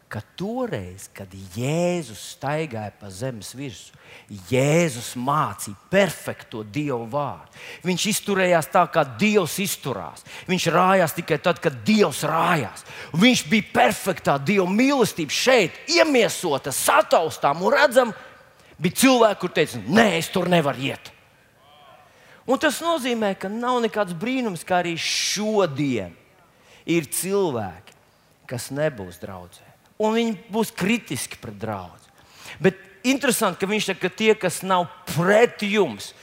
Ka 0.08 0.22
toreiz, 0.40 1.10
kad 1.12 1.32
Jēzus 1.56 2.22
staigāja 2.38 2.94
pa 2.96 3.10
zemes 3.12 3.52
virsmu, 3.58 3.98
Jēzus 4.48 5.14
mācīja 5.20 5.76
perfekto 5.92 6.64
Dievu 6.64 7.04
vārdu. 7.12 7.60
Viņš 7.84 8.06
izturējās 8.14 8.70
tā, 8.72 8.86
kā 8.92 9.04
Dievs 9.20 9.58
izturās. 9.64 10.24
Viņš 10.48 10.70
rājās 10.72 11.16
tikai 11.18 11.40
tad, 11.44 11.60
kad 11.64 11.76
Dievs 11.88 12.24
rājās. 12.28 12.86
Viņš 13.16 13.44
bija 13.52 13.68
perfektā 13.76 14.38
Dieva 14.40 14.68
mīlestība 14.72 15.36
šeit, 15.36 15.76
iemiesota, 15.92 16.72
sataustām 16.76 17.64
un 17.68 17.76
redzama. 17.76 18.16
Bija 18.80 19.04
cilvēki, 19.04 19.42
kur 19.44 19.56
teica, 19.56 19.84
nē, 19.84 20.10
es 20.22 20.32
tur 20.32 20.48
nevaru 20.52 20.88
iet. 20.92 21.12
Un 22.48 22.60
tas 22.64 22.80
nozīmē, 22.80 23.34
ka 23.36 23.52
nav 23.52 23.82
nekāds 23.84 24.16
brīnums, 24.16 24.64
ka 24.64 24.80
arī 24.80 24.96
šodien 24.96 26.14
ir 26.88 27.10
cilvēki, 27.12 27.96
kas 28.48 28.70
nebūs 28.72 29.20
draugi 29.20 29.67
un 30.02 30.18
viņi 30.18 30.36
būs 30.54 30.74
kritiski 30.78 31.40
pret 31.42 31.58
draugu. 31.62 31.98
Bet 32.64 32.80
interesanti, 33.08 33.60
ka 33.62 33.70
viņš 33.70 33.92
saka, 33.92 34.08
ka 34.08 34.18
tie, 34.24 34.34
kas 34.38 34.62
nav 34.66 34.88
pret 35.16 35.64
jums, 35.66 36.14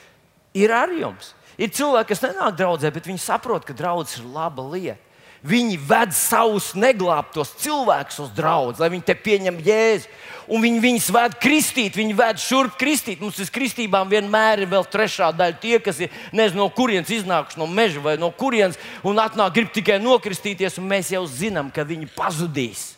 ir 0.56 0.74
ar 0.74 0.92
jums. 0.94 1.34
Ir 1.58 1.70
cilvēki, 1.70 2.10
kas 2.10 2.24
nenāk 2.24 2.56
draudzē, 2.58 2.90
bet 2.94 3.06
viņi 3.06 3.22
saprot, 3.22 3.66
ka 3.66 3.76
draudzes 3.76 4.18
ir 4.18 4.30
laba 4.34 4.64
lieta. 4.74 5.00
Viņi 5.44 5.76
ved 5.76 6.14
savus 6.16 6.70
neglābtos 6.72 7.50
cilvēkus 7.60 8.22
uz 8.24 8.30
draugu, 8.32 8.78
lai 8.80 8.88
viņi 8.94 9.04
te 9.04 9.12
pieņem 9.12 9.58
jēzu. 9.60 10.08
Un 10.48 10.64
viņi 10.64 10.80
viņus 10.80 11.08
ved 11.12 11.36
kristīt, 11.40 11.98
viņi 12.00 12.16
ved 12.16 12.40
šurp 12.40 12.78
kristīt. 12.80 13.20
Mums 13.20 13.36
uz 13.44 13.52
kristībām 13.52 14.08
vienmēr 14.08 14.64
ir 14.64 14.70
vēl 14.72 14.88
trešā 14.88 15.28
daļa. 15.36 15.58
Tie, 15.60 15.76
kas 15.84 16.00
ir 16.00 16.16
nezinu, 16.32 16.62
no 16.62 16.70
kurienes 16.72 17.12
iznākuši 17.12 17.60
no 17.60 17.68
meža 17.68 18.00
vai 18.00 18.16
no 18.20 18.32
kurienes 18.32 18.80
un 19.04 19.20
atnāk, 19.20 19.52
grib 19.58 19.72
tikai 19.76 20.00
nokristīties, 20.00 20.80
un 20.80 20.88
mēs 20.88 21.12
jau 21.12 21.26
zinām, 21.28 21.68
ka 21.68 21.84
viņi 21.84 22.08
pazudīs. 22.16 22.94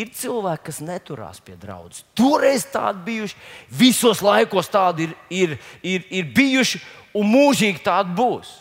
Ir 0.00 0.10
cilvēki, 0.16 0.64
kas 0.70 0.80
neturās 0.84 1.40
pie 1.44 1.56
draudzes. 1.60 2.04
Toreiz 2.16 2.64
tādi 2.70 3.04
bijuši, 3.08 3.38
visos 3.80 4.22
laikos 4.24 4.70
tādi 4.72 5.08
ir, 5.08 5.14
ir, 5.30 5.54
ir, 5.82 6.06
ir 6.20 6.32
bijuši, 6.36 6.80
un 7.18 7.30
mūžīgi 7.30 7.82
tādi 7.84 8.14
būs. 8.16 8.52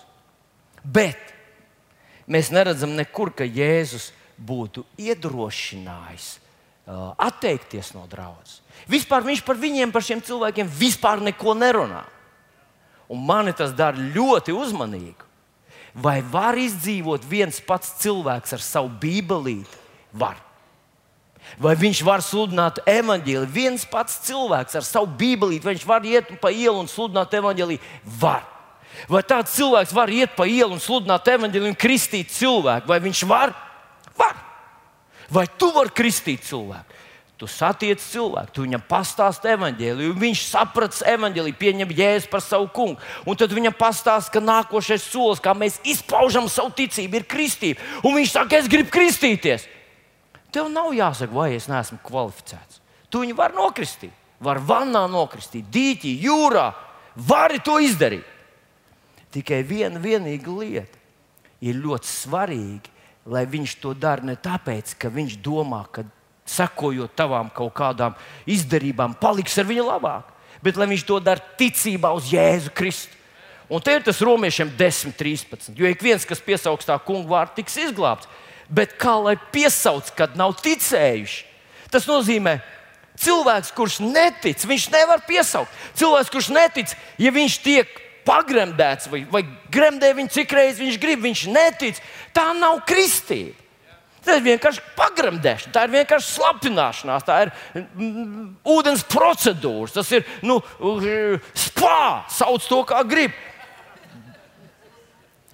Bet 0.83 1.33
mēs 2.29 2.51
neredzam 2.55 2.95
nekur, 2.97 3.31
ka 3.35 3.47
Jēzus 3.47 4.11
būtu 4.39 4.85
iedrošinājis 4.99 6.29
uh, 6.89 7.11
atteikties 7.19 7.93
no 7.95 8.05
draudzes. 8.09 8.61
Vispār 8.89 9.25
viņš 9.25 9.43
par 9.45 9.59
viņiem, 9.59 9.91
par 9.91 10.05
šiem 10.05 10.23
cilvēkiem, 10.23 10.69
vispār 10.79 11.21
neko 11.23 11.55
nerunā. 11.57 12.05
Un 13.09 13.23
mani 13.25 13.55
tas 13.57 13.73
dara 13.73 13.97
ļoti 13.97 14.53
uzmanīgu. 14.53 15.25
Vai 15.99 16.19
var 16.21 16.57
izdzīvot 16.61 17.25
viens 17.27 17.57
pats 17.65 17.95
cilvēks 18.03 18.53
ar 18.55 18.63
savu 18.63 18.91
bībelīti? 19.01 19.81
Var. 20.13 20.37
Vai 21.57 21.73
viņš 21.79 22.03
var 22.05 22.21
sludināt 22.23 22.81
evaņģēliju? 22.85 23.49
Viens 23.53 23.85
pats 23.89 24.19
cilvēks 24.27 24.77
ar 24.79 24.85
savu 24.85 25.09
bībeli, 25.19 25.61
viņš 25.63 25.85
var 25.87 26.05
iet 26.05 26.29
pa 26.41 26.51
ielu 26.53 26.77
un 26.83 26.91
sludināt 26.91 27.33
evaņģēliju? 27.39 27.81
Var. 28.19 28.45
Vai 29.09 29.23
tāds 29.23 29.55
cilvēks 29.55 29.95
var 29.95 30.11
iet 30.11 30.35
pa 30.35 30.47
ielu 30.49 30.75
un 30.75 30.83
sludināt 30.83 31.27
evaņģēliju 31.31 31.73
un 31.73 31.79
kristīt 31.79 32.31
cilvēku? 32.35 32.89
Vai 32.89 32.99
viņš 33.03 33.23
var? 33.29 33.55
Var. 34.19 34.37
Vai 35.29 35.45
tu 35.57 35.71
vari 35.75 35.93
kristīt 35.95 36.45
cilvēku? 36.47 36.97
Tu 37.39 37.47
satiec 37.47 38.01
cilvēku, 38.03 38.51
tu 38.51 38.63
viņam 38.65 38.81
pastāsti 38.83 39.47
evaņģēliju, 39.53 40.15
viņš 40.19 40.39
saprata 40.43 41.05
evaņģēliju, 41.07 41.55
pieņem 41.55 41.93
jēzu 41.95 42.27
par 42.27 42.41
savu 42.43 42.67
kungu. 42.75 42.99
Un 43.23 43.37
tad 43.39 43.53
viņam 43.55 43.77
pastāsta, 43.79 44.33
ka 44.33 44.41
nākošais 44.43 45.05
solis, 45.07 45.39
kā 45.39 45.53
mēs 45.55 45.77
izpaužam 45.87 46.49
savu 46.51 46.73
ticību, 46.75 47.21
ir 47.21 47.27
kristība. 47.31 47.85
Un 48.03 48.17
viņš 48.17 48.33
saka, 48.35 48.59
es 48.59 48.67
gribu 48.67 48.91
kristīties. 48.91 49.69
Tev 50.53 50.69
nav 50.73 50.93
jāsaka, 50.97 51.33
vai 51.33 51.53
es 51.55 51.67
neesmu 51.69 51.99
kvalificēts. 52.05 52.81
Tu 53.09 53.21
viņu 53.23 53.37
vari 53.37 53.57
nokristīt, 53.57 54.13
vari 54.41 54.63
vannā 54.65 55.03
nokristīt, 55.09 55.67
dīķī, 55.73 56.13
jūrā. 56.25 56.69
Vari 57.29 57.59
to 57.65 57.77
izdarīt. 57.81 58.25
Tikai 59.33 59.61
viena 59.67 60.01
vienīga 60.01 60.53
lieta 60.53 60.97
ir 61.61 61.77
ļoti 61.77 62.09
svarīga, 62.09 62.95
lai 63.29 63.43
viņš 63.49 63.75
to 63.81 63.93
dara 63.93 64.25
ne 64.25 64.33
tāpēc, 64.39 64.95
ka 64.97 65.11
viņš 65.13 65.37
domā, 65.45 65.83
ka 65.93 66.05
sekojot 66.49 67.13
tavām 67.17 67.51
kaut 67.53 67.75
kādām 67.77 68.15
izdarībām, 68.49 69.13
paliks 69.21 69.57
ar 69.61 69.67
viņu 69.69 69.85
labāk, 69.85 70.31
bet 70.65 70.79
lai 70.79 70.89
viņš 70.89 71.05
to 71.05 71.19
dara 71.21 71.43
ticībā 71.59 72.13
uz 72.17 72.31
Jēzu 72.33 72.73
Kristu. 72.73 73.17
Un 73.69 73.83
te 73.85 73.93
ir 73.93 74.01
tas 74.01 74.17
romiešiem 74.25 74.71
10, 74.73 75.13
13. 75.13 75.75
Jo 75.77 75.85
ik 75.85 76.01
viens, 76.01 76.25
kas 76.25 76.41
piesaugs 76.41 76.87
tā 76.89 76.95
kungu 77.05 77.29
vārdu, 77.29 77.59
tiks 77.59 77.77
izglābts 77.77 78.25
bet 78.69 78.95
kā 79.01 79.15
lai 79.17 79.35
piesauc, 79.53 80.11
kad 80.17 80.37
nav 80.37 80.55
ticējuši. 80.61 81.45
Tas 81.89 82.05
nozīmē, 82.09 82.59
cilvēks, 83.19 83.73
kurš 83.75 83.99
netic, 84.05 84.65
viņš 84.69 84.89
nevar 84.93 85.23
piesaukt. 85.27 85.73
Cilvēks, 85.97 86.31
kurš 86.33 86.51
netic, 86.53 86.93
ja 87.21 87.33
viņš 87.33 87.57
tiek 87.65 87.95
pagremdēts 88.27 89.09
vai, 89.09 89.23
vai 89.31 89.41
gremdē 89.73 90.11
viņu 90.17 90.35
cik 90.35 90.53
reizes 90.53 90.83
viņš 90.83 91.01
grib, 91.01 91.23
viņš 91.25 91.47
netic. 91.49 92.01
Tā 92.35 92.51
nav 92.57 92.83
kristība. 92.89 93.57
Tas 94.19 94.35
ir 94.35 94.43
vienkārši 94.43 94.81
pagremdēšana, 94.97 95.71
tā 95.73 95.85
ir 95.87 95.93
vienkārši 95.93 96.33
slapināšanās, 96.33 97.23
tā 97.23 97.37
ir 97.45 97.51
mm, 97.79 98.49
ūdens 98.67 99.05
procedūra, 99.07 99.87
tas 99.95 100.11
ir 100.11 100.25
nu, 100.43 100.57
spā, 101.55 102.27
sauc 102.35 102.67
to 102.67 102.81
kā 102.89 102.99
grib. 103.07 103.31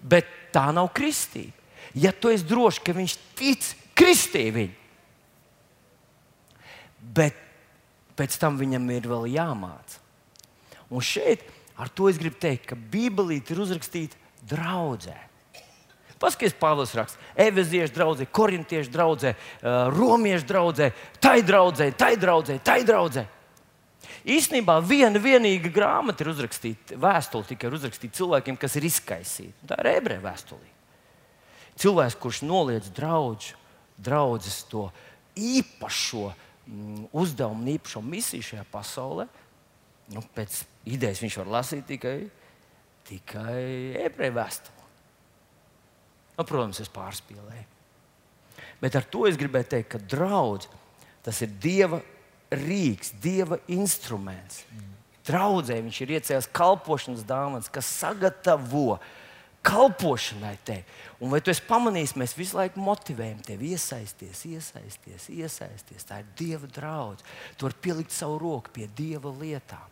Bet 0.02 0.34
tā 0.54 0.66
nav 0.74 0.90
kristība 0.98 1.55
ja 1.96 2.12
tu 2.12 2.32
esi 2.34 2.48
drošs, 2.48 2.82
ka 2.84 2.96
viņš 2.96 3.18
tic 3.40 3.68
kristībai. 3.98 4.70
Bet 7.16 7.38
pēc 8.18 8.40
tam 8.42 8.60
viņam 8.60 8.90
ir 8.96 9.08
vēl 9.12 9.30
jāmācās. 9.36 10.02
Un 10.94 11.02
šeit 11.02 11.44
ar 11.76 11.90
to 11.90 12.10
es 12.10 12.20
gribu 12.22 12.38
teikt, 12.40 12.70
ka 12.72 12.76
Bībelīte 12.76 13.54
ir 13.54 13.64
uzrakstīta 13.66 14.20
draudzē. 14.48 15.16
Paskaties, 16.16 16.56
Pāvils 16.56 16.94
raksta, 16.96 17.20
Eveziešu 17.36 17.94
draudzē, 17.98 18.26
Korintiešu 18.32 18.92
draudzē, 18.94 19.34
Romiešu 19.92 20.48
draudzē, 20.48 20.92
tai 21.20 21.42
draudzē, 21.44 21.90
tai 22.00 22.16
draudzē, 22.18 22.56
tai 22.64 22.80
draudzē. 22.88 23.26
Īsnībā 24.26 24.80
viena 24.82 25.20
vienīga 25.22 25.70
grāmata 25.74 26.24
ir 26.24 26.32
uzrakstīta, 26.32 26.96
vēstule 27.02 27.46
tikai 27.52 27.68
ir 27.70 27.76
uzrakstīta 27.78 28.18
cilvēkiem, 28.22 28.58
kas 28.58 28.80
ir 28.80 28.88
izkaisīti. 28.88 29.68
Tā 29.70 29.78
ir 29.84 29.92
ebreju 29.98 30.24
vēstulīte. 30.24 30.75
Cilvēks, 31.80 32.16
kurš 32.20 32.42
noliedz 32.48 32.90
draudžu, 32.96 33.58
draudzes 34.00 34.62
to 34.72 34.88
īpašo 35.36 36.30
mm, 36.32 37.10
uzdevumu 37.16 37.76
īpašo 37.76 38.02
misiju 38.04 38.48
šajā 38.52 38.64
pasaulē, 38.72 39.28
nu, 40.16 40.24
pēc 40.36 40.64
idejas 40.88 41.22
viņš 41.24 41.38
var 41.42 41.52
lasīt 41.60 41.86
tikai, 41.90 42.18
tikai 43.10 43.60
ebreju 44.06 44.38
vēstuli. 44.38 44.90
Nu, 46.36 46.44
protams, 46.44 46.82
es 46.84 46.92
pārspīlēju. 46.92 47.68
Bet 48.82 48.96
ar 49.00 49.06
to 49.08 49.24
es 49.30 49.40
gribēju 49.40 49.72
teikt, 49.72 49.94
ka 49.94 50.02
draudz 50.04 50.68
tas 51.26 51.40
ir 51.42 51.54
Dieva 51.62 52.02
rīks, 52.54 53.14
Dieva 53.24 53.58
instruments. 53.72 54.64
Draudzē 55.26 55.80
viņš 55.82 56.02
ir 56.04 56.12
iecēlis 56.20 56.52
kalpošanas 56.54 57.24
dāvanas, 57.26 57.72
kas 57.72 57.88
sagatavo 57.90 59.00
kalpošanai 59.66 60.56
te. 60.66 60.78
Un 61.24 61.32
vai 61.34 61.42
tu 61.42 61.52
esi 61.52 61.64
pamanījis, 61.66 62.16
mēs 62.20 62.36
visu 62.38 62.60
laiku 62.60 62.82
motivējam 62.84 63.42
tevi 63.46 63.74
iesaisties, 63.74 64.44
iesaisties, 64.52 65.28
iesaisties. 65.34 66.06
Tā 66.06 66.22
ir 66.22 66.32
Dieva 66.38 66.70
draudz. 66.70 67.26
Tu 67.58 67.68
vari 67.68 67.82
pielikt 67.82 68.14
savu 68.14 68.38
roku 68.44 68.74
pie 68.76 68.88
Dieva 68.98 69.34
lietām. 69.34 69.92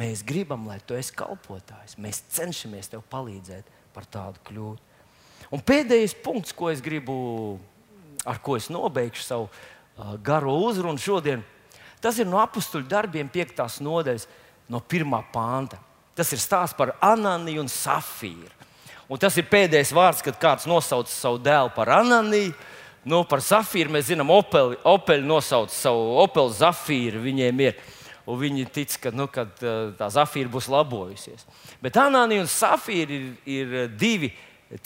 Mēs 0.00 0.22
gribam, 0.22 0.68
lai 0.70 0.78
tu 0.86 0.94
esi 0.94 1.14
kalpotājs. 1.18 1.96
Mēs 1.98 2.22
cenšamies 2.30 2.92
tev 2.92 3.02
palīdzēt 3.10 3.70
par 3.94 4.06
tādu 4.06 4.42
kļūt. 4.46 4.86
Un 5.50 5.62
pēdējais 5.66 6.14
punkts, 6.22 6.54
ko 6.54 6.68
es 6.70 6.82
gribu, 6.82 7.58
ar 8.22 8.38
ko 8.42 8.54
es 8.58 8.68
nobeigšu 8.70 9.24
savu 9.26 9.48
uh, 9.48 10.14
garo 10.22 10.54
uzrunu 10.62 11.00
šodien, 11.02 11.42
tas 11.98 12.20
ir 12.22 12.28
no 12.30 12.38
apakstuļu 12.38 12.86
darbiem, 12.86 13.30
5. 13.34 13.64
nodaļas, 13.82 14.28
no 14.70 14.78
1. 14.86 15.16
pānta. 15.34 15.80
Tas 16.20 16.34
ir 16.36 16.40
stāsts 16.42 16.76
par 16.76 16.92
Ananiju 17.00 17.62
un 17.64 17.70
Safīru. 17.72 18.52
Un 19.08 19.18
tas 19.18 19.38
ir 19.40 19.48
pēdējais 19.48 19.94
vārds, 19.96 20.20
kad 20.20 20.36
kāds 20.38 20.66
nosauc 20.68 21.08
savu 21.08 21.40
dēlu 21.40 21.72
par 21.72 21.88
Ananiju. 21.96 22.52
Nu, 23.08 23.22
par 23.24 23.40
Zafīru 23.40 23.94
mēs 23.94 24.10
zinām, 24.10 24.28
Opeli, 24.34 24.76
Opeli 24.84 25.24
nosauc 25.24 25.72
savu 25.72 26.18
Opeli 26.20 26.52
Zafīru. 26.58 27.24
Viņiem 27.24 27.64
ir 27.64 27.80
un 28.30 28.38
viņi 28.38 28.66
tic, 28.70 28.94
ka 29.00 29.12
nu, 29.14 29.26
kad, 29.32 29.52
tā 29.98 30.08
zafīra 30.12 30.52
būs 30.52 30.68
labojusies. 30.70 31.46
Bet 31.82 31.98
Anānija 32.00 32.44
un 32.44 32.50
Safīra 32.50 33.16
ir, 33.16 33.26
ir 33.48 33.76
divi 33.98 34.30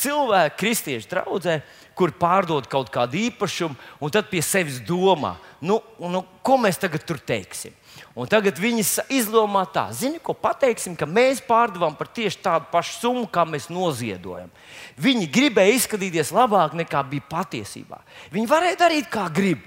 cilvēki, 0.01 0.57
kristieši 0.61 1.11
draudzē, 1.11 1.59
kur 1.99 2.14
pārdod 2.16 2.68
kaut 2.70 2.89
kādu 2.95 3.18
īpašumu, 3.26 3.76
un 4.01 4.14
tad 4.14 4.30
pie 4.30 4.41
sevis 4.43 4.80
domā, 4.87 5.35
nu, 5.61 5.80
nu, 6.01 6.24
ko 6.47 6.57
mēs 6.62 6.80
tagad 6.80 7.05
tur 7.05 7.20
teiksim. 7.20 7.74
Un 8.15 8.29
tagad 8.31 8.61
viņi 8.62 8.85
izdomā 9.11 9.65
tā, 9.75 9.89
zini, 9.91 10.21
ko 10.23 10.37
pateiksim, 10.39 10.95
ka 10.95 11.07
mēs 11.11 11.41
pārdevām 11.43 11.97
par 11.99 12.07
tieši 12.15 12.39
tādu 12.45 12.69
pašu 12.71 13.01
summu, 13.01 13.27
kā 13.27 13.43
mēs 13.43 13.67
noziedojam. 13.75 14.53
Viņi 15.03 15.27
gribēja 15.35 15.81
izskatīties 15.81 16.31
labāk 16.35 16.77
nekā 16.79 17.03
bija 17.11 17.27
patiesībā. 17.33 17.99
Viņi 18.31 18.51
varēja 18.51 18.85
darīt, 18.87 19.11
kā 19.11 19.27
grib 19.35 19.65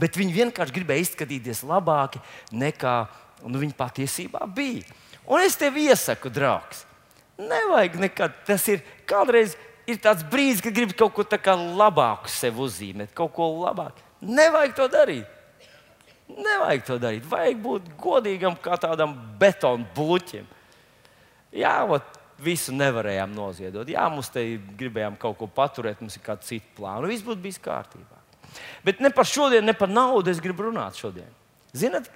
bet 0.00 0.16
viņi 0.18 0.34
vienkārši 0.40 0.74
gribēja 0.74 1.06
izskatīties 1.06 1.62
labāk 1.66 2.18
nekā 2.54 2.94
nu, 3.44 3.60
viņi 3.60 3.76
patiesībā 3.78 4.46
bija. 4.54 4.84
Un 5.24 5.44
es 5.44 5.56
tev 5.60 5.76
iesaku, 5.80 6.32
draugs, 6.32 6.84
nevajag 7.40 8.00
nekad. 8.02 8.34
Tas 8.48 8.66
ir 8.72 8.82
kādreiz 9.08 9.56
ir 9.88 10.00
tāds 10.02 10.24
brīdis, 10.28 10.62
kad 10.64 10.74
gribi 10.76 10.96
kaut 10.96 11.14
ko 11.16 11.24
labāku 11.78 12.28
sev 12.28 12.60
uzzīmēt, 12.60 13.14
kaut 13.14 13.32
ko 13.36 13.48
labāku. 13.64 14.00
Nevajag 14.20 14.76
to 14.76 14.88
darīt. 14.88 15.33
Nevajag 16.28 16.84
to 16.86 16.98
darīt. 17.02 17.24
Vajag 17.28 17.58
būt 17.62 17.88
godīgam, 18.00 18.56
kā 18.60 18.78
tādam 18.80 19.12
betonu 19.40 19.84
bloķim. 19.96 20.46
Jā, 21.54 21.76
ot, 21.84 22.06
visu 22.42 22.74
nevarējām 22.74 23.34
noziedot. 23.36 23.88
Jā, 23.90 24.06
mums 24.10 24.30
te 24.32 24.42
gribējām 24.78 25.18
kaut 25.20 25.36
ko 25.38 25.48
paturēt, 25.50 26.00
mums 26.02 26.16
ir 26.18 26.24
kāda 26.24 26.46
cita 26.46 26.72
plāna. 26.78 27.10
Viss 27.10 27.24
būtu 27.26 27.44
bijis 27.44 27.60
kārtībā. 27.62 28.22
Bet 28.86 29.00
ne 29.02 29.10
par 29.14 29.28
šodienu, 29.28 29.66
ne 29.66 29.74
par 29.76 29.90
naudu 29.90 30.32
es 30.32 30.40
gribu 30.42 30.68
runāt 30.68 30.98
šodien. 30.98 31.30
Zinat, 31.74 32.08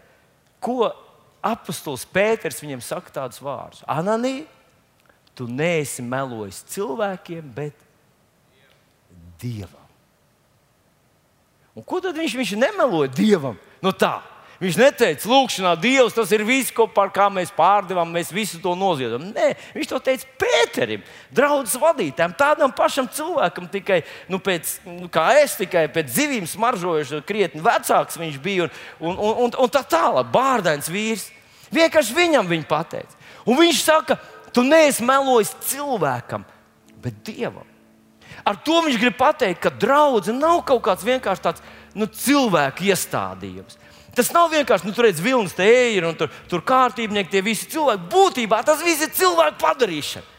ko 0.63 0.91
apustulis 1.45 2.07
Pēters 2.09 2.63
viņam 2.63 2.83
saka 2.85 3.15
tādus 3.21 3.43
vārdus? 3.43 3.85
Ananī, 3.91 4.47
tu 5.39 5.47
neesi 5.51 6.03
melojis 6.03 6.65
cilvēkiem, 6.73 7.53
bet 7.55 7.87
Dievam. 9.39 9.87
Un 11.79 11.85
ko 11.87 12.01
tad 12.03 12.17
viņš, 12.19 12.35
viņš 12.41 12.57
nemeloja 12.59 13.11
Dievam? 13.15 13.59
Nu 13.85 13.93
tā, 13.95 14.17
Viņš 14.59 14.75
neteica, 14.75 15.29
lūkšanā, 15.31 15.73
Dievs, 15.79 16.17
tas 16.17 16.33
ir 16.35 16.43
viss, 16.43 16.73
ko, 16.75 16.89
par 16.91 17.13
kā 17.15 17.29
mēs 17.31 17.53
pārdevām, 17.55 18.11
mēs 18.11 18.33
visu 18.35 18.59
to 18.59 18.73
noziedam. 18.75 19.29
Nē, 19.31 19.53
viņš 19.77 19.91
to 19.93 20.01
teica 20.03 20.27
Pēterim, 20.43 21.05
draugs 21.31 21.77
vadītājam, 21.79 22.35
tādam 22.39 22.75
pašam 22.75 23.07
cilvēkam, 23.15 23.69
tikai 23.71 24.01
nu, 24.27 24.43
pēc, 24.43 24.73
nu, 24.89 25.07
kā 25.15 25.29
es, 25.39 25.55
tikai 25.61 25.85
pēc 25.95 26.11
zivīm 26.17 26.51
smaržojuši, 26.51 27.23
krietni 27.29 27.63
vecāks 27.63 28.19
viņš 28.19 28.43
bija 28.43 28.67
un, 28.67 28.75
un, 28.99 29.15
un, 29.15 29.39
un, 29.47 29.57
un 29.63 29.73
tā 29.79 29.85
tālāk, 29.87 30.35
bārdains 30.35 30.91
vīrs. 30.91 31.29
Vienkārši 31.71 32.19
viņam 32.19 32.51
viņa 32.51 32.67
pateica. 32.67 33.33
Un 33.47 33.63
viņš 33.63 33.87
saka, 33.87 34.19
tu 34.51 34.67
neesi 34.67 35.07
melojis 35.07 35.55
cilvēkam, 35.71 36.43
bet 36.99 37.23
dievam. 37.31 37.67
Ar 38.43 38.59
to 38.65 38.83
viņš 38.83 38.99
grib 38.99 39.15
pateikt, 39.19 39.61
ka 39.63 39.71
draudzene 39.71 40.41
nav 40.41 40.65
kaut 40.67 40.83
kāds 40.87 41.07
vienkārši 41.07 41.45
tāds 41.45 41.63
nu, 41.99 42.07
cilvēku 42.07 42.89
iestādījums. 42.89 43.79
Tas 44.17 44.33
nav 44.35 44.49
vienkārši, 44.51 44.89
nu, 44.89 44.95
tur 44.97 45.07
redz, 45.07 45.21
vilnis 45.23 45.55
te 45.55 45.69
ir 45.95 46.07
un 46.09 46.17
tur, 46.19 46.33
tur 46.51 46.65
kārtībnieki, 46.67 47.31
tie 47.31 47.43
visi 47.45 47.69
cilvēki. 47.71 48.09
Būtībā 48.11 48.63
tas 48.67 48.83
viss 48.83 49.05
ir 49.07 49.13
cilvēku 49.15 49.61
padarīšana. 49.63 50.37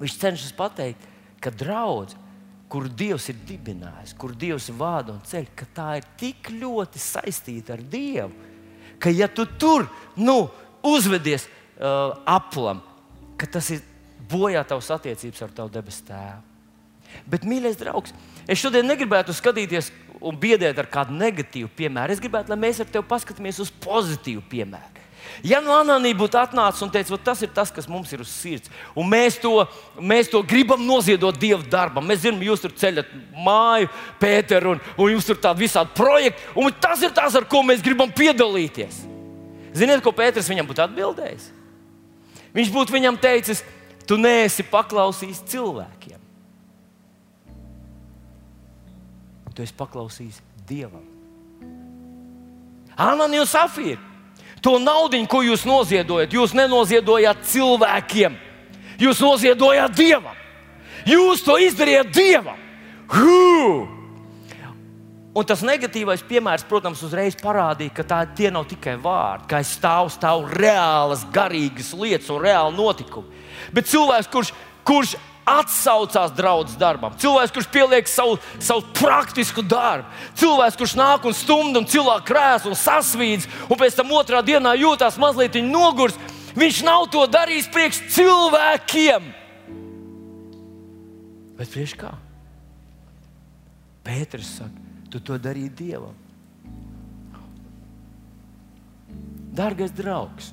Viņš 0.00 0.18
cenšas 0.20 0.52
pateikt, 0.56 1.08
ka 1.42 1.52
draudzene, 1.52 2.28
kur 2.70 2.86
Dievs 2.86 3.26
ir 3.32 3.38
dibinājis, 3.48 4.14
kur 4.14 4.36
Dievs 4.38 4.68
vada 4.78 5.16
un 5.16 5.22
ceļ, 5.26 5.48
ka 5.58 5.66
tā 5.74 5.88
ir 5.98 6.06
tik 6.20 6.52
ļoti 6.54 7.02
saistīta 7.02 7.74
ar 7.74 7.82
Dievu, 7.82 8.30
ka 9.02 9.10
ja 9.10 9.26
tu 9.26 9.48
tur 9.58 9.88
nu, 10.14 10.44
uzvedies 10.86 11.48
uh, 11.48 12.14
aplam, 12.28 12.84
ka 13.40 13.48
tas 13.50 13.72
ir 13.74 13.82
bojā 14.30 14.62
tavs 14.68 14.92
attiecības 14.94 15.42
ar 15.42 15.56
tavu 15.56 15.74
debesu 15.74 16.06
tēvu. 16.06 16.46
Bet, 17.26 17.42
mīļais 17.48 17.80
draugs, 17.80 18.14
es 18.50 18.60
šodien 18.60 18.88
negribētu 18.90 19.34
skatīties 19.36 19.92
un 20.20 20.36
biedēt 20.36 20.78
ar 20.82 20.88
kādu 20.90 21.16
negatīvu 21.16 21.70
piemēru. 21.78 22.12
Es 22.12 22.22
gribētu, 22.22 22.52
lai 22.52 22.58
mēs 22.60 22.82
ar 22.82 22.90
tevi 22.90 23.06
paskatāmies 23.08 23.62
uz 23.62 23.70
pozitīvu 23.82 24.42
piemēru. 24.50 25.00
Ja 25.46 25.60
no 25.64 25.72
Anānija 25.72 26.16
būtu 26.18 26.38
atnācis 26.40 26.82
un 26.84 26.90
teicis, 26.92 27.16
tas 27.24 27.40
ir 27.44 27.50
tas, 27.54 27.70
kas 27.72 27.88
mums 27.88 28.10
ir 28.12 28.22
uz 28.24 28.30
sirds, 28.32 28.70
un 28.98 29.08
mēs 29.08 29.38
to, 29.40 29.52
mēs 29.96 30.28
to 30.32 30.42
gribam 30.44 30.82
noziedot 30.84 31.38
Dieva 31.40 31.62
darbam, 31.70 32.04
mēs 32.08 32.24
zinām, 32.24 32.42
jūs 32.44 32.64
tur 32.64 32.74
ceļat 32.76 33.12
māju, 33.46 33.88
Pēteru, 34.20 34.74
un, 34.74 34.82
un 34.98 35.12
jums 35.14 35.28
tur 35.28 35.40
tādi 35.40 35.64
visādi 35.64 35.94
projekti, 35.96 36.50
un 36.60 36.74
tas 36.82 37.04
ir 37.06 37.14
tas, 37.16 37.36
ar 37.38 37.48
ko 37.48 37.62
mēs 37.64 37.84
gribam 37.84 38.12
piedalīties. 38.12 39.04
Ziniet, 39.76 40.02
ko 40.04 40.12
Pēters 40.16 40.50
viņam 40.50 40.68
būtu 40.68 40.84
atbildējis? 40.84 41.50
Viņš 42.56 42.72
būtu 42.74 42.96
viņam 42.96 43.20
teicis, 43.22 43.62
tu 44.08 44.18
neesi 44.20 44.66
paklausījis 44.66 45.44
cilvēkiem. 45.52 46.19
Tu 49.60 49.66
esi 49.66 49.76
paklausījis 49.76 50.40
Dievam. 50.68 51.04
Ananija 52.96 53.44
un 53.44 53.48
Safīra. 53.48 54.00
To 54.64 54.76
naudu, 54.80 55.20
ko 55.28 55.40
jūs 55.44 55.64
noziedojat, 55.68 56.32
jūs 56.36 56.52
nenoziedojat 56.56 57.44
cilvēkiem. 57.48 58.36
Jūs 59.00 59.20
noziedojat 59.24 59.94
Dievam. 59.96 60.36
Jūs 61.08 61.44
to 61.44 61.56
izdarījāt 61.60 62.12
Dievam. 62.12 62.60
Hū! 63.12 64.00
Un 65.30 65.46
tas 65.46 65.62
negatīvais 65.62 66.24
piemērs, 66.26 66.64
protams, 66.66 67.00
uzreiz 67.06 67.36
parādīja, 67.38 67.94
ka 67.94 68.04
tā, 68.04 68.18
tie 68.36 68.50
nav 68.50 68.66
tikai 68.68 68.96
vārdi, 69.00 69.46
ka 69.48 69.60
aiz 69.60 69.70
stāv 69.76 70.08
stāv 70.10 70.48
reālas, 70.58 71.22
garīgas 71.32 71.92
lietas 71.94 72.32
un 72.34 72.42
reāli 72.42 72.74
notikumi. 72.74 73.44
Bet 73.72 73.88
cilvēks, 73.88 74.28
kurš, 74.32 74.50
kurš 74.84 75.14
atsaucās 75.48 76.32
draudzes 76.36 76.78
darbam. 76.80 77.14
Cilvēks, 77.20 77.52
kurš 77.54 77.68
pieliek 77.72 78.08
savu, 78.10 78.38
savu 78.62 78.84
praktisku 78.96 79.64
darbu, 79.66 80.08
cilvēks, 80.38 80.78
kurš 80.78 80.96
nāk 80.98 81.26
un 81.28 81.36
stumda 81.36 81.80
un 81.80 81.88
cilvēku 81.90 82.28
krēslu 82.30 82.72
un 82.74 82.78
sasvīdz, 82.78 83.48
un 83.68 83.80
pēc 83.80 83.98
tam 83.98 84.12
otrā 84.16 84.42
dienā 84.46 84.76
jūtas 84.78 85.18
mazliet 85.20 85.58
nogurs. 85.64 86.18
Viņš 86.58 86.80
nav 86.86 87.06
to 87.12 87.24
darījis 87.30 87.70
priekš 87.70 88.00
cilvēkiem. 88.16 89.28
Bet 91.60 91.70
priekš 91.70 91.94
kā? 92.00 92.14
Pēters 94.06 94.56
saka, 94.58 94.88
tu 95.12 95.20
to 95.22 95.36
darīji 95.38 95.70
Dievam. 95.78 96.16
Dārgais 99.54 99.92
draugs, 99.94 100.52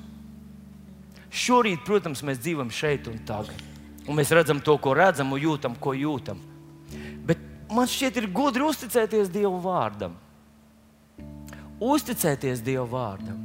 šorīt, 1.30 1.84
protams, 1.86 2.22
mēs 2.26 2.42
dzīvojam 2.42 2.70
šeit 2.74 3.06
un 3.10 3.18
tagad 3.26 3.67
un 4.08 4.16
mēs 4.16 4.32
redzam 4.34 4.62
to, 4.64 4.78
ko 4.80 4.94
redzam, 4.96 5.34
un 5.34 5.42
jūtam, 5.42 5.76
ko 5.80 5.92
jūtam. 5.96 6.40
Bet 7.28 7.42
man 7.72 7.88
šķiet, 7.90 8.22
ir 8.22 8.30
gudri 8.32 8.64
uzticēties 8.64 9.30
Dieva 9.32 9.58
vārdam. 9.62 10.16
Uzticēties 11.78 12.64
Dieva 12.64 12.88
vārdam 12.88 13.44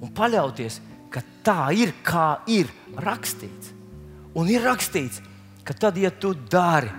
un 0.00 0.12
paļauties, 0.16 0.78
ka 1.12 1.22
tā 1.44 1.70
ir, 1.76 1.92
kā 2.06 2.40
ir 2.48 2.70
rakstīts. 3.00 3.74
Un 4.38 4.48
ir 4.48 4.62
rakstīts, 4.64 5.20
ka 5.66 5.74
tad, 5.76 5.98
ja 5.98 6.12
tu 6.14 6.32
dari 6.34 6.90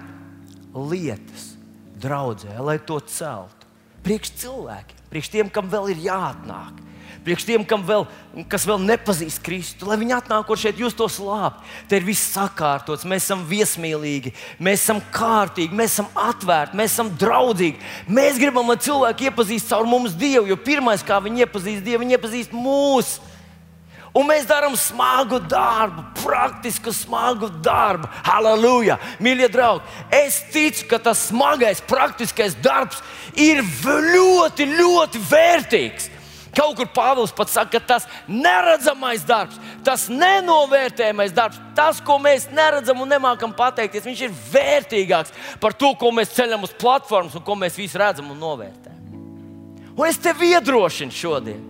lietas 0.75 1.51
draudzē, 2.01 2.57
lai 2.63 2.77
to 2.85 2.99
celtu, 3.07 3.69
priekš 4.05 4.33
cilvēkiem, 4.41 5.01
priekš 5.11 5.31
tiem, 5.33 5.49
kam 5.53 5.69
vēl 5.71 5.93
ir 5.93 6.05
jāatnāk, 6.07 6.79
priekš 7.25 7.45
tiem, 7.45 7.65
vēl, 7.85 8.05
kas 8.49 8.65
vēl 8.65 8.81
nepazīst 8.81 9.41
Kristu, 9.45 9.87
lai 9.89 9.97
viņi 10.01 10.15
atnākot 10.17 10.59
šeit, 10.59 10.79
jūs 10.81 10.95
to 10.97 11.07
slāpjat. 11.11 11.61
Te 11.89 11.99
ir 11.99 12.05
viss 12.07 12.31
sakārtots, 12.33 13.05
mēs 13.07 13.27
esam 13.27 13.43
viesmīlīgi, 13.49 14.33
mēs 14.59 14.85
esam 14.85 15.01
kārtīgi, 15.13 15.77
mēs 15.77 15.97
esam 15.97 16.09
atvērti, 16.17 16.77
mēs 16.79 16.95
esam 16.95 17.11
draudzīgi. 17.21 17.81
Mēs 18.09 18.39
gribam, 18.41 18.71
lai 18.71 18.79
cilvēki 18.81 19.29
iepazīst 19.29 19.69
caur 19.69 19.89
mums 19.89 20.17
Dievu, 20.17 20.49
jo 20.49 20.57
pirmais, 20.57 21.05
kā 21.05 21.21
viņi 21.21 21.45
iepazīst 21.45 21.85
Dievu, 21.85 22.03
viņi 22.05 22.17
iepazīst 22.17 22.57
mūsu. 22.57 23.29
Un 24.11 24.25
mēs 24.27 24.43
darām 24.43 24.73
smagu 24.75 25.37
darbu, 25.39 26.03
praktisku 26.19 26.91
smagu 26.91 27.47
darbu. 27.63 28.09
Halleluja! 28.25 28.97
Mīļie 29.23 29.47
draugi, 29.53 29.85
es 30.11 30.41
ticu, 30.51 30.89
ka 30.91 30.99
tas 30.99 31.29
smagais, 31.29 31.79
praktiskais 31.87 32.57
darbs 32.59 32.99
ir 33.39 33.63
ļoti, 33.63 34.67
ļoti 34.73 35.21
vērtīgs. 35.29 36.09
Kaut 36.51 36.75
kur 36.75 36.89
Pāvils 36.91 37.31
pat 37.35 37.47
saka, 37.47 37.79
ka 37.79 37.93
tas 37.93 38.07
neredzamais 38.27 39.23
darbs, 39.27 39.55
tas 39.87 40.09
nenovērtējamais 40.11 41.31
darbs, 41.35 41.59
tas, 41.77 42.01
ko 42.03 42.17
mēs 42.19 42.49
neredzam 42.51 42.99
un 43.03 43.11
nemākam 43.13 43.53
pateikties, 43.55 44.03
viņš 44.09 44.23
ir 44.27 44.35
vērtīgāks 44.51 45.31
par 45.63 45.75
to, 45.79 45.93
ko 45.95 46.11
mēs 46.15 46.33
ceļam 46.35 46.67
uz 46.67 46.75
platformas 46.75 47.37
un 47.39 47.45
ko 47.47 47.55
mēs 47.55 47.79
visi 47.79 47.99
redzam 47.99 48.33
un 48.33 48.43
novērtējam. 48.43 48.99
Un 49.95 50.05
es 50.07 50.19
tev 50.19 50.43
iedrošinu 50.43 51.15
šodien, 51.15 51.63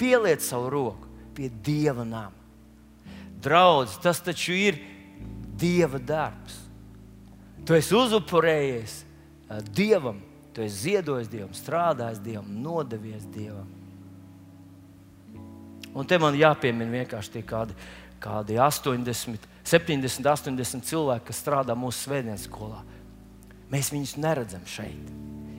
pieliec 0.00 0.44
savu 0.44 0.68
roku 0.72 1.08
pie 1.36 1.48
Dieva 1.48 2.04
nama. 2.04 2.36
Draudz, 3.40 3.96
tas 4.04 4.20
taču 4.20 4.52
ir 4.52 4.80
Dieva 5.60 6.00
darbs. 6.00 6.58
Tu 7.64 7.76
esi 7.76 7.96
uzupurējies 7.96 9.04
Dievam 9.72 10.20
Tu 10.54 10.64
esi 10.64 10.90
ziedojis 10.90 11.30
Dievam, 11.30 11.52
strādājis 11.54 12.22
Dievam, 12.24 12.48
nodevies 12.62 13.26
Dievam. 13.30 13.68
Un 15.94 16.06
te 16.06 16.18
man 16.22 16.36
jāpiemina 16.38 17.00
vienkārši 17.00 17.34
tie 17.34 17.42
kādi, 17.46 17.74
kādi 18.22 18.58
80, 18.62 19.46
70, 19.66 20.26
80 20.26 20.86
cilvēki, 20.86 21.26
kas 21.30 21.42
strādā 21.42 21.74
mūsu 21.78 22.06
svētdienas 22.06 22.46
skolā. 22.46 22.82
Mēs 23.70 23.90
viņus 23.94 24.16
neredzam 24.18 24.62
šeit. 24.66 25.10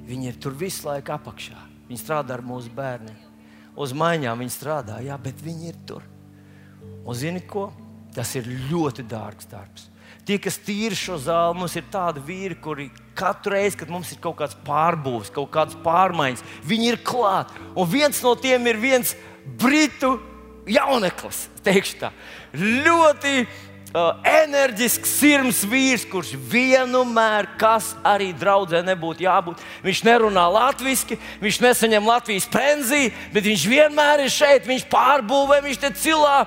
Viņi 0.08 0.32
ir 0.32 0.40
tur 0.44 0.56
visu 0.58 0.88
laiku 0.88 1.14
apakšā. 1.16 1.60
Viņi 1.88 2.00
strādā 2.00 2.36
ar 2.36 2.44
mūsu 2.44 2.72
bērniem. 2.76 3.20
Uz 3.80 3.94
maiņām 3.96 4.44
viņi 4.44 4.52
strādā, 4.52 5.00
jā, 5.04 5.16
bet 5.20 5.40
viņi 5.44 5.72
ir 5.72 5.80
tur. 5.88 6.04
Un 7.06 7.16
zini 7.16 7.44
ko? 7.48 7.70
Tas 8.12 8.34
ir 8.36 8.48
ļoti 8.68 9.06
dārgs 9.08 9.48
darbs. 9.48 9.88
Tie, 10.22 10.38
kas 10.38 10.60
tīra 10.62 10.98
šo 10.98 11.16
zāli, 11.18 11.58
mums 11.58 11.74
ir 11.80 11.88
tādi 11.90 12.22
vīri, 12.22 12.58
kuri 12.62 12.92
katru 13.18 13.56
reizi, 13.56 13.80
kad 13.80 13.90
mums 13.90 14.12
ir 14.14 14.20
kaut 14.22 14.38
kāds 14.38 14.58
pārbūves, 14.68 15.32
kaut 15.34 15.50
kādas 15.54 15.78
pārmaiņas, 15.82 16.44
viņi 16.68 16.92
ir 16.92 17.00
klāt. 17.06 17.50
Un 17.74 17.90
viens 17.90 18.22
no 18.22 18.36
tiem 18.38 18.68
ir 18.70 18.78
viens 18.82 19.16
britu 19.58 20.20
jauneklis, 20.70 21.48
teikšu 21.66 21.98
tā. 22.04 22.12
Ļoti 22.54 23.34
uh, 23.42 24.22
enerģisks, 24.28 25.16
sirds 25.24 25.64
vīrs, 25.66 26.06
kurš 26.12 26.36
vienmēr, 26.52 27.50
kas 27.58 27.96
arī 28.06 28.30
draudzē 28.38 28.84
nebūtu 28.86 29.26
jābūt. 29.26 29.66
Viņš 29.86 30.04
nerunā 30.06 30.46
latviešu, 30.54 31.18
viņš 31.42 31.60
nesaņem 31.66 32.12
Latvijas 32.12 32.50
pensiju, 32.52 33.10
bet 33.34 33.50
viņš 33.50 33.66
vienmēr 33.74 34.28
ir 34.28 34.38
šeit, 34.38 34.70
viņš 34.70 34.86
pārbūvē, 34.92 35.64
viņš 35.66 35.82
te 35.82 35.94
cilā 36.04 36.38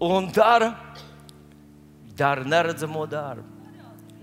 un 0.00 0.32
dara 0.32 0.72
dara 2.16 2.44
neredzamo 2.44 3.04
darbu. 3.10 3.54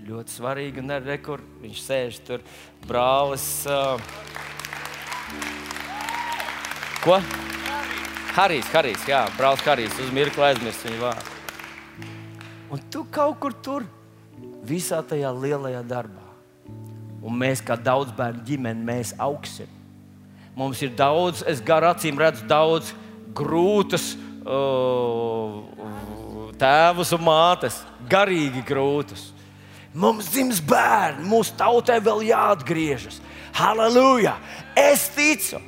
Ļoti 0.04 0.34
svarīgi, 0.36 0.82
un 0.82 0.92
arī 0.92 1.16
kur 1.24 1.40
viņš 1.62 1.80
sēž 1.80 2.18
tur, 2.26 2.42
brālis. 2.84 3.46
Uh... 3.64 3.96
Ko? 7.04 7.20
Harijs, 8.34 8.68
Harijs, 8.74 9.06
jā, 9.08 9.22
brālis 9.38 9.64
Harijs, 9.64 9.96
uz 10.02 10.10
mirkli 10.12 10.44
aizmirst 10.44 10.84
viņa 10.84 11.00
vārdu. 11.00 11.32
Un 12.74 12.82
tu 12.92 13.04
kaut 13.14 13.38
kur 13.40 13.54
tur, 13.64 13.86
visā 14.66 14.98
tajā 15.06 15.30
lielajā 15.32 15.84
darbā. 15.86 16.24
Un 17.24 17.38
mēs, 17.40 17.62
kā 17.64 17.78
daudz 17.80 18.12
bērnu 18.16 18.44
ģimene, 18.44 18.84
mēs 18.84 19.14
augsim. 19.22 19.70
Mums 20.58 20.82
ir 20.84 20.92
daudz, 20.98 21.40
es 21.48 21.62
gar 21.64 21.86
acīm 21.88 22.18
redzu, 22.20 22.44
daudz 22.50 22.92
grūtas 23.34 24.12
uh, 24.44 25.62
tēvus 26.58 27.12
un 27.16 27.24
mātes, 27.26 27.80
garīgi 28.10 28.64
grūtus. 28.66 29.30
Mums 29.94 30.32
dzims 30.32 30.58
bērni, 30.66 31.26
mūsu 31.30 31.54
tautai 31.58 32.00
vēl 32.02 32.24
jāatgriežas. 32.26 33.20
Halleluja! 33.54 34.34
Es 34.74 35.06
ticu, 35.14 35.60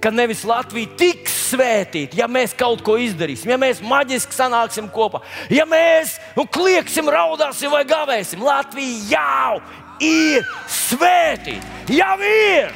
ka 0.00 0.08
nevis 0.12 0.40
Latvija 0.48 0.88
tiks 0.96 1.36
svētīta, 1.50 2.16
ja 2.16 2.28
mēs 2.28 2.56
kaut 2.56 2.80
ko 2.84 2.96
izdarīsim, 3.00 3.52
ja 3.52 3.60
mēs 3.60 3.82
maģiski 3.84 4.36
sanāksim 4.36 4.88
kopā, 4.92 5.20
ja 5.52 5.68
mēs 5.68 6.16
nu, 6.38 6.46
klieksim, 6.48 7.12
raudāsim 7.12 7.72
vai 7.72 7.84
gavēsim. 7.88 8.44
Latvija 8.44 9.18
jau 9.18 9.60
ir 10.00 10.48
svētīta, 10.68 11.84
jau 11.92 12.16
ir! 12.24 12.74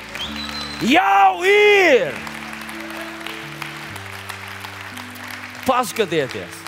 Jau 0.79 1.43
ir! 1.43 2.15
Paskatieties! 5.67 6.68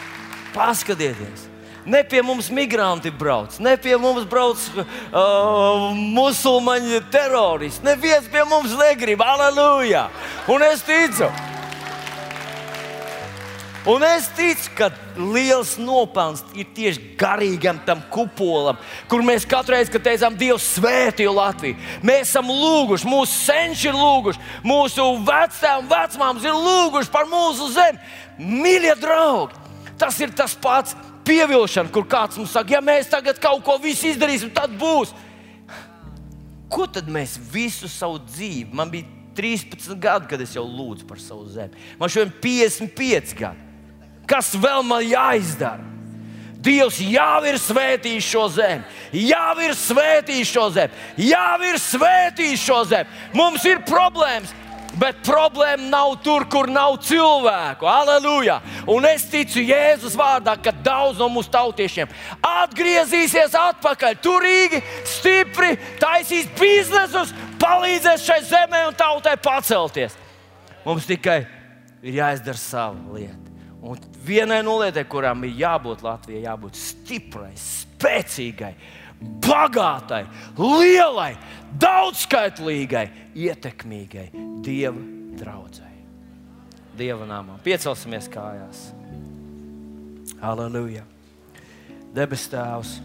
Paskatieties! 0.55 1.48
Ne 1.86 2.03
pie 2.05 2.20
mums 2.22 2.51
migranti 2.53 3.11
brauc, 3.11 3.55
ne 3.59 3.72
pie 3.80 3.96
mums 3.96 4.26
brauc 4.28 4.61
uh, 4.76 5.94
musulmaņu 5.96 7.01
teroristi. 7.12 7.86
Neviens 7.88 8.28
pie 8.28 8.44
mums 8.48 8.74
negrib, 8.76 9.22
aleluja! 9.24 10.11
Un 10.53 10.66
es 10.66 10.84
ticu, 10.84 11.30
Un 13.88 14.03
es 14.05 14.26
ticu, 14.36 14.68
ka 14.76 14.90
liels 15.16 15.78
nopelns 15.80 16.42
ir 16.53 16.66
tieši 16.76 17.14
garīgam 17.16 17.78
tam 17.86 18.03
kupolam, 18.12 18.76
kur 19.09 19.24
mēs 19.24 19.46
katru 19.48 19.72
reizi, 19.72 19.88
kad 19.94 20.05
teicām, 20.05 20.36
Dievs 20.36 20.66
svētī 20.76 21.24
Latviju, 21.24 21.78
mēs 22.05 22.28
esam 22.28 22.51
lūguši, 22.53 23.09
mūsu 23.09 23.38
senči 23.46 23.88
ir 23.88 23.96
lūguši, 23.96 24.42
mūsu 24.68 25.07
vecāki 25.24 25.80
un 25.80 25.88
vecmāmas 25.88 26.44
ir 26.44 26.61
lūguši 26.61 27.12
par 27.14 27.24
mūsu 27.30 27.70
zemi. 27.72 28.05
Mīļie 28.36 28.98
draugi, 29.01 29.57
Tas 30.01 30.16
ir 30.24 30.32
tas 30.32 30.55
pats 30.57 30.96
pievilkšana, 31.28 31.92
kur 31.92 32.07
kāds 32.09 32.38
mums 32.40 32.55
saka, 32.55 32.78
ja 32.78 32.80
mēs 32.84 33.11
tagad 33.12 33.38
kaut 33.42 33.62
ko 33.66 33.76
izdarīsim, 33.84 34.53
tad 34.57 34.72
būs. 34.80 35.12
Ko 36.70 36.86
tad 36.86 37.09
mēs 37.11 37.36
visu 37.53 37.90
savu 37.90 38.20
dzīvi? 38.24 38.70
Man 38.72 38.92
bija 38.92 39.05
13 39.36 39.98
gadi, 40.01 40.28
kad 40.30 40.40
es 40.40 40.55
jau 40.55 40.64
lūdzu 40.64 41.07
par 41.09 41.20
savu 41.22 41.48
zemi. 41.51 41.74
Man 41.98 42.11
šodien 42.12 42.30
ir 42.30 42.40
55 42.44 43.34
gadi. 43.38 43.66
Kas 44.30 44.53
vēl 44.55 44.84
man 44.86 45.03
jāizdara? 45.03 45.90
Dievs 46.61 46.98
jau 47.01 47.38
ir 47.48 47.57
svētījis 47.57 48.26
šo 48.28 48.42
zemi, 48.53 48.82
jau 49.16 49.55
ir 49.64 49.72
svētījis 49.80 50.51
šo 50.51 50.66
zemi, 50.74 50.98
jau 51.24 51.55
ir 51.64 51.78
svētījis 51.80 52.64
šo 52.66 52.82
zemi. 52.90 53.16
Mums 53.32 53.64
ir 53.64 53.80
problēmas, 53.88 54.53
Bet 54.99 55.20
problēma 55.22 55.86
nav 55.86 56.16
tur, 56.24 56.45
kur 56.51 56.66
nav 56.70 56.97
cilvēku. 57.07 57.86
Aleluja! 57.86 58.59
Un 58.91 59.07
es 59.07 59.22
ticu 59.30 59.62
Jēzus 59.62 60.16
vārdā, 60.18 60.57
ka 60.59 60.72
daudz 60.74 61.20
no 61.20 61.28
mūsu 61.30 61.53
tautiešiem 61.55 62.11
atgriezīsies 62.43 63.55
atpakaļ, 63.55 64.18
turīgi, 64.24 64.82
stipri, 65.07 65.76
taisīs 66.03 66.51
biznesus, 66.59 67.34
palīdzēs 67.62 68.26
šai 68.26 68.41
zemē 68.51 68.86
un 68.88 68.99
tautai 68.99 69.36
pacelties. 69.41 70.18
Mums 70.84 71.07
tikai 71.07 71.45
ir 72.03 72.18
jāizdara 72.18 72.59
sava 72.59 73.14
lieta. 73.14 73.39
Un 73.80 74.00
vienai 74.26 74.60
no 74.64 74.76
lietām, 74.82 75.06
kurām 75.08 75.44
ir 75.48 75.54
jābūt 75.62 76.02
Latvijai, 76.04 76.42
jābūt 76.44 76.76
stiprai, 76.76 77.52
spēcīgai, 77.56 78.74
bagātai, 79.40 80.24
lielai, 80.60 81.32
daudzskaitlīgai, 81.80 83.06
ietekmīgai 83.40 84.28
Dieva 84.64 85.00
draudzēji. 85.40 86.04
Dieva 87.00 87.24
nāmā. 87.28 87.56
Piecelsimies 87.64 88.28
kājās. 88.32 88.90
Aleluja! 90.44 91.06
Debes 92.12 92.48
Tēvs, 92.50 92.96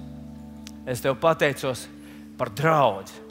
es 0.90 1.04
Tev 1.04 1.16
pateicos 1.22 1.86
par 2.40 2.52
draugu. 2.52 3.24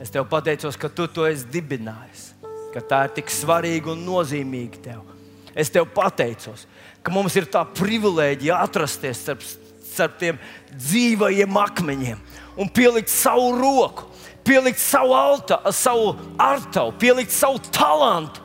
Es 0.00 0.12
Tev 0.12 0.24
pateicos, 0.30 0.78
ka 0.80 0.88
Tu 0.88 1.08
to 1.12 1.26
esi 1.28 1.48
dibinājis, 1.50 2.30
ka 2.72 2.80
tā 2.80 3.04
ir 3.08 3.18
tik 3.18 3.32
svarīga 3.32 3.92
un 3.92 4.06
nozīmīga 4.06 4.80
Tev. 4.86 5.13
Es 5.54 5.70
Tev 5.70 5.86
pateicos, 5.94 6.66
ka 7.02 7.12
mums 7.14 7.36
ir 7.38 7.46
tā 7.50 7.62
privilēģija 7.76 8.58
atrasties 8.66 9.22
starp, 9.22 9.44
starp 9.86 10.18
tiem 10.18 10.40
dzīvajiem 10.74 11.60
akmeņiem 11.62 12.24
un 12.58 12.70
pielikt 12.74 13.12
savu 13.12 13.52
roku 13.58 14.10
pielikt 14.44 14.78
savu 14.78 15.12
alta, 15.12 15.72
savu 15.72 16.16
artavu, 16.38 16.92
pielikt 16.98 17.32
savu 17.32 17.58
talantu, 17.72 18.42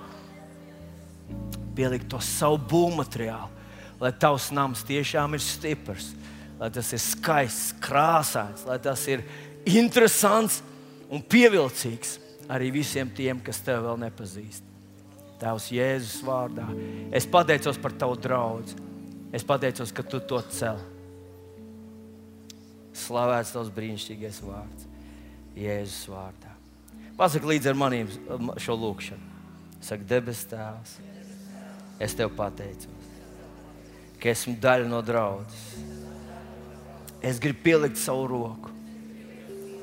pielikt 1.75 2.09
to 2.11 2.19
savu 2.23 2.59
būvmateriālu, 2.71 3.51
lai 3.99 4.13
tavs 4.15 4.49
nams 4.55 4.83
tiešām 4.87 5.35
ir 5.35 5.43
stiprs, 5.43 6.13
lai 6.59 6.71
tas 6.75 6.93
ir 6.95 7.03
skaists, 7.03 7.75
krāsains, 7.83 8.65
lai 8.67 8.79
tas 8.83 9.03
ir 9.11 9.23
interesants 9.67 10.61
un 11.11 11.23
pievilcīgs 11.23 12.17
arī 12.49 12.71
visiem 12.79 13.11
tiem, 13.15 13.43
kas 13.43 13.61
tevi 13.63 13.83
vēl 13.85 13.99
nepazīst. 14.07 14.68
Tēvs 15.39 15.69
Jēzus 15.71 16.19
vārdā. 16.25 16.67
Es 17.15 17.27
pateicos 17.29 17.79
par 17.79 17.95
tavu 17.95 18.17
draugu. 18.19 18.75
Es 19.31 19.45
pateicos, 19.45 19.93
ka 19.95 20.03
tu 20.03 20.19
to 20.19 20.39
cel. 20.51 20.79
Slavēts 22.99 23.53
tavs 23.55 23.69
brīnišķīgais 23.73 24.41
vārds. 24.43 24.87
Jēzus 25.59 26.09
vārdā. 26.11 26.55
Pasaki 27.19 27.51
līdzi 27.51 27.71
ar 27.71 27.77
maniem 27.79 28.09
šo 28.59 28.75
lūgšanu. 28.79 29.37
Saka, 29.83 30.03
debes 30.07 30.43
Tēvs, 30.51 30.97
es 32.03 32.15
tev 32.19 32.33
pateicos, 32.35 33.13
ka 34.19 34.27
esmu 34.31 34.57
daļa 34.59 34.89
no 34.91 34.99
draudzes. 35.03 35.63
Es 37.23 37.39
gribu 37.39 37.63
pielikt 37.63 37.99
savu 37.99 38.27
roku 38.27 38.75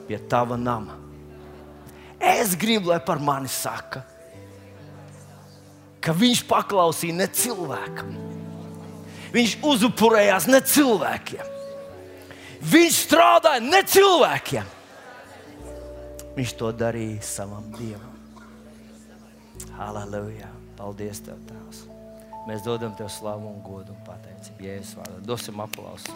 pie 0.06 0.18
tava 0.18 0.56
nama. 0.56 0.96
Es 2.20 2.54
gribu, 2.56 2.88
lai 2.90 3.00
par 3.04 3.18
mani 3.20 3.48
saka, 3.48 4.04
ka 6.06 6.14
viņš 6.14 6.44
paklausīja 6.46 7.18
ne 7.18 7.26
cilvēkam. 7.34 8.14
Viņš 9.34 9.56
uzupurējās 9.66 10.46
ne 10.48 10.60
cilvēkiem. 10.62 11.54
Viņš 12.66 13.00
strādāja 13.08 13.62
ne 13.64 13.82
cilvēkiem. 13.82 14.70
Viņš 16.36 16.52
to 16.60 16.70
darīja 16.76 17.24
savam 17.26 17.66
dievam. 17.74 18.14
Halleluja! 19.76 20.52
Paldies, 20.76 21.22
Tev, 21.24 21.40
Tēvs! 21.48 21.86
Mēs 22.46 22.62
dodam 22.64 22.92
Tev 22.96 23.08
slavu 23.12 23.48
un 23.50 23.62
godu 23.64 23.96
un 23.96 24.02
pateicību. 24.06 24.68
Jēzus 24.68 24.94
vārdā 25.00 25.20
dosim 25.26 25.64
aplausu. 25.64 26.12